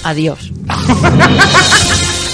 [0.07, 0.53] Adiós.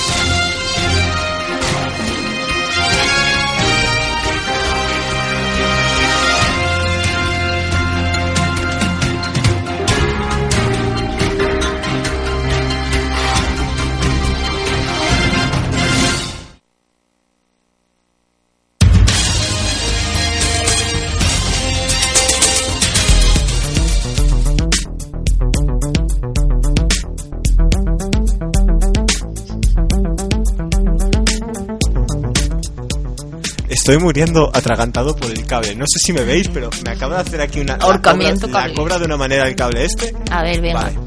[33.84, 35.76] Estoy muriendo atragantado por el cable.
[35.76, 37.76] No sé si me veis, pero me acaba de hacer aquí una.
[37.76, 38.76] la Ahorcamiento cobra- La cable.
[38.76, 40.14] cobra de una manera el cable este.
[40.32, 40.84] A ver, venga.
[40.84, 41.00] Vale.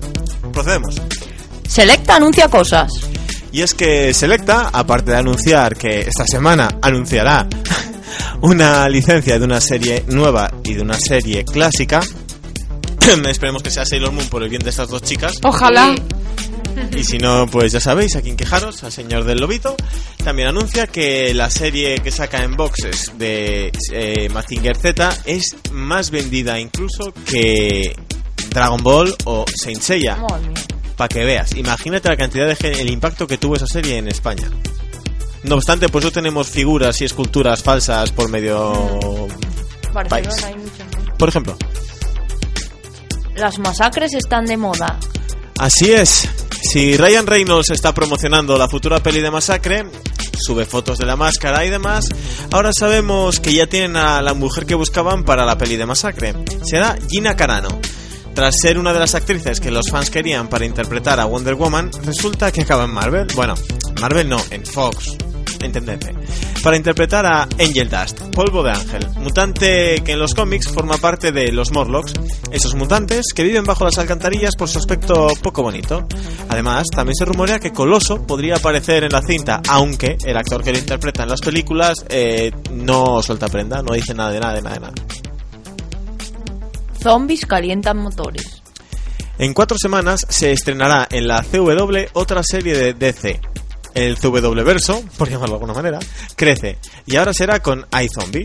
[0.52, 0.94] Procedemos.
[1.66, 2.92] Selecta anuncia cosas.
[3.50, 7.46] Y es que Selecta, aparte de anunciar que esta semana anunciará
[8.42, 12.00] una licencia de una serie nueva y de una serie clásica,
[13.30, 15.94] esperemos que sea Sailor Moon por el bien de estas dos chicas, Ojalá.
[16.96, 19.76] Y si no, pues ya sabéis a quién quejaros, al señor del lobito.
[20.22, 26.10] También anuncia que la serie que saca en boxes de eh, Mazinger Z es más
[26.10, 27.94] vendida incluso que
[28.50, 30.18] Dragon Ball o Saint Seiya.
[30.96, 34.50] Para que veas, imagínate la cantidad de el impacto que tuvo esa serie en España.
[35.42, 39.28] No obstante, pues no tenemos figuras y esculturas falsas por medio
[40.08, 40.26] país.
[40.26, 41.16] muchas.
[41.18, 41.56] Por ejemplo,
[43.36, 44.98] Las masacres están de moda.
[45.58, 46.28] Así es.
[46.62, 49.86] Si Ryan Reynolds está promocionando la futura peli de Masacre,
[50.38, 52.08] sube fotos de la máscara y demás,
[52.50, 56.34] ahora sabemos que ya tienen a la mujer que buscaban para la peli de Masacre.
[56.64, 57.68] Será Gina Carano.
[58.34, 61.90] Tras ser una de las actrices que los fans querían para interpretar a Wonder Woman,
[62.04, 63.26] resulta que acaba en Marvel.
[63.34, 63.54] Bueno,
[64.00, 65.16] Marvel no, en Fox.
[65.66, 66.14] Entendedme.
[66.62, 71.32] Para interpretar a Angel Dust, polvo de ángel, mutante que en los cómics forma parte
[71.32, 72.12] de los Morlocks,
[72.50, 76.06] esos mutantes que viven bajo las alcantarillas por su aspecto poco bonito.
[76.48, 80.72] Además, también se rumorea que Coloso podría aparecer en la cinta, aunque el actor que
[80.72, 84.62] lo interpreta en las películas eh, no suelta prenda, no dice nada de nada de
[84.62, 84.94] nada de nada.
[87.02, 88.62] Zombies calientan motores.
[89.38, 93.40] En cuatro semanas se estrenará en la CW otra serie de DC.
[93.96, 95.98] El CW verso, por llamarlo de alguna manera,
[96.36, 98.44] crece y ahora será con iZombie.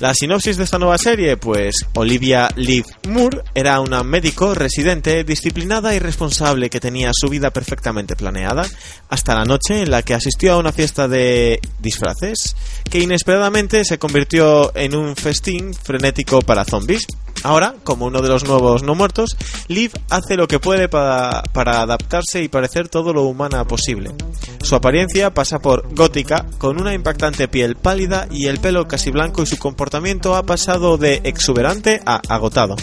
[0.00, 5.94] La sinopsis de esta nueva serie, pues Olivia Liv Moore era una médico residente, disciplinada
[5.94, 8.66] y responsable que tenía su vida perfectamente planeada,
[9.08, 12.56] hasta la noche en la que asistió a una fiesta de disfraces,
[12.90, 17.06] que inesperadamente se convirtió en un festín frenético para zombies.
[17.44, 19.36] Ahora, como uno de los nuevos no muertos,
[19.68, 24.14] Liv hace lo que puede para, para adaptarse y parecer todo lo humana posible.
[24.62, 29.42] Su apariencia pasa por gótica, con una impactante piel pálida y el pelo casi blanco
[29.42, 32.76] y su comportamiento ha pasado de exuberante a agotado.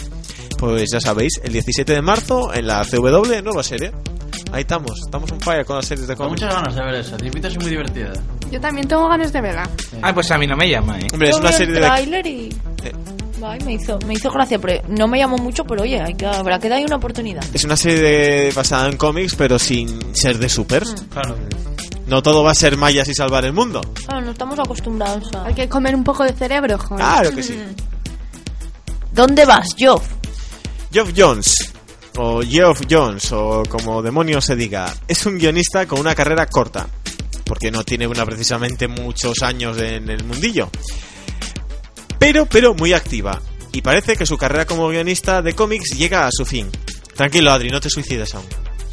[0.58, 3.92] Pues ya sabéis, el 17 de marzo en la CW, nueva serie.
[4.52, 6.42] Ahí estamos, estamos un fire con las series de Con cómics.
[6.42, 7.16] muchas ganas de ver esa.
[7.16, 8.12] Te es muy divertida.
[8.50, 9.68] Yo también tengo ganas de verla.
[10.02, 11.06] Ah, pues a mí no me llama, ¿eh?
[11.12, 12.30] Hombre, es una serie el de...
[12.30, 12.48] y...
[12.84, 12.92] Eh.
[13.42, 16.26] Ay, me hizo, me hizo gracia, pero no me llamó mucho, pero oye, hay que,
[16.26, 17.44] habrá que darle una oportunidad.
[17.52, 20.94] Es una serie de- basada en cómics, pero sin ser de supers.
[21.10, 21.36] Claro.
[22.06, 23.80] No todo va a ser mayas y salvar el mundo.
[24.08, 25.44] Ah, no estamos acostumbrados a...
[25.46, 26.96] Hay que comer un poco de cerebro, joder.
[27.04, 27.58] Claro que sí.
[29.12, 30.06] ¿Dónde vas, Joff?
[30.92, 31.54] Geoff Jones,
[32.16, 36.86] o Geoff Jones, o como demonios se diga, es un guionista con una carrera corta,
[37.44, 40.70] porque no tiene una precisamente muchos años en el mundillo,
[42.26, 43.40] pero, pero muy activa,
[43.70, 46.68] y parece que su carrera como guionista de cómics llega a su fin.
[47.14, 48.46] Tranquilo, Adri, no te suicides aún.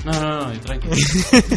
[0.05, 0.93] No, no, no, tranquilo.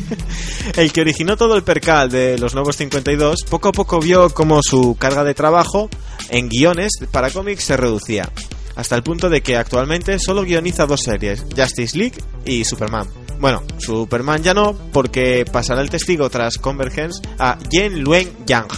[0.74, 4.62] El que originó todo el percal de los nuevos 52, poco a poco vio cómo
[4.62, 5.90] su carga de trabajo
[6.30, 8.32] en guiones para cómics se reducía,
[8.74, 12.16] hasta el punto de que actualmente solo guioniza dos series, Justice League
[12.46, 13.06] y Superman.
[13.38, 18.68] Bueno, Superman ya no, porque pasará el testigo tras Convergence a Jen Luen Yang.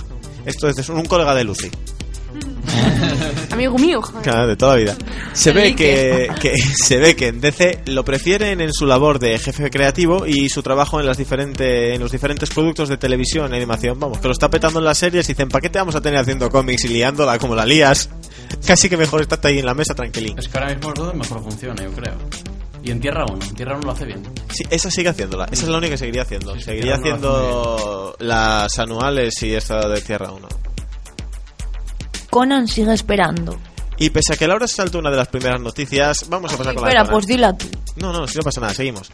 [0.47, 1.70] Esto es un colega de Lucy.
[3.51, 4.23] Amigo mío, joder.
[4.23, 4.97] Claro, de toda la vida.
[5.32, 9.39] Se ve que, que se ve que en DC lo prefieren en su labor de
[9.39, 13.56] jefe creativo y su trabajo en las diferentes en los diferentes productos de televisión y
[13.56, 13.98] animación.
[13.98, 16.01] Vamos, que lo está petando en las series y dicen, ¿para qué te vamos a
[16.01, 18.10] tener haciendo cómics y liándola como la lías?
[18.66, 20.39] Casi que mejor estate ahí en la mesa tranquilín.
[20.39, 22.15] Es que ahora mismo donde mejor funciona, yo creo.
[22.82, 24.23] Y en Tierra 1, en Tierra 1 lo hace bien.
[24.51, 25.47] Sí, esa sigue haciéndola.
[25.51, 26.55] Esa es la única que seguiría haciendo.
[26.55, 30.48] Sí, seguiría haciendo las anuales y esta de Tierra 1.
[32.31, 33.59] Conan sigue esperando.
[34.01, 36.75] Y pese a que Laura se saltó una de las primeras noticias, vamos a pasar
[36.75, 37.13] con la de Espera, Conan.
[37.13, 37.67] pues dila tú.
[37.97, 39.11] No, no, si no pasa nada, seguimos.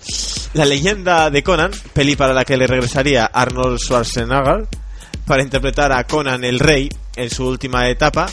[0.53, 4.69] La leyenda de Conan, peli para la que le regresaría Arnold Schwarzenegger
[5.27, 8.27] para interpretar a Conan el Rey en su última etapa,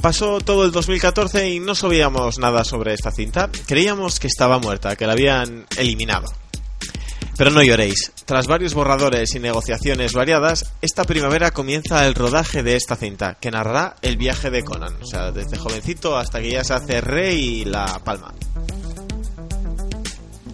[0.00, 3.50] pasó todo el 2014 y no sabíamos nada sobre esta cinta.
[3.66, 6.32] Creíamos que estaba muerta, que la habían eliminado.
[7.36, 8.12] Pero no lloréis.
[8.24, 13.50] Tras varios borradores y negociaciones variadas, esta primavera comienza el rodaje de esta cinta, que
[13.50, 14.94] narrará el viaje de Conan.
[15.02, 18.32] O sea, desde jovencito hasta que ya se hace rey y la palma.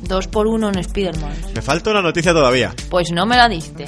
[0.03, 1.37] Dos por uno en Spiderman.
[1.55, 2.75] Me falta una noticia todavía.
[2.89, 3.85] Pues no me la diste.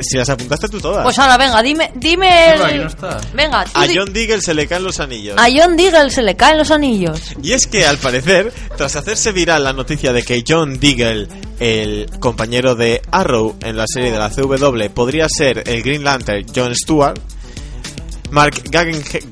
[0.00, 1.02] Si las apuntaste tú todas.
[1.04, 2.52] Pues ahora, venga, dime, dime el...
[2.54, 3.20] Pero aquí no está.
[3.34, 5.36] Venga, tú a di- John Diggle se le caen los anillos.
[5.38, 7.20] a John Diggle se le caen los anillos.
[7.42, 11.28] Y es que al parecer, tras hacerse viral la noticia de que John Diggle,
[11.60, 16.46] el compañero de Arrow en la serie de la CW, podría ser el Green Lantern
[16.54, 17.18] John Stewart,
[18.30, 19.30] Mark Guggenheim,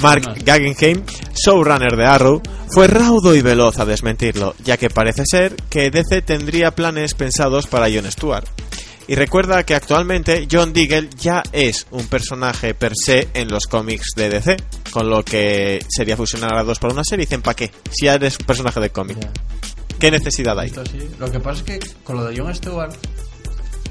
[0.00, 1.02] Mark Guggenheim,
[1.34, 6.22] showrunner de Arrow, fue raudo y veloz a desmentirlo, ya que parece ser que DC
[6.22, 8.44] tendría planes pensados para John Stewart.
[9.10, 14.10] Y recuerda que actualmente John Diggle ya es un personaje per se en los cómics
[14.14, 14.56] de DC,
[14.92, 17.72] con lo que sería fusionar a dos para una serie y dicen, ¿para qué?
[17.90, 19.18] Si ya eres un personaje de cómic.
[19.98, 20.68] ¿Qué necesidad hay?
[20.68, 21.10] Esto sí.
[21.18, 22.94] Lo que pasa es que con lo de Jon Stewart.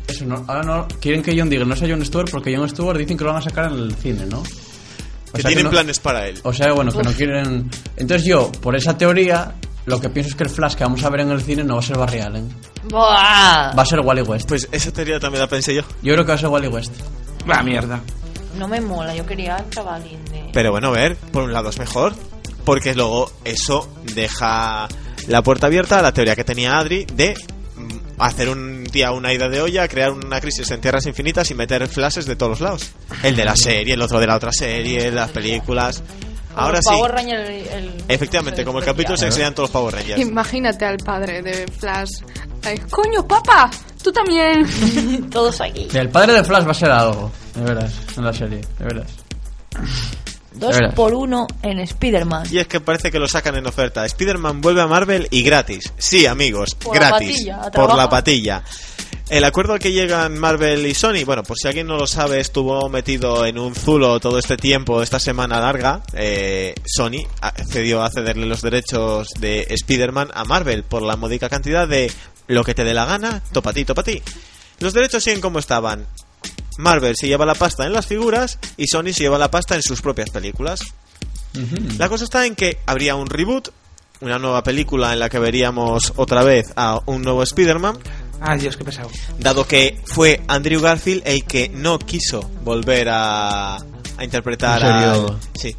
[0.08, 0.88] Eso no, ahora no.
[1.02, 3.42] Quieren que Jon diga no sea Jon Stewart porque Jon Stewart dicen que lo van
[3.42, 4.40] a sacar en el cine, ¿no?
[4.40, 6.40] O Que sea tienen no- planes para él.
[6.44, 7.70] O sea, bueno, que no quieren.
[7.98, 9.54] Entonces yo, por esa teoría,
[9.90, 11.76] lo que pienso es que el Flash que vamos a ver en el cine no
[11.76, 12.50] va a ser Barry Allen.
[12.90, 13.74] Buah.
[13.76, 14.48] Va a ser Wally West.
[14.48, 15.82] Pues esa teoría también la pensé yo.
[16.02, 16.94] Yo creo que va a ser Wally West.
[17.50, 18.00] Va, mierda.
[18.58, 20.50] No me mola, yo quería el chavalín de...
[20.54, 22.14] Pero bueno, a ver, por un lado es mejor,
[22.66, 24.88] porque luego eso deja
[25.28, 27.36] la puerta abierta a la teoría que tenía Adri de
[27.76, 31.56] mm, hacer un día una ida de olla, crear una crisis en tierras infinitas y
[31.56, 32.92] meter flashes de todos los lados.
[33.24, 36.04] El de la serie, el otro de la otra serie, las películas.
[36.50, 39.70] Como Ahora los sí, Power Rangers, el- el- efectivamente, como el capítulo se enseñan todos
[39.70, 40.20] los Power Rangers.
[40.20, 42.10] Imagínate al padre de Flash.
[42.64, 43.70] Ay, Coño, papá,
[44.04, 44.66] tú también.
[45.30, 45.88] Todos aquí.
[45.94, 49.08] El padre de Flash va a ser algo, de veras, en la serie, de veras.
[50.54, 52.48] Dos por uno en Spider-Man.
[52.52, 54.06] Y es que parece que lo sacan en oferta.
[54.06, 55.94] Spider-Man vuelve a Marvel y gratis.
[55.98, 57.30] Sí, amigos, Por la gratis.
[57.32, 58.64] patilla, a por la patilla.
[59.30, 62.40] El acuerdo al que llegan Marvel y Sony, bueno, por si alguien no lo sabe,
[62.40, 66.02] estuvo metido en un zulo todo este tiempo, esta semana larga.
[66.14, 71.88] eh, Sony accedió a cederle los derechos de Spider-Man a Marvel por la módica cantidad
[71.88, 72.12] de
[72.48, 74.20] lo que te dé la gana, topa ti, topa ti.
[74.80, 76.08] Los derechos siguen como estaban.
[76.80, 79.84] Marvel se lleva la pasta en las figuras y Sony se lleva la pasta en
[79.84, 80.82] sus propias películas.
[82.00, 83.70] La cosa está en que habría un reboot,
[84.22, 87.98] una nueva película en la que veríamos otra vez a un nuevo Spider-Man,
[88.42, 89.10] Ay, Dios, qué pesado.
[89.38, 95.28] dado que fue Andrew Garfield el que no quiso volver a, a interpretar ¿En serio?
[95.30, 95.76] al- Sí.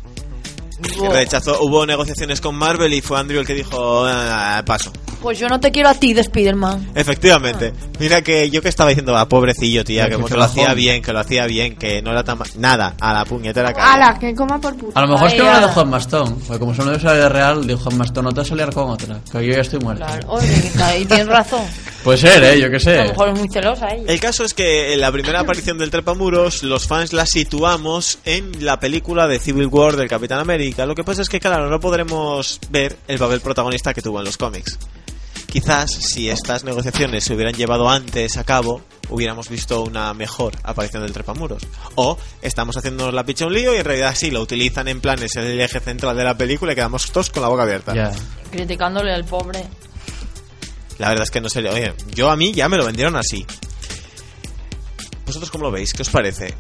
[0.98, 4.90] Que rechazó, hubo negociaciones con Marvel y fue Andrew el que dijo, "Ah, paso.
[5.20, 6.92] Pues yo no te quiero a ti de Spider-Man.
[6.94, 7.74] Efectivamente.
[7.98, 11.12] Mira que yo que estaba diciendo, ah, pobrecillo, tía, que, que lo hacía bien, que
[11.12, 12.38] lo hacía bien, que no era tan...
[12.56, 13.92] Nada, a la puñetera cara.
[13.92, 14.98] Ala, que coma por puta.
[14.98, 17.12] A lo mejor es que no la dejó en Mastón, porque como son de esa
[17.12, 19.60] vida real, dijo en Mastón, no te vas a liar con otra, que yo ya
[19.60, 20.06] estoy muerto.
[20.06, 21.60] Claro, oye, y tienes razón.
[22.04, 22.96] Puede ser, eh, yo qué A sé.
[22.96, 24.04] lo mejor es muy celosa ella.
[24.10, 28.64] El caso es que en la primera aparición del Trepamuros, los fans la situamos en
[28.64, 30.86] la película de Civil War del Capitán América.
[30.86, 34.24] Lo que pasa es que, claro, no podremos ver el papel protagonista que tuvo en
[34.24, 34.78] los cómics.
[35.46, 41.02] Quizás si estas negociaciones se hubieran llevado antes a cabo, hubiéramos visto una mejor aparición
[41.02, 41.62] del Trepamuros.
[41.96, 45.20] O estamos haciéndonos la picha un lío y en realidad sí lo utilizan en plan,
[45.22, 48.12] es el eje central de la película y quedamos todos con la boca abierta.
[48.52, 49.64] Criticándole al pobre.
[51.00, 51.66] La verdad es que no sé.
[51.68, 53.44] Oye, yo a mí ya me lo vendieron así.
[55.26, 55.92] ¿Vosotros cómo lo veis?
[55.92, 56.54] ¿Qué os parece?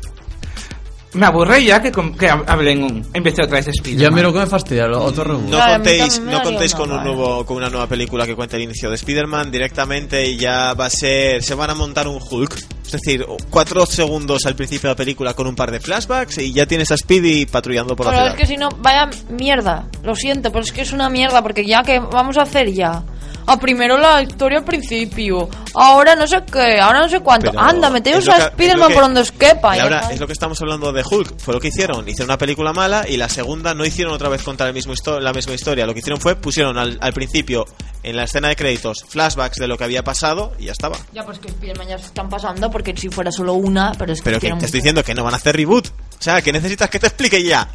[1.12, 1.98] Me aburre ya que, que
[2.30, 4.10] hab- hablen un, en vez de otra vez de Spider-Man.
[4.10, 5.42] Ya mí lo que me fastidia, lo- otro reboot.
[5.44, 8.54] No Claro, contéis, me no contéis con un nuevo, con una nueva película que cuente
[8.56, 12.20] el inicio de Spider-Man directamente y ya va a ser, se van a montar un
[12.22, 12.54] Hulk,
[12.86, 16.52] es decir, cuatro segundos al principio de la película con un par de flashbacks y
[16.52, 18.34] ya tienes a Speedy patrullando por la Pero ciudad.
[18.36, 19.88] es que si no, vaya mierda.
[20.04, 21.42] Lo siento, pero es que es una mierda.
[21.42, 23.02] Porque ya que vamos a hacer ya.
[23.46, 25.48] A primero la historia al principio.
[25.74, 26.80] Ahora no sé qué.
[26.80, 27.50] Ahora no sé cuánto.
[27.50, 29.76] Pero Anda, meteos a Spiderman por donde os quepa.
[29.76, 32.38] Y ahora es lo que estamos hablando de Hulk, fue lo que hicieron, hicieron una
[32.38, 35.86] película mala y la segunda no hicieron otra vez contar el mismo la misma historia,
[35.86, 37.64] lo que hicieron fue pusieron al, al principio
[38.02, 40.96] en la escena de créditos flashbacks de lo que había pasado y ya estaba.
[41.12, 42.70] Ya, pues que Spiderman ya se están pasando.
[42.70, 43.92] Porque si fuera solo una.
[43.98, 44.24] Pero es que.
[44.24, 45.88] Pero que te estoy diciendo que no van a hacer reboot.
[45.88, 47.68] O sea, que necesitas que te explique ya.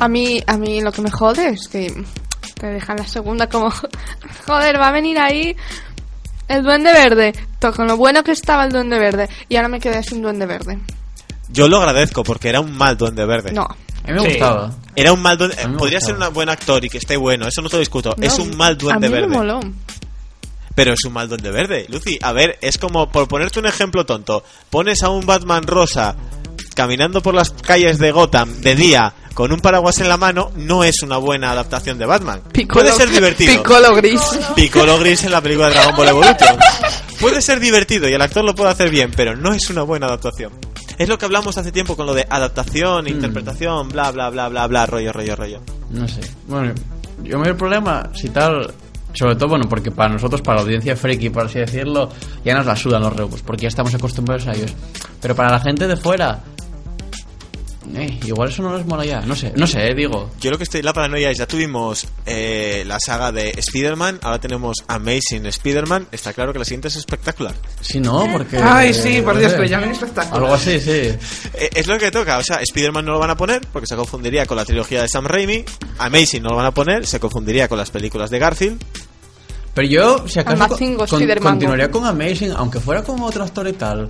[0.00, 2.04] A mí, a mí lo que me jode es que
[2.58, 3.70] te dejan la segunda como...
[4.46, 5.56] Joder, va a venir ahí
[6.48, 7.32] el duende verde.
[7.74, 9.28] Con lo bueno que estaba el duende verde.
[9.48, 10.78] Y ahora me quedé sin duende verde.
[11.50, 13.52] Yo lo agradezco porque era un mal duende verde.
[13.52, 13.62] No.
[13.62, 14.28] A mí me Sí.
[14.30, 14.70] gustaba.
[14.94, 15.56] Era un mal duende.
[15.78, 16.18] Podría gustaba.
[16.20, 18.14] ser un buen actor y que esté bueno, eso no te lo discuto.
[18.16, 19.28] no, es un mal duende a mí verde.
[19.28, 19.60] Me moló.
[20.74, 21.86] Pero es un mal duende verde.
[21.88, 26.14] Lucy, a ver, es como, por ponerte un ejemplo tonto, pones a un Batman rosa
[26.74, 30.82] caminando por las calles de Gotham de día con un paraguas en la mano, no
[30.82, 32.40] es una buena adaptación de Batman.
[32.68, 33.52] Puede ser divertido.
[33.52, 34.20] Piccolo gris.
[34.56, 36.56] Piccolo Gris en la película de Dragon Ball Evolution.
[37.20, 40.06] Puede ser divertido y el actor lo puede hacer bien, pero no es una buena
[40.06, 40.50] adaptación.
[40.98, 43.08] Es lo que hablamos hace tiempo con lo de adaptación, Mm.
[43.08, 45.60] interpretación, bla, bla, bla, bla, bla, rollo, rollo, rollo.
[45.90, 46.20] No sé.
[46.48, 46.74] Bueno,
[47.22, 48.74] yo me veo el problema, si tal.
[49.14, 52.08] Sobre todo, bueno, porque para nosotros, para la audiencia friki, por así decirlo,
[52.44, 54.72] ya nos la sudan los reboots, porque ya estamos acostumbrados a ellos.
[55.20, 56.40] Pero para la gente de fuera,
[57.96, 59.20] eh, igual eso no les mola ya.
[59.20, 60.30] No sé, no sé, eh, digo.
[60.40, 64.38] Yo lo que estoy, la paranoia es, ya tuvimos eh, la saga de Spider-Man, ahora
[64.40, 67.54] tenemos Amazing Spider-Man, está claro que la siguiente es espectacular.
[67.80, 68.58] Si no, porque.
[68.58, 70.44] Ay, sí, por Dios, que lo llamen espectáculo.
[70.44, 70.90] Algo así, sí.
[70.90, 73.96] Eh, es lo que toca, o sea, Spider-Man no lo van a poner porque se
[73.96, 75.64] confundiría con la trilogía de Sam Raimi,
[75.98, 78.82] Amazing no lo van a poner, se confundiría con las películas de Garfield,
[79.74, 80.96] Pero yo, si acaso, con-
[81.52, 84.08] continuaría con Amazing, aunque fuera con otro actor y tal.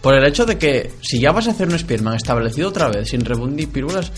[0.00, 3.08] Por el hecho de que, si ya vas a hacer un Spider-Man establecido otra vez,
[3.10, 3.22] sin
[3.54, 4.10] ni pirulas,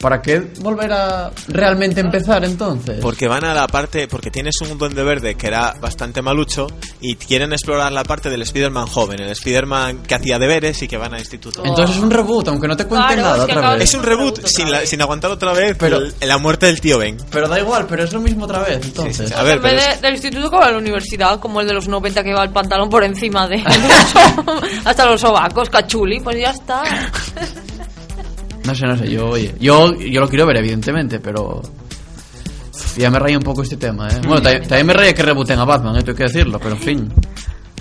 [0.00, 3.00] ¿Para qué volver a realmente empezar entonces?
[3.02, 6.66] Porque van a la parte, porque tienes un duende verde que era bastante malucho
[7.02, 10.96] y quieren explorar la parte del Spider-Man joven, el Spider-Man que hacía deberes y que
[10.96, 11.62] van a instituto.
[11.66, 13.82] Entonces es un reboot, aunque no te cuenten Claro, nada es que otra vez.
[13.84, 16.96] Es un reboot sin, la- sin aguantar otra vez Pero- el- la muerte del tío
[16.98, 17.18] Ben.
[17.30, 19.16] Pero da igual, pero es lo mismo otra vez, entonces.
[19.18, 19.34] Sí, sí, sí.
[19.38, 21.66] A ver, en vez pero de- es- del instituto como a la universidad, como el
[21.66, 23.62] de los 90 que va el pantalón por encima de...
[24.86, 26.82] hasta los sobacos, cachuli, pues ya está.
[28.64, 31.62] No sé, no sé, yo, oye, yo, yo lo quiero ver, evidentemente, pero.
[32.96, 34.20] Ya me raya un poco este tema, ¿eh?
[34.26, 36.02] Bueno, también, también me raya que rebooten a Batman, ¿eh?
[36.02, 37.12] Tengo que decirlo, pero en fin.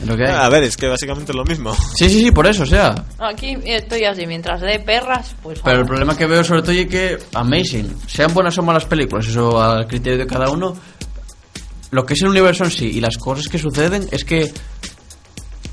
[0.02, 0.32] es lo que hay.
[0.32, 1.74] A ver, es que básicamente es lo mismo.
[1.96, 2.96] Sí, sí, sí, por eso, o sea.
[3.18, 5.60] Aquí estoy así, mientras de perras, pues...
[5.64, 9.28] Pero el problema que veo sobre todo es que, amazing, sean buenas o malas películas,
[9.28, 10.76] eso al criterio de cada uno,
[11.92, 14.52] lo que es el universo en sí y las cosas que suceden es que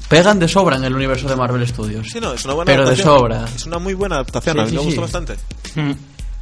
[0.09, 2.09] pegan de sobra en el universo de Marvel Studios.
[2.11, 3.19] Sí, no, es una buena Pero de adaptación.
[3.19, 3.45] sobra.
[3.55, 5.01] Es una muy buena adaptación, Sí, a mí sí, me gustó sí.
[5.01, 5.37] bastante.
[5.75, 5.93] Mm.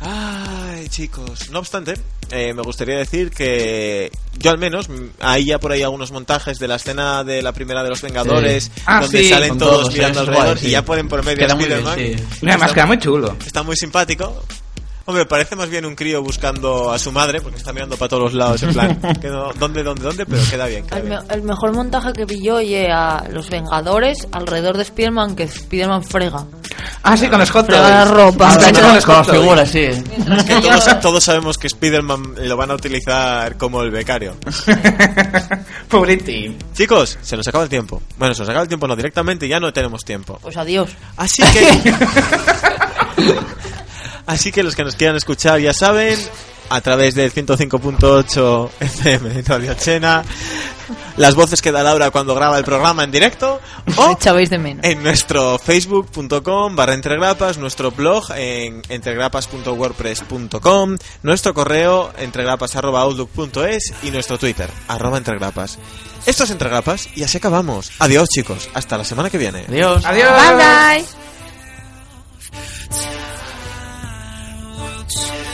[0.00, 1.48] Ay, chicos.
[1.50, 1.94] No obstante,
[2.30, 6.58] eh, me gustaría decir que yo al menos, mm, hay ya por ahí algunos montajes
[6.58, 8.70] de la escena de la primera de los Vengadores, Sí.
[8.86, 10.66] Ah, donde sí, salen con todos, todos, mirando alrededor guay, sí.
[10.66, 12.50] y ya ponen por medio a Queda muy bien, Spider-Man.
[12.50, 13.36] además queda muy chulo.
[13.46, 14.44] Está muy simpático.
[15.06, 18.22] Hombre, parece más bien un crío buscando a su madre, porque está mirando para todos
[18.22, 20.24] los lados, en plan, que no- ¿dónde, dónde, dónde?
[20.24, 21.18] Pero queda bien, queda El, bien.
[21.28, 25.42] me- el mejor montaje que vi yo oye, a los Vengadores alrededor de Spider-Man, que
[25.42, 26.46] Spider-Man frega.
[27.02, 28.52] Ah, sí, con los hot Frega la ropa.
[28.52, 29.40] Está hecho con los con hot la toys.
[29.42, 29.80] figura, sí.
[30.38, 34.36] Es que todos, todos sabemos que Spider-Man lo van a utilizar como el becario.
[35.88, 36.56] Pobretín.
[36.72, 38.00] Chicos, se nos acaba el tiempo.
[38.16, 40.38] Bueno, se nos acaba el tiempo, no, directamente ya no tenemos tiempo.
[40.40, 40.90] Pues adiós.
[41.18, 41.94] Así que.
[44.26, 46.18] Así que los que nos quieran escuchar ya saben,
[46.70, 50.24] a través del 105.8 FM de Radio Chena,
[51.16, 53.60] las voces que da Laura cuando graba el programa en directo,
[53.96, 54.84] o de menos.
[54.84, 64.70] en nuestro facebook.com barra entregrapas, nuestro blog en entregrapas.wordpress.com, nuestro correo entregrapas.outlook.es y nuestro twitter,
[64.88, 65.78] arroba entregrapas.
[66.26, 67.92] Esto es Entregrapas y así acabamos.
[67.98, 69.66] Adiós chicos, hasta la semana que viene.
[69.68, 70.02] Adiós.
[70.06, 70.30] Adiós.
[70.32, 71.04] Bye bye.
[75.04, 75.53] notes.